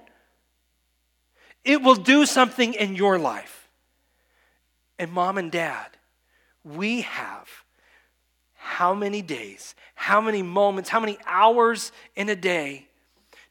it 1.66 1.82
will 1.82 1.96
do 1.96 2.24
something 2.24 2.74
in 2.74 2.94
your 2.94 3.18
life. 3.18 3.68
And 4.98 5.12
mom 5.12 5.36
and 5.36 5.52
dad, 5.52 5.88
we 6.64 7.02
have 7.02 7.48
how 8.54 8.94
many 8.94 9.20
days, 9.20 9.74
how 9.94 10.20
many 10.20 10.42
moments, 10.42 10.88
how 10.88 11.00
many 11.00 11.18
hours 11.26 11.92
in 12.14 12.28
a 12.28 12.36
day 12.36 12.86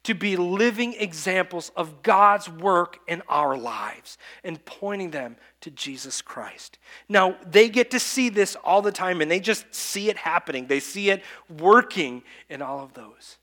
to 0.04 0.14
be 0.14 0.36
living 0.38 0.94
examples 1.00 1.72
of 1.76 2.04
God's 2.04 2.48
work 2.48 3.00
in 3.08 3.24
our 3.28 3.58
lives 3.58 4.20
and 4.44 4.64
pointing 4.64 5.10
them 5.10 5.36
to 5.62 5.72
Jesus 5.72 6.22
Christ. 6.22 6.78
Now, 7.10 7.38
they 7.46 7.70
get 7.70 7.90
to 7.92 8.00
see 8.00 8.30
this 8.30 8.56
all 8.64 8.84
the 8.84 8.92
time 8.92 9.20
and 9.20 9.32
they 9.32 9.40
just 9.40 9.74
see 9.74 10.10
it 10.10 10.18
happening. 10.18 10.68
They 10.68 10.80
see 10.80 11.10
it 11.10 11.24
working 11.50 12.22
in 12.50 12.62
all 12.62 12.82
of 12.82 12.94
those. 12.94 13.38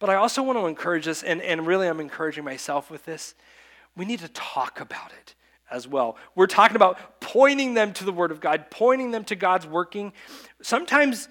But 0.00 0.10
I 0.10 0.16
also 0.16 0.42
want 0.42 0.58
to 0.58 0.66
encourage 0.66 1.06
us, 1.06 1.22
and, 1.22 1.40
and 1.42 1.66
really 1.66 1.86
I'm 1.86 2.00
encouraging 2.00 2.44
myself 2.44 2.90
with 2.90 3.04
this 3.04 3.34
we 4.00 4.06
need 4.06 4.20
to 4.20 4.28
talk 4.28 4.80
about 4.80 5.12
it 5.12 5.34
as 5.70 5.86
well. 5.86 6.16
We're 6.34 6.46
talking 6.46 6.74
about 6.74 7.20
pointing 7.20 7.74
them 7.74 7.92
to 7.92 8.04
the 8.04 8.12
Word 8.12 8.30
of 8.30 8.40
God, 8.40 8.70
pointing 8.70 9.10
them 9.10 9.24
to 9.24 9.36
God's 9.36 9.66
working. 9.66 10.14
Sometimes 10.62 11.28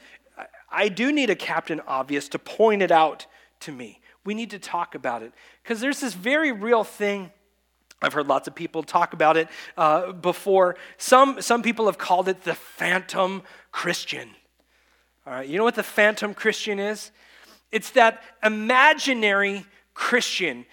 I 0.70 0.88
do 0.88 1.12
need 1.12 1.32
a 1.32 1.36
captain 1.36 1.82
obvious 1.88 2.30
to 2.30 2.38
point 2.38 2.84
it 2.84 2.92
out 2.92 3.26
to 3.62 3.72
me. 3.72 4.02
We 4.24 4.36
need 4.36 4.52
to 4.52 4.60
talk 4.60 4.94
about 4.94 5.24
it 5.24 5.34
because 5.64 5.80
there's 5.80 6.00
this 6.00 6.14
very 6.14 6.52
real 6.52 6.84
thing. 6.84 7.32
I've 8.04 8.14
heard 8.14 8.28
lots 8.28 8.48
of 8.48 8.54
people 8.54 8.84
talk 8.84 9.14
about 9.14 9.36
it 9.36 9.48
uh, 9.76 10.12
before. 10.12 10.76
Some, 11.00 11.42
some 11.42 11.64
people 11.64 11.88
have 11.88 11.98
called 11.98 12.28
it 12.28 12.44
the 12.44 12.54
phantom 12.54 13.42
Christian. 13.72 14.30
All 15.26 15.34
right, 15.34 15.50
you 15.50 15.58
know 15.58 15.64
what 15.64 15.74
the 15.74 15.82
phantom 15.82 16.36
Christian 16.36 16.78
is? 16.78 17.10
It's 17.72 17.90
that 17.94 18.22
imaginary 18.44 19.66
Christian 19.96 20.68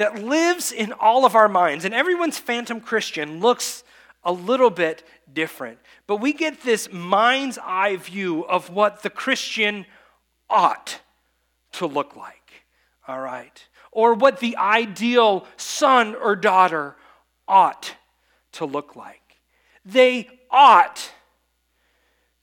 that 0.00 0.22
lives 0.22 0.72
in 0.72 0.94
all 0.94 1.26
of 1.26 1.34
our 1.34 1.46
minds. 1.46 1.84
And 1.84 1.92
everyone's 1.92 2.38
phantom 2.38 2.80
Christian 2.80 3.38
looks 3.38 3.84
a 4.24 4.32
little 4.32 4.70
bit 4.70 5.06
different. 5.30 5.78
But 6.06 6.22
we 6.22 6.32
get 6.32 6.62
this 6.62 6.90
mind's 6.90 7.58
eye 7.62 7.96
view 7.96 8.46
of 8.46 8.70
what 8.70 9.02
the 9.02 9.10
Christian 9.10 9.84
ought 10.48 11.00
to 11.72 11.86
look 11.86 12.16
like. 12.16 12.64
All 13.06 13.20
right? 13.20 13.62
Or 13.92 14.14
what 14.14 14.40
the 14.40 14.56
ideal 14.56 15.46
son 15.58 16.14
or 16.14 16.34
daughter 16.34 16.96
ought 17.46 17.94
to 18.52 18.64
look 18.64 18.96
like. 18.96 19.36
They 19.84 20.30
ought 20.50 21.10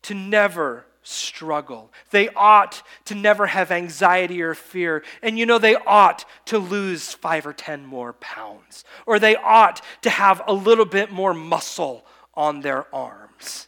to 0.04 0.14
never 0.14 0.86
struggle. 1.08 1.92
They 2.12 2.30
ought 2.30 2.84
to 3.06 3.16
never 3.16 3.48
have 3.48 3.72
anxiety 3.72 4.42
or 4.42 4.54
fear. 4.54 5.04
And 5.22 5.40
you 5.40 5.46
know, 5.46 5.58
they 5.58 5.76
ought 5.76 6.26
to 6.46 6.60
lose 6.60 7.14
five 7.14 7.48
or 7.48 7.54
10 7.54 7.86
more 7.86 8.14
pounds. 8.14 8.84
Or 9.06 9.18
they 9.18 9.36
ought 9.36 9.82
to 10.02 10.10
have 10.10 10.42
a 10.48 10.54
little 10.54 10.86
bit 10.86 11.12
more 11.12 11.34
muscle 11.34 12.06
on 12.34 12.62
their 12.62 12.94
arms. 12.94 13.68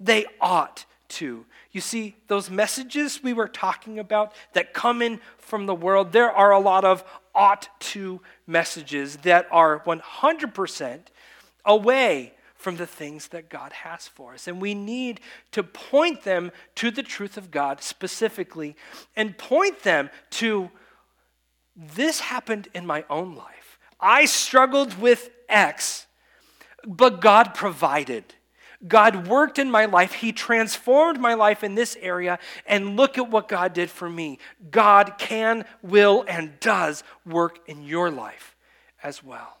They 0.00 0.26
ought 0.40 0.84
to. 1.08 1.46
You 1.70 1.80
see, 1.80 2.16
those 2.26 2.50
messages 2.50 3.22
we 3.22 3.32
were 3.32 3.48
talking 3.48 3.98
about 3.98 4.32
that 4.54 4.74
come 4.74 5.02
in 5.02 5.20
from 5.38 5.66
the 5.66 5.74
world, 5.74 6.12
there 6.12 6.32
are 6.32 6.50
a 6.50 6.58
lot 6.58 6.84
of 6.84 7.04
ought 7.34 7.68
to 7.78 8.20
messages 8.46 9.18
that 9.18 9.46
are 9.50 9.80
100% 9.80 11.00
away 11.64 12.32
from 12.66 12.78
the 12.78 12.84
things 12.84 13.28
that 13.28 13.48
God 13.48 13.72
has 13.72 14.08
for 14.08 14.34
us. 14.34 14.48
And 14.48 14.60
we 14.60 14.74
need 14.74 15.20
to 15.52 15.62
point 15.62 16.24
them 16.24 16.50
to 16.74 16.90
the 16.90 17.04
truth 17.04 17.36
of 17.36 17.52
God 17.52 17.80
specifically 17.80 18.74
and 19.14 19.38
point 19.38 19.84
them 19.84 20.10
to 20.30 20.72
this 21.76 22.18
happened 22.18 22.66
in 22.74 22.84
my 22.84 23.04
own 23.08 23.36
life. 23.36 23.78
I 24.00 24.24
struggled 24.24 24.98
with 24.98 25.30
X, 25.48 26.08
but 26.84 27.20
God 27.20 27.54
provided. 27.54 28.34
God 28.88 29.28
worked 29.28 29.60
in 29.60 29.70
my 29.70 29.84
life. 29.84 30.14
He 30.14 30.32
transformed 30.32 31.20
my 31.20 31.34
life 31.34 31.62
in 31.62 31.76
this 31.76 31.96
area. 32.00 32.40
And 32.66 32.96
look 32.96 33.16
at 33.16 33.30
what 33.30 33.46
God 33.46 33.74
did 33.74 33.90
for 33.90 34.10
me. 34.10 34.40
God 34.72 35.18
can, 35.18 35.66
will, 35.82 36.24
and 36.26 36.58
does 36.58 37.04
work 37.24 37.60
in 37.68 37.84
your 37.84 38.10
life 38.10 38.56
as 39.04 39.22
well. 39.22 39.56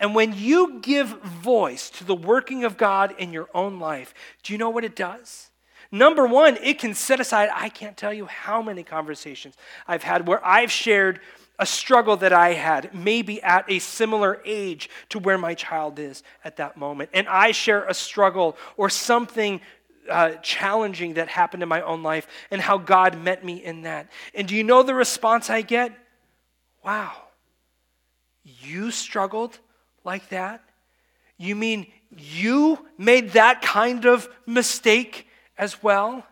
And 0.00 0.14
when 0.14 0.32
you 0.34 0.80
give 0.80 1.08
voice 1.22 1.90
to 1.90 2.04
the 2.04 2.14
working 2.14 2.64
of 2.64 2.78
God 2.78 3.14
in 3.18 3.32
your 3.32 3.48
own 3.54 3.78
life, 3.78 4.14
do 4.42 4.54
you 4.54 4.58
know 4.58 4.70
what 4.70 4.82
it 4.82 4.96
does? 4.96 5.50
Number 5.92 6.26
one, 6.26 6.56
it 6.62 6.78
can 6.78 6.94
set 6.94 7.20
aside, 7.20 7.50
I 7.52 7.68
can't 7.68 7.96
tell 7.96 8.12
you 8.12 8.24
how 8.24 8.62
many 8.62 8.82
conversations 8.82 9.56
I've 9.86 10.02
had 10.02 10.26
where 10.26 10.44
I've 10.44 10.70
shared 10.70 11.20
a 11.58 11.66
struggle 11.66 12.16
that 12.16 12.32
I 12.32 12.54
had, 12.54 12.94
maybe 12.94 13.42
at 13.42 13.70
a 13.70 13.78
similar 13.80 14.40
age 14.46 14.88
to 15.10 15.18
where 15.18 15.36
my 15.36 15.52
child 15.52 15.98
is 15.98 16.22
at 16.42 16.56
that 16.56 16.78
moment. 16.78 17.10
And 17.12 17.28
I 17.28 17.50
share 17.50 17.84
a 17.84 17.92
struggle 17.92 18.56
or 18.78 18.88
something 18.88 19.60
uh, 20.08 20.30
challenging 20.42 21.14
that 21.14 21.28
happened 21.28 21.62
in 21.62 21.68
my 21.68 21.82
own 21.82 22.02
life 22.02 22.26
and 22.50 22.62
how 22.62 22.78
God 22.78 23.22
met 23.22 23.44
me 23.44 23.62
in 23.62 23.82
that. 23.82 24.10
And 24.34 24.48
do 24.48 24.56
you 24.56 24.64
know 24.64 24.82
the 24.82 24.94
response 24.94 25.50
I 25.50 25.60
get? 25.60 25.92
Wow, 26.82 27.12
you 28.42 28.90
struggled 28.90 29.58
like 30.04 30.28
that? 30.30 30.62
You 31.36 31.56
mean 31.56 31.86
you 32.16 32.86
made 32.98 33.32
that 33.32 33.62
kind 33.62 34.04
of 34.04 34.28
mistake 34.46 35.26
as 35.56 35.82
well? 35.82 36.24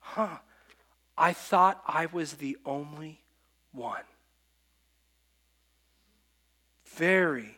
Huh. 0.00 0.38
I 1.16 1.32
thought 1.32 1.82
I 1.86 2.06
was 2.06 2.34
the 2.34 2.56
only 2.64 3.20
one. 3.72 4.02
Very, 6.96 7.56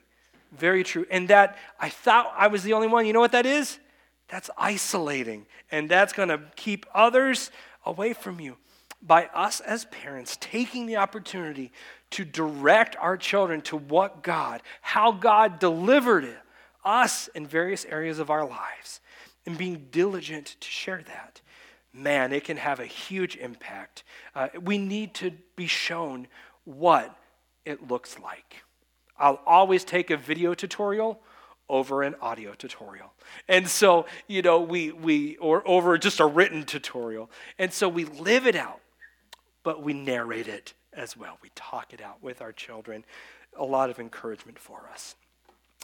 very 0.52 0.82
true. 0.82 1.06
And 1.10 1.28
that 1.28 1.56
I 1.80 1.88
thought 1.88 2.32
I 2.36 2.48
was 2.48 2.62
the 2.62 2.72
only 2.72 2.86
one. 2.86 3.06
You 3.06 3.12
know 3.12 3.20
what 3.20 3.32
that 3.32 3.46
is? 3.46 3.78
That's 4.28 4.50
isolating. 4.56 5.46
And 5.70 5.88
that's 5.88 6.12
going 6.12 6.28
to 6.28 6.40
keep 6.56 6.86
others 6.94 7.50
away 7.84 8.12
from 8.12 8.40
you. 8.40 8.56
By 9.02 9.26
us 9.26 9.60
as 9.60 9.84
parents 9.86 10.36
taking 10.40 10.86
the 10.86 10.96
opportunity 10.96 11.70
to 12.16 12.24
direct 12.24 12.96
our 12.96 13.18
children 13.18 13.60
to 13.60 13.76
what 13.76 14.22
God, 14.22 14.62
how 14.80 15.12
God 15.12 15.58
delivered 15.58 16.34
us 16.82 17.28
in 17.34 17.46
various 17.46 17.84
areas 17.84 18.18
of 18.18 18.30
our 18.30 18.46
lives, 18.46 19.02
and 19.44 19.58
being 19.58 19.88
diligent 19.90 20.56
to 20.58 20.66
share 20.66 21.02
that, 21.08 21.42
man, 21.92 22.32
it 22.32 22.42
can 22.44 22.56
have 22.56 22.80
a 22.80 22.86
huge 22.86 23.36
impact. 23.36 24.02
Uh, 24.34 24.48
we 24.62 24.78
need 24.78 25.12
to 25.12 25.30
be 25.56 25.66
shown 25.66 26.26
what 26.64 27.14
it 27.66 27.86
looks 27.86 28.18
like. 28.18 28.62
I'll 29.18 29.40
always 29.44 29.84
take 29.84 30.10
a 30.10 30.16
video 30.16 30.54
tutorial 30.54 31.20
over 31.68 32.02
an 32.02 32.14
audio 32.22 32.54
tutorial. 32.54 33.12
And 33.46 33.68
so, 33.68 34.06
you 34.26 34.40
know, 34.40 34.62
we, 34.62 34.90
we 34.90 35.36
or 35.36 35.68
over 35.68 35.98
just 35.98 36.20
a 36.20 36.26
written 36.26 36.64
tutorial. 36.64 37.30
And 37.58 37.74
so 37.74 37.90
we 37.90 38.06
live 38.06 38.46
it 38.46 38.56
out, 38.56 38.80
but 39.62 39.82
we 39.82 39.92
narrate 39.92 40.48
it 40.48 40.72
as 40.96 41.16
well. 41.16 41.38
We 41.42 41.50
talk 41.54 41.92
it 41.92 42.00
out 42.00 42.22
with 42.22 42.40
our 42.40 42.52
children. 42.52 43.04
A 43.58 43.64
lot 43.64 43.90
of 43.90 43.98
encouragement 43.98 44.58
for 44.58 44.88
us. 44.92 45.14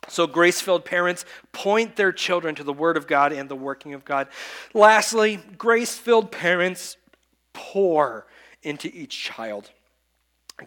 So, 0.08 0.26
grace 0.26 0.60
filled 0.60 0.84
parents 0.84 1.24
point 1.52 1.94
their 1.94 2.10
children 2.12 2.56
to 2.56 2.64
the 2.64 2.72
Word 2.72 2.96
of 2.96 3.06
God 3.06 3.32
and 3.32 3.48
the 3.48 3.54
working 3.54 3.94
of 3.94 4.04
God. 4.04 4.26
Lastly, 4.74 5.40
grace 5.56 5.96
filled 5.96 6.32
parents 6.32 6.96
pour 7.52 8.26
into 8.62 8.88
each 8.92 9.16
child. 9.22 9.70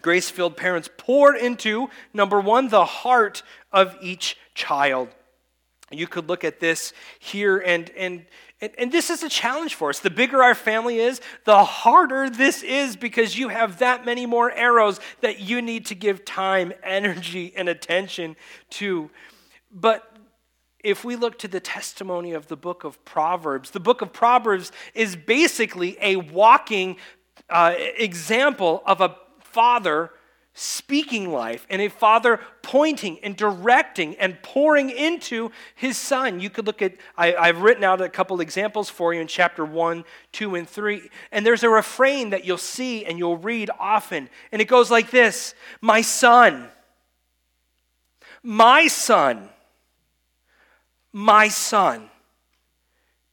Grace 0.00 0.30
filled 0.30 0.56
parents 0.56 0.88
pour 0.96 1.34
into, 1.34 1.88
number 2.12 2.40
one, 2.40 2.68
the 2.68 2.84
heart 2.84 3.42
of 3.72 3.96
each 4.00 4.36
child. 4.54 5.08
You 5.90 6.06
could 6.06 6.28
look 6.28 6.42
at 6.42 6.58
this 6.58 6.92
here, 7.18 7.58
and, 7.58 7.90
and, 7.90 8.26
and, 8.60 8.72
and, 8.78 8.92
this 8.92 9.10
is 9.10 9.22
a 9.22 9.28
challenge 9.28 9.74
for 9.74 9.90
us. 9.90 10.00
The 10.00 10.08
bigger 10.08 10.42
our 10.42 10.54
family 10.54 10.98
is, 10.98 11.20
the 11.44 11.62
harder 11.62 12.30
this 12.30 12.62
is 12.62 12.96
because 12.96 13.38
you 13.38 13.48
have 13.48 13.80
that 13.80 14.06
many 14.06 14.24
more 14.24 14.50
arrows 14.50 14.98
that 15.20 15.40
you 15.40 15.60
need 15.60 15.86
to 15.86 15.94
give 15.94 16.24
time, 16.24 16.72
energy, 16.82 17.52
and 17.54 17.68
attention 17.68 18.36
to. 18.70 19.10
But 19.70 20.10
if 20.82 21.04
we 21.04 21.16
look 21.16 21.38
to 21.40 21.48
the 21.48 21.60
testimony 21.60 22.32
of 22.32 22.46
the 22.46 22.56
book 22.56 22.84
of 22.84 23.04
Proverbs, 23.04 23.72
the 23.72 23.80
book 23.80 24.00
of 24.00 24.12
Proverbs 24.12 24.72
is 24.94 25.16
basically 25.16 25.98
a 26.00 26.16
walking 26.16 26.96
uh, 27.50 27.74
example 27.76 28.82
of 28.86 29.00
a 29.00 29.16
father 29.40 30.12
speaking 30.58 31.30
life 31.30 31.66
and 31.68 31.82
a 31.82 31.88
father 31.88 32.40
pointing 32.62 33.18
and 33.22 33.36
directing 33.36 34.16
and 34.16 34.42
pouring 34.42 34.88
into 34.88 35.50
his 35.74 35.98
son. 35.98 36.40
You 36.40 36.48
could 36.48 36.66
look 36.66 36.80
at, 36.80 36.94
I, 37.14 37.32
have 37.46 37.60
written 37.60 37.84
out 37.84 38.00
a 38.00 38.08
couple 38.08 38.40
examples 38.40 38.88
for 38.88 39.12
you 39.12 39.20
in 39.20 39.26
chapter 39.26 39.66
1, 39.66 40.02
2, 40.32 40.54
and 40.54 40.66
3. 40.66 41.10
And 41.30 41.44
there's 41.44 41.62
a 41.62 41.68
refrain 41.68 42.30
that 42.30 42.46
you'll 42.46 42.56
see 42.56 43.04
and 43.04 43.18
you'll 43.18 43.36
read 43.36 43.70
often. 43.78 44.30
And 44.50 44.62
it 44.62 44.64
goes 44.64 44.90
like 44.90 45.10
this 45.10 45.54
My 45.82 46.00
son, 46.00 46.70
my 48.42 48.88
son, 48.88 49.50
my 51.12 51.48
son. 51.48 52.08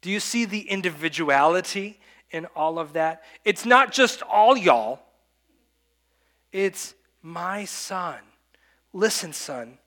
Do 0.01 0.11
you 0.11 0.19
see 0.19 0.43
the 0.43 0.69
individuality 0.69 2.01
in 2.31 2.47
all 2.47 2.77
of 2.77 2.93
that? 2.93 3.23
It's 3.45 3.65
not 3.65 3.93
just 3.93 4.21
all 4.23 4.57
y'all. 4.57 4.99
It's 6.51 6.93
my 7.23 7.65
son. 7.65 8.19
Listen, 8.91 9.33
son. 9.33 9.79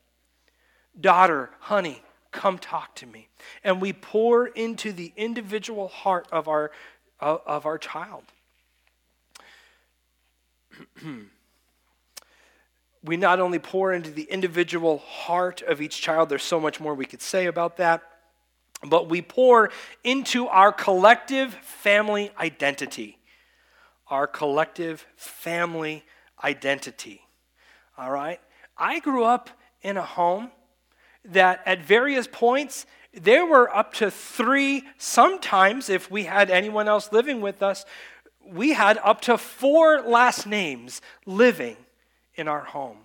Daughter, 0.99 1.51
honey, 1.59 2.01
come 2.31 2.57
talk 2.57 2.95
to 2.95 3.05
me. 3.05 3.29
And 3.63 3.79
we 3.79 3.93
pour 3.93 4.47
into 4.47 4.91
the 4.91 5.13
individual 5.15 5.87
heart 5.87 6.27
of 6.31 6.47
our, 6.47 6.71
of 7.19 7.65
our 7.65 7.77
child. 7.77 8.23
we 13.03 13.17
not 13.17 13.39
only 13.39 13.59
pour 13.59 13.93
into 13.93 14.09
the 14.11 14.23
individual 14.23 14.97
heart 14.97 15.61
of 15.61 15.79
each 15.81 16.01
child, 16.01 16.29
there's 16.29 16.43
so 16.43 16.59
much 16.59 16.79
more 16.79 16.95
we 16.95 17.05
could 17.05 17.21
say 17.21 17.45
about 17.45 17.77
that, 17.77 18.01
but 18.83 19.09
we 19.09 19.21
pour 19.21 19.71
into 20.03 20.47
our 20.47 20.71
collective 20.71 21.53
family 21.53 22.31
identity. 22.39 23.17
Our 24.09 24.25
collective 24.27 25.05
family 25.15 26.03
identity. 26.43 27.26
All 27.97 28.11
right? 28.11 28.39
I 28.77 28.99
grew 28.99 29.23
up 29.23 29.49
in 29.81 29.97
a 29.97 30.03
home 30.03 30.51
that 31.25 31.61
at 31.65 31.81
various 31.81 32.27
points, 32.31 32.85
there 33.13 33.45
were 33.45 33.75
up 33.75 33.93
to 33.95 34.11
three, 34.11 34.83
sometimes, 34.97 35.89
if 35.89 36.11
we 36.11 36.23
had 36.23 36.49
anyone 36.49 36.87
else 36.87 37.11
living 37.11 37.41
with 37.41 37.63
us, 37.63 37.85
we 38.45 38.73
had 38.73 38.97
up 38.99 39.21
to 39.21 39.37
four 39.37 40.01
last 40.01 40.45
names 40.45 41.01
living 41.25 41.77
in 42.35 42.47
our 42.47 42.63
home. 42.63 42.97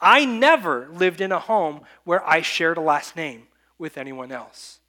I 0.00 0.24
never 0.24 0.88
lived 0.92 1.20
in 1.20 1.32
a 1.32 1.38
home 1.38 1.82
where 2.04 2.26
I 2.26 2.40
shared 2.40 2.78
a 2.78 2.82
last 2.82 3.16
name 3.16 3.46
with 3.78 3.96
anyone 3.96 4.32
else. 4.32 4.80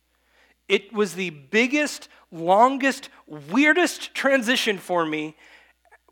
It 0.68 0.92
was 0.92 1.14
the 1.14 1.30
biggest, 1.30 2.10
longest, 2.32 3.10
weirdest 3.28 4.16
transition 4.16 4.78
for 4.78 5.06
me 5.06 5.36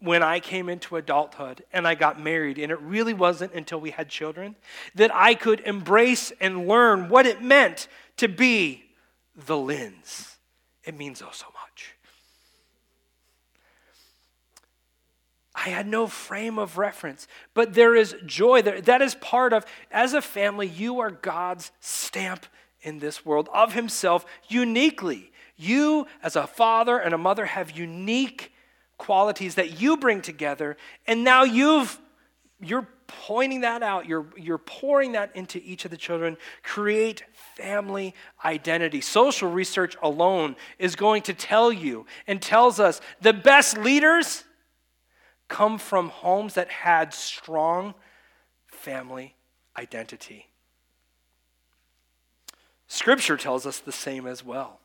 when 0.03 0.21
I 0.21 0.41
came 0.41 0.67
into 0.67 0.97
adulthood 0.97 1.63
and 1.71 1.87
I 1.87 1.95
got 1.95 2.21
married, 2.21 2.57
and 2.57 2.71
it 2.71 2.81
really 2.81 3.13
wasn't 3.13 3.53
until 3.53 3.79
we 3.79 3.91
had 3.91 4.09
children 4.09 4.57
that 4.95 5.15
I 5.15 5.33
could 5.33 5.61
embrace 5.61 6.33
and 6.41 6.67
learn 6.67 7.07
what 7.07 7.25
it 7.25 7.41
meant 7.41 7.87
to 8.17 8.27
be 8.27 8.83
the 9.33 9.55
Lins. 9.55 10.35
It 10.83 10.97
means 10.97 11.21
oh 11.21 11.29
so 11.31 11.45
much. 11.45 11.95
I 15.55 15.69
had 15.69 15.87
no 15.87 16.07
frame 16.07 16.59
of 16.59 16.77
reference, 16.77 17.27
but 17.53 17.73
there 17.73 17.95
is 17.95 18.15
joy 18.25 18.61
there. 18.61 18.81
That 18.81 19.01
is 19.01 19.15
part 19.15 19.53
of, 19.53 19.65
as 19.89 20.13
a 20.13 20.21
family, 20.21 20.67
you 20.67 20.99
are 20.99 21.11
God's 21.11 21.71
stamp 21.79 22.45
in 22.81 22.99
this 22.99 23.25
world 23.25 23.47
of 23.53 23.73
Himself 23.73 24.25
uniquely. 24.49 25.31
You, 25.55 26.07
as 26.21 26.35
a 26.35 26.47
father 26.47 26.97
and 26.97 27.13
a 27.13 27.17
mother, 27.17 27.45
have 27.45 27.71
unique 27.71 28.52
qualities 28.97 29.55
that 29.55 29.81
you 29.81 29.97
bring 29.97 30.21
together, 30.21 30.77
and 31.07 31.23
now 31.23 31.43
you've 31.43 31.99
you're 32.59 32.87
pointing 33.07 33.61
that 33.61 33.83
out, 33.83 34.07
you're, 34.07 34.25
you're 34.37 34.57
pouring 34.57 35.13
that 35.13 35.35
into 35.35 35.61
each 35.63 35.85
of 35.85 35.91
the 35.91 35.97
children. 35.97 36.37
Create 36.63 37.23
family 37.57 38.13
identity. 38.43 39.01
Social 39.01 39.51
research 39.51 39.95
alone 40.01 40.55
is 40.79 40.95
going 40.95 41.21
to 41.23 41.33
tell 41.33 41.71
you 41.71 42.05
and 42.27 42.41
tells 42.41 42.79
us 42.79 43.01
the 43.21 43.33
best 43.33 43.77
leaders 43.77 44.43
come 45.47 45.77
from 45.77 46.09
homes 46.09 46.53
that 46.55 46.69
had 46.69 47.13
strong 47.13 47.93
family 48.67 49.35
identity. 49.77 50.47
Scripture 52.87 53.37
tells 53.37 53.65
us 53.65 53.79
the 53.79 53.91
same 53.91 54.25
as 54.27 54.43
well. 54.43 54.79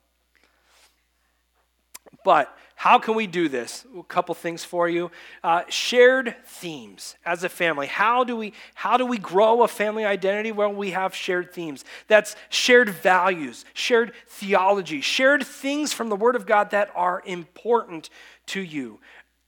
But 2.25 2.57
How 2.79 3.01
can 3.01 3.17
we 3.17 3.27
do 3.27 3.49
this? 3.49 3.85
A 3.99 4.05
couple 4.05 4.37
things 4.37 4.63
for 4.63 4.89
you. 4.89 5.11
Uh, 5.43 5.63
shared 5.69 6.37
themes 6.45 7.17
as 7.27 7.43
a 7.43 7.49
family. 7.49 7.89
How 7.89 8.23
do 8.23 8.37
we 8.37 8.53
how 8.75 8.97
do 8.97 9.05
we 9.05 9.19
grow 9.19 9.65
a 9.65 9.69
family 9.69 10.05
identity? 10.05 10.53
Well, 10.53 10.73
we 10.73 10.93
have 10.93 11.13
shared 11.13 11.53
themes. 11.53 11.85
That's 12.07 12.37
shared 12.51 12.91
values, 12.91 13.65
shared 13.75 14.13
theology, 14.29 15.01
shared 15.01 15.45
things 15.45 15.93
from 15.93 16.09
the 16.09 16.15
Word 16.15 16.37
of 16.37 16.47
God 16.47 16.71
that 16.71 16.93
are 16.95 17.21
important 17.27 18.11
to 18.47 18.61
you. 18.61 19.01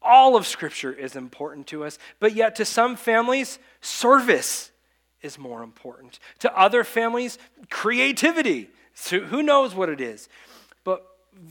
All 0.03 0.35
of 0.35 0.45
Scripture 0.45 0.93
is 0.93 1.15
important 1.15 1.69
to 1.69 1.85
us, 1.85 2.01
but 2.19 2.35
yet 2.35 2.57
to 2.57 2.65
some 2.65 2.97
families, 2.97 3.61
service 3.81 4.73
is 5.23 5.39
more 5.39 5.63
important. 5.63 6.19
To 6.41 6.59
other 6.59 6.83
families, 6.83 7.39
creativity. 7.71 8.71
So 8.95 9.21
who 9.21 9.41
knows 9.41 9.73
what 9.73 9.89
it 9.89 10.01
is? 10.01 10.29
But 10.83 11.07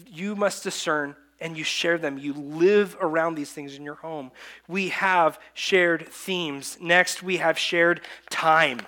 you 0.06 0.36
must 0.36 0.62
discern 0.62 1.16
and 1.42 1.58
you 1.58 1.64
share 1.64 1.98
them. 1.98 2.18
You 2.18 2.34
live 2.34 2.98
around 3.00 3.36
these 3.36 3.52
things 3.52 3.76
in 3.76 3.84
your 3.84 3.96
home. 3.96 4.32
We 4.68 4.90
have 4.90 5.40
shared 5.54 6.08
themes. 6.08 6.78
Next, 6.82 7.24
we 7.24 7.38
have 7.38 7.58
shared 7.58 8.02
time. 8.30 8.82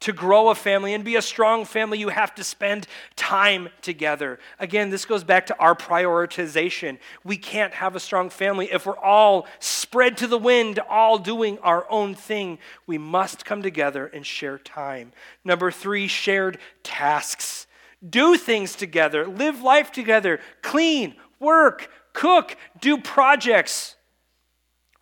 To 0.00 0.14
grow 0.14 0.48
a 0.48 0.54
family 0.54 0.94
and 0.94 1.04
be 1.04 1.16
a 1.16 1.22
strong 1.22 1.66
family, 1.66 1.98
you 1.98 2.08
have 2.08 2.34
to 2.36 2.44
spend 2.44 2.86
time 3.16 3.68
together. 3.82 4.38
Again, 4.58 4.88
this 4.88 5.04
goes 5.04 5.24
back 5.24 5.46
to 5.48 5.58
our 5.58 5.74
prioritization. 5.74 6.98
We 7.22 7.36
can't 7.36 7.74
have 7.74 7.94
a 7.94 8.00
strong 8.00 8.30
family 8.30 8.72
if 8.72 8.86
we're 8.86 8.96
all 8.96 9.46
spread 9.58 10.16
to 10.18 10.26
the 10.26 10.38
wind, 10.38 10.78
all 10.88 11.18
doing 11.18 11.58
our 11.58 11.86
own 11.90 12.14
thing. 12.14 12.58
We 12.86 12.96
must 12.96 13.44
come 13.44 13.62
together 13.62 14.06
and 14.06 14.24
share 14.24 14.56
time. 14.56 15.12
Number 15.44 15.70
three, 15.70 16.08
shared 16.08 16.56
tasks. 16.82 17.66
Do 18.08 18.38
things 18.38 18.74
together, 18.74 19.26
live 19.26 19.60
life 19.60 19.92
together, 19.92 20.40
clean, 20.62 21.14
work, 21.40 21.90
cook, 22.12 22.56
do 22.80 22.98
projects, 22.98 23.96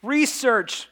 research, 0.03 0.89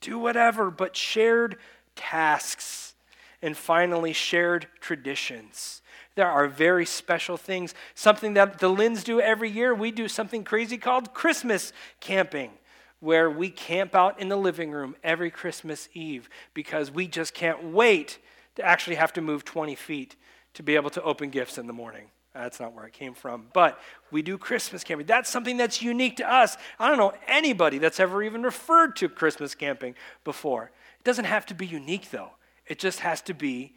do 0.00 0.18
whatever, 0.18 0.70
but 0.70 0.96
shared 0.96 1.58
tasks. 1.94 2.94
And 3.42 3.56
finally, 3.56 4.14
shared 4.14 4.66
traditions. 4.80 5.82
There 6.14 6.28
are 6.28 6.48
very 6.48 6.86
special 6.86 7.36
things. 7.36 7.74
Something 7.94 8.34
that 8.34 8.58
the 8.58 8.70
Lins 8.70 9.04
do 9.04 9.20
every 9.20 9.50
year. 9.50 9.74
We 9.74 9.90
do 9.90 10.08
something 10.08 10.42
crazy 10.42 10.78
called 10.78 11.12
Christmas 11.12 11.72
camping, 12.00 12.52
where 13.00 13.30
we 13.30 13.50
camp 13.50 13.94
out 13.94 14.18
in 14.18 14.30
the 14.30 14.36
living 14.36 14.70
room 14.70 14.96
every 15.04 15.30
Christmas 15.30 15.90
Eve 15.92 16.30
because 16.54 16.90
we 16.90 17.06
just 17.06 17.34
can't 17.34 17.62
wait 17.62 18.18
to 18.54 18.64
actually 18.64 18.96
have 18.96 19.12
to 19.12 19.20
move 19.20 19.44
20 19.44 19.74
feet 19.74 20.16
to 20.54 20.62
be 20.62 20.74
able 20.74 20.90
to 20.90 21.02
open 21.02 21.28
gifts 21.28 21.58
in 21.58 21.66
the 21.66 21.72
morning. 21.74 22.06
That's 22.36 22.60
not 22.60 22.74
where 22.74 22.86
it 22.86 22.92
came 22.92 23.14
from. 23.14 23.46
But 23.52 23.80
we 24.10 24.22
do 24.22 24.36
Christmas 24.36 24.84
camping. 24.84 25.06
That's 25.06 25.30
something 25.30 25.56
that's 25.56 25.80
unique 25.80 26.16
to 26.18 26.30
us. 26.30 26.56
I 26.78 26.88
don't 26.88 26.98
know 26.98 27.12
anybody 27.26 27.78
that's 27.78 27.98
ever 27.98 28.22
even 28.22 28.42
referred 28.42 28.96
to 28.96 29.08
Christmas 29.08 29.54
camping 29.54 29.94
before. 30.24 30.70
It 31.00 31.04
doesn't 31.04 31.24
have 31.24 31.46
to 31.46 31.54
be 31.54 31.66
unique, 31.66 32.10
though. 32.10 32.30
It 32.66 32.78
just 32.78 33.00
has 33.00 33.22
to 33.22 33.34
be, 33.34 33.74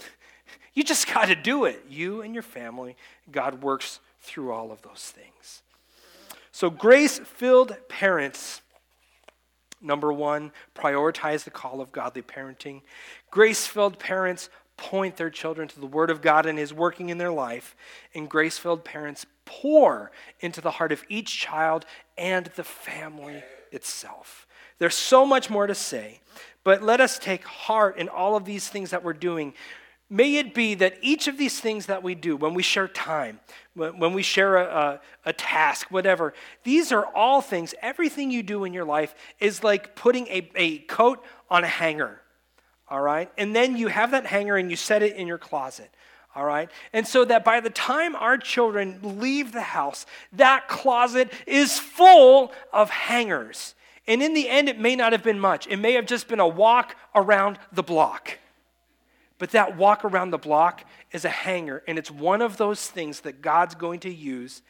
you 0.74 0.84
just 0.84 1.12
got 1.12 1.26
to 1.26 1.34
do 1.34 1.64
it. 1.64 1.84
You 1.88 2.22
and 2.22 2.34
your 2.34 2.42
family. 2.42 2.96
God 3.30 3.62
works 3.62 4.00
through 4.20 4.52
all 4.52 4.70
of 4.70 4.82
those 4.82 5.12
things. 5.14 5.62
So, 6.52 6.70
grace 6.70 7.18
filled 7.18 7.76
parents. 7.88 8.62
Number 9.80 10.12
one, 10.12 10.50
prioritize 10.74 11.44
the 11.44 11.50
call 11.50 11.80
of 11.80 11.92
godly 11.92 12.22
parenting. 12.22 12.82
Grace 13.30 13.66
filled 13.66 13.98
parents 13.98 14.50
point 14.78 15.16
their 15.16 15.28
children 15.28 15.68
to 15.68 15.80
the 15.80 15.86
Word 15.86 16.08
of 16.10 16.22
God 16.22 16.46
and 16.46 16.58
His 16.58 16.72
working 16.72 17.10
in 17.10 17.18
their 17.18 17.32
life, 17.32 17.76
and 18.14 18.30
grace 18.30 18.56
filled 18.56 18.84
parents 18.84 19.26
pour 19.44 20.10
into 20.40 20.62
the 20.62 20.70
heart 20.70 20.92
of 20.92 21.04
each 21.10 21.38
child 21.38 21.84
and 22.16 22.46
the 22.56 22.64
family 22.64 23.42
itself. 23.70 24.46
There's 24.78 24.94
so 24.94 25.26
much 25.26 25.50
more 25.50 25.66
to 25.66 25.74
say, 25.74 26.20
but 26.64 26.82
let 26.82 27.00
us 27.00 27.18
take 27.18 27.44
heart 27.44 27.98
in 27.98 28.08
all 28.08 28.36
of 28.36 28.46
these 28.46 28.68
things 28.68 28.90
that 28.90 29.04
we're 29.04 29.12
doing. 29.12 29.52
May 30.08 30.36
it 30.36 30.54
be 30.54 30.74
that 30.76 30.96
each 31.02 31.28
of 31.28 31.36
these 31.36 31.60
things 31.60 31.86
that 31.86 32.02
we 32.02 32.14
do, 32.14 32.36
when 32.36 32.54
we 32.54 32.62
share 32.62 32.88
time, 32.88 33.40
when 33.74 34.14
we 34.14 34.22
share 34.22 34.56
a, 34.56 34.64
a, 34.64 35.00
a, 35.26 35.32
task, 35.32 35.90
whatever, 35.90 36.32
these 36.64 36.92
are 36.92 37.04
all 37.04 37.42
things, 37.42 37.74
everything 37.82 38.30
you 38.30 38.42
do 38.42 38.64
in 38.64 38.72
your 38.72 38.86
life 38.86 39.14
is 39.38 39.62
like 39.62 39.94
putting 39.96 40.26
a, 40.28 40.50
a 40.54 40.78
coat 40.78 41.22
on 41.50 41.62
a 41.62 41.68
hanger 41.68 42.22
all 42.90 43.00
right? 43.00 43.30
And 43.36 43.54
then 43.54 43.76
you 43.76 43.88
have 43.88 44.10
that 44.12 44.26
hanger 44.26 44.56
and 44.56 44.70
you 44.70 44.76
set 44.76 45.02
it 45.02 45.16
in 45.16 45.26
your 45.26 45.38
closet, 45.38 45.90
all 46.34 46.44
right? 46.44 46.70
And 46.92 47.06
so 47.06 47.24
that 47.24 47.44
by 47.44 47.60
the 47.60 47.70
time 47.70 48.16
our 48.16 48.38
children 48.38 49.00
leave 49.02 49.52
the 49.52 49.60
house, 49.60 50.06
that 50.32 50.68
closet 50.68 51.32
is 51.46 51.78
full 51.78 52.52
of 52.72 52.90
hangers. 52.90 53.74
And 54.06 54.22
in 54.22 54.32
the 54.32 54.48
end, 54.48 54.68
it 54.68 54.78
may 54.78 54.96
not 54.96 55.12
have 55.12 55.22
been 55.22 55.38
much. 55.38 55.66
It 55.66 55.76
may 55.76 55.92
have 55.92 56.06
just 56.06 56.28
been 56.28 56.40
a 56.40 56.48
walk 56.48 56.96
around 57.14 57.58
the 57.72 57.82
block. 57.82 58.38
But 59.38 59.50
that 59.50 59.76
walk 59.76 60.04
around 60.04 60.30
the 60.30 60.38
block 60.38 60.84
is 61.12 61.24
a 61.24 61.28
hanger, 61.28 61.82
and 61.86 61.98
it's 61.98 62.10
one 62.10 62.42
of 62.42 62.56
those 62.56 62.88
things 62.88 63.20
that 63.20 63.40
God's 63.40 63.74
going 63.74 64.00
to 64.00 64.12
use 64.12 64.62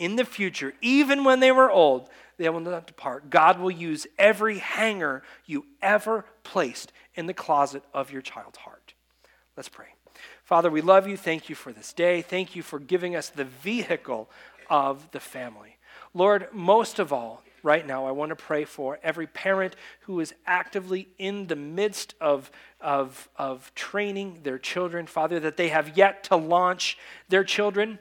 in 0.00 0.16
the 0.16 0.24
future, 0.24 0.72
even 0.80 1.24
when 1.24 1.40
they 1.40 1.52
were 1.52 1.70
old, 1.70 2.08
they 2.38 2.48
will 2.48 2.60
not 2.60 2.86
depart. 2.86 3.28
God 3.28 3.60
will 3.60 3.70
use 3.70 4.06
every 4.18 4.58
hanger 4.58 5.22
you 5.44 5.66
ever 5.82 6.24
placed 6.42 6.90
in 7.14 7.26
the 7.26 7.34
closet 7.34 7.82
of 7.92 8.12
your 8.12 8.22
child's 8.22 8.58
heart. 8.58 8.94
Let's 9.56 9.68
pray. 9.68 9.86
Father, 10.44 10.70
we 10.70 10.80
love 10.80 11.06
you. 11.06 11.16
Thank 11.16 11.48
you 11.48 11.54
for 11.54 11.72
this 11.72 11.92
day. 11.92 12.22
Thank 12.22 12.56
you 12.56 12.62
for 12.62 12.78
giving 12.78 13.16
us 13.16 13.28
the 13.28 13.44
vehicle 13.44 14.30
of 14.68 15.10
the 15.12 15.20
family. 15.20 15.76
Lord, 16.14 16.48
most 16.52 16.98
of 16.98 17.12
all, 17.12 17.42
right 17.62 17.86
now, 17.86 18.06
I 18.06 18.10
want 18.10 18.30
to 18.30 18.36
pray 18.36 18.64
for 18.64 18.98
every 19.02 19.26
parent 19.26 19.76
who 20.02 20.20
is 20.20 20.34
actively 20.46 21.08
in 21.18 21.46
the 21.46 21.56
midst 21.56 22.14
of, 22.20 22.50
of, 22.80 23.28
of 23.36 23.72
training 23.74 24.40
their 24.42 24.58
children, 24.58 25.06
Father, 25.06 25.40
that 25.40 25.56
they 25.56 25.68
have 25.68 25.96
yet 25.96 26.24
to 26.24 26.36
launch 26.36 26.98
their 27.28 27.44
children. 27.44 27.98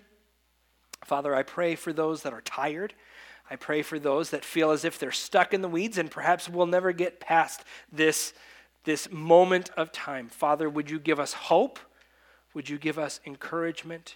Father, 1.04 1.36
I 1.36 1.44
pray 1.44 1.76
for 1.76 1.94
those 1.94 2.24
that 2.24 2.34
are 2.34 2.42
tired. 2.42 2.94
I 3.50 3.56
pray 3.56 3.82
for 3.82 3.98
those 3.98 4.30
that 4.30 4.46
feel 4.46 4.72
as 4.72 4.86
if 4.86 5.00
they're 5.00 5.12
stuck 5.12 5.54
in 5.54 5.62
the 5.62 5.70
weeds 5.70 5.98
and 5.98 6.12
perhaps 6.12 6.48
will 6.48 6.68
never 6.68 6.92
get 6.92 7.20
past 7.20 7.64
this, 7.92 8.34
this 8.84 9.12
moment 9.12 9.70
of 9.78 9.92
time. 9.92 10.28
Father, 10.28 10.70
would 10.70 10.90
you 10.90 11.00
give 11.00 11.20
us 11.20 11.34
hope? 11.34 11.80
Would 12.54 12.70
you 12.70 12.78
give 12.78 12.98
us 12.98 13.20
encouragement? 13.26 14.16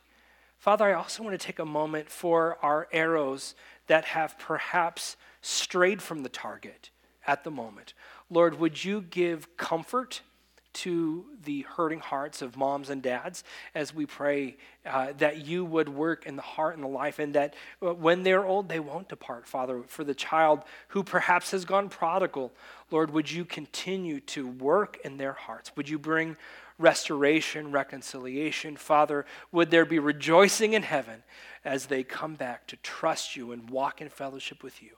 Father, 0.57 0.85
I 0.85 0.93
also 0.93 1.23
want 1.23 1.39
to 1.39 1.45
take 1.45 1.59
a 1.59 1.65
moment 1.65 2.09
for 2.09 2.57
our 2.61 2.87
arrows 2.91 3.53
that 3.87 4.05
have 4.05 4.39
perhaps 4.39 5.17
strayed 5.41 6.01
from 6.01 6.23
the 6.23 6.29
target 6.29 6.89
at 7.27 7.43
the 7.43 7.51
moment. 7.51 7.93
Lord, 8.29 8.59
would 8.59 8.83
you 8.83 9.01
give 9.01 9.57
comfort? 9.57 10.21
To 10.73 11.25
the 11.43 11.61
hurting 11.61 11.99
hearts 11.99 12.41
of 12.41 12.57
moms 12.57 12.89
and 12.89 13.01
dads 13.01 13.43
as 13.75 13.93
we 13.93 14.05
pray 14.05 14.57
uh, 14.85 15.13
that 15.17 15.45
you 15.45 15.63
would 15.63 15.89
work 15.89 16.25
in 16.25 16.35
the 16.35 16.41
heart 16.41 16.75
and 16.75 16.83
the 16.83 16.87
life, 16.87 17.19
and 17.19 17.33
that 17.35 17.55
uh, 17.81 17.93
when 17.93 18.23
they're 18.23 18.45
old, 18.45 18.69
they 18.69 18.79
won't 18.79 19.09
depart, 19.09 19.47
Father. 19.47 19.83
For 19.87 20.03
the 20.03 20.15
child 20.15 20.63
who 20.89 21.03
perhaps 21.03 21.51
has 21.51 21.65
gone 21.65 21.89
prodigal, 21.89 22.51
Lord, 22.91 23.11
would 23.11 23.31
you 23.31 23.45
continue 23.45 24.19
to 24.21 24.47
work 24.47 24.99
in 25.03 25.17
their 25.17 25.33
hearts? 25.33 25.75
Would 25.75 25.89
you 25.89 25.99
bring 25.99 26.37
restoration, 26.79 27.71
reconciliation? 27.71 28.75
Father, 28.75 29.25
would 29.51 29.71
there 29.71 29.85
be 29.85 29.99
rejoicing 29.99 30.73
in 30.73 30.83
heaven 30.83 31.23
as 31.63 31.85
they 31.85 32.03
come 32.03 32.35
back 32.35 32.67
to 32.67 32.75
trust 32.77 33.35
you 33.35 33.51
and 33.51 33.69
walk 33.69 34.01
in 34.01 34.09
fellowship 34.09 34.63
with 34.63 34.81
you? 34.81 34.91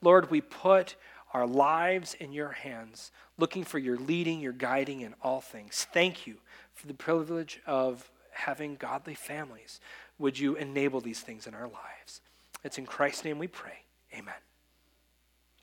Lord, 0.00 0.30
we 0.30 0.40
put 0.40 0.96
our 1.32 1.46
lives 1.46 2.14
in 2.14 2.32
your 2.32 2.50
hands, 2.50 3.10
looking 3.38 3.64
for 3.64 3.78
your 3.78 3.96
leading, 3.96 4.40
your 4.40 4.52
guiding 4.52 5.00
in 5.00 5.14
all 5.22 5.40
things. 5.40 5.86
Thank 5.92 6.26
you 6.26 6.36
for 6.74 6.86
the 6.86 6.94
privilege 6.94 7.60
of 7.66 8.10
having 8.32 8.76
godly 8.76 9.14
families. 9.14 9.80
Would 10.18 10.38
you 10.38 10.56
enable 10.56 11.00
these 11.00 11.20
things 11.20 11.46
in 11.46 11.54
our 11.54 11.68
lives? 11.68 12.20
It's 12.64 12.78
in 12.78 12.86
Christ's 12.86 13.24
name 13.24 13.38
we 13.38 13.48
pray. 13.48 13.84
Amen. 14.14 14.34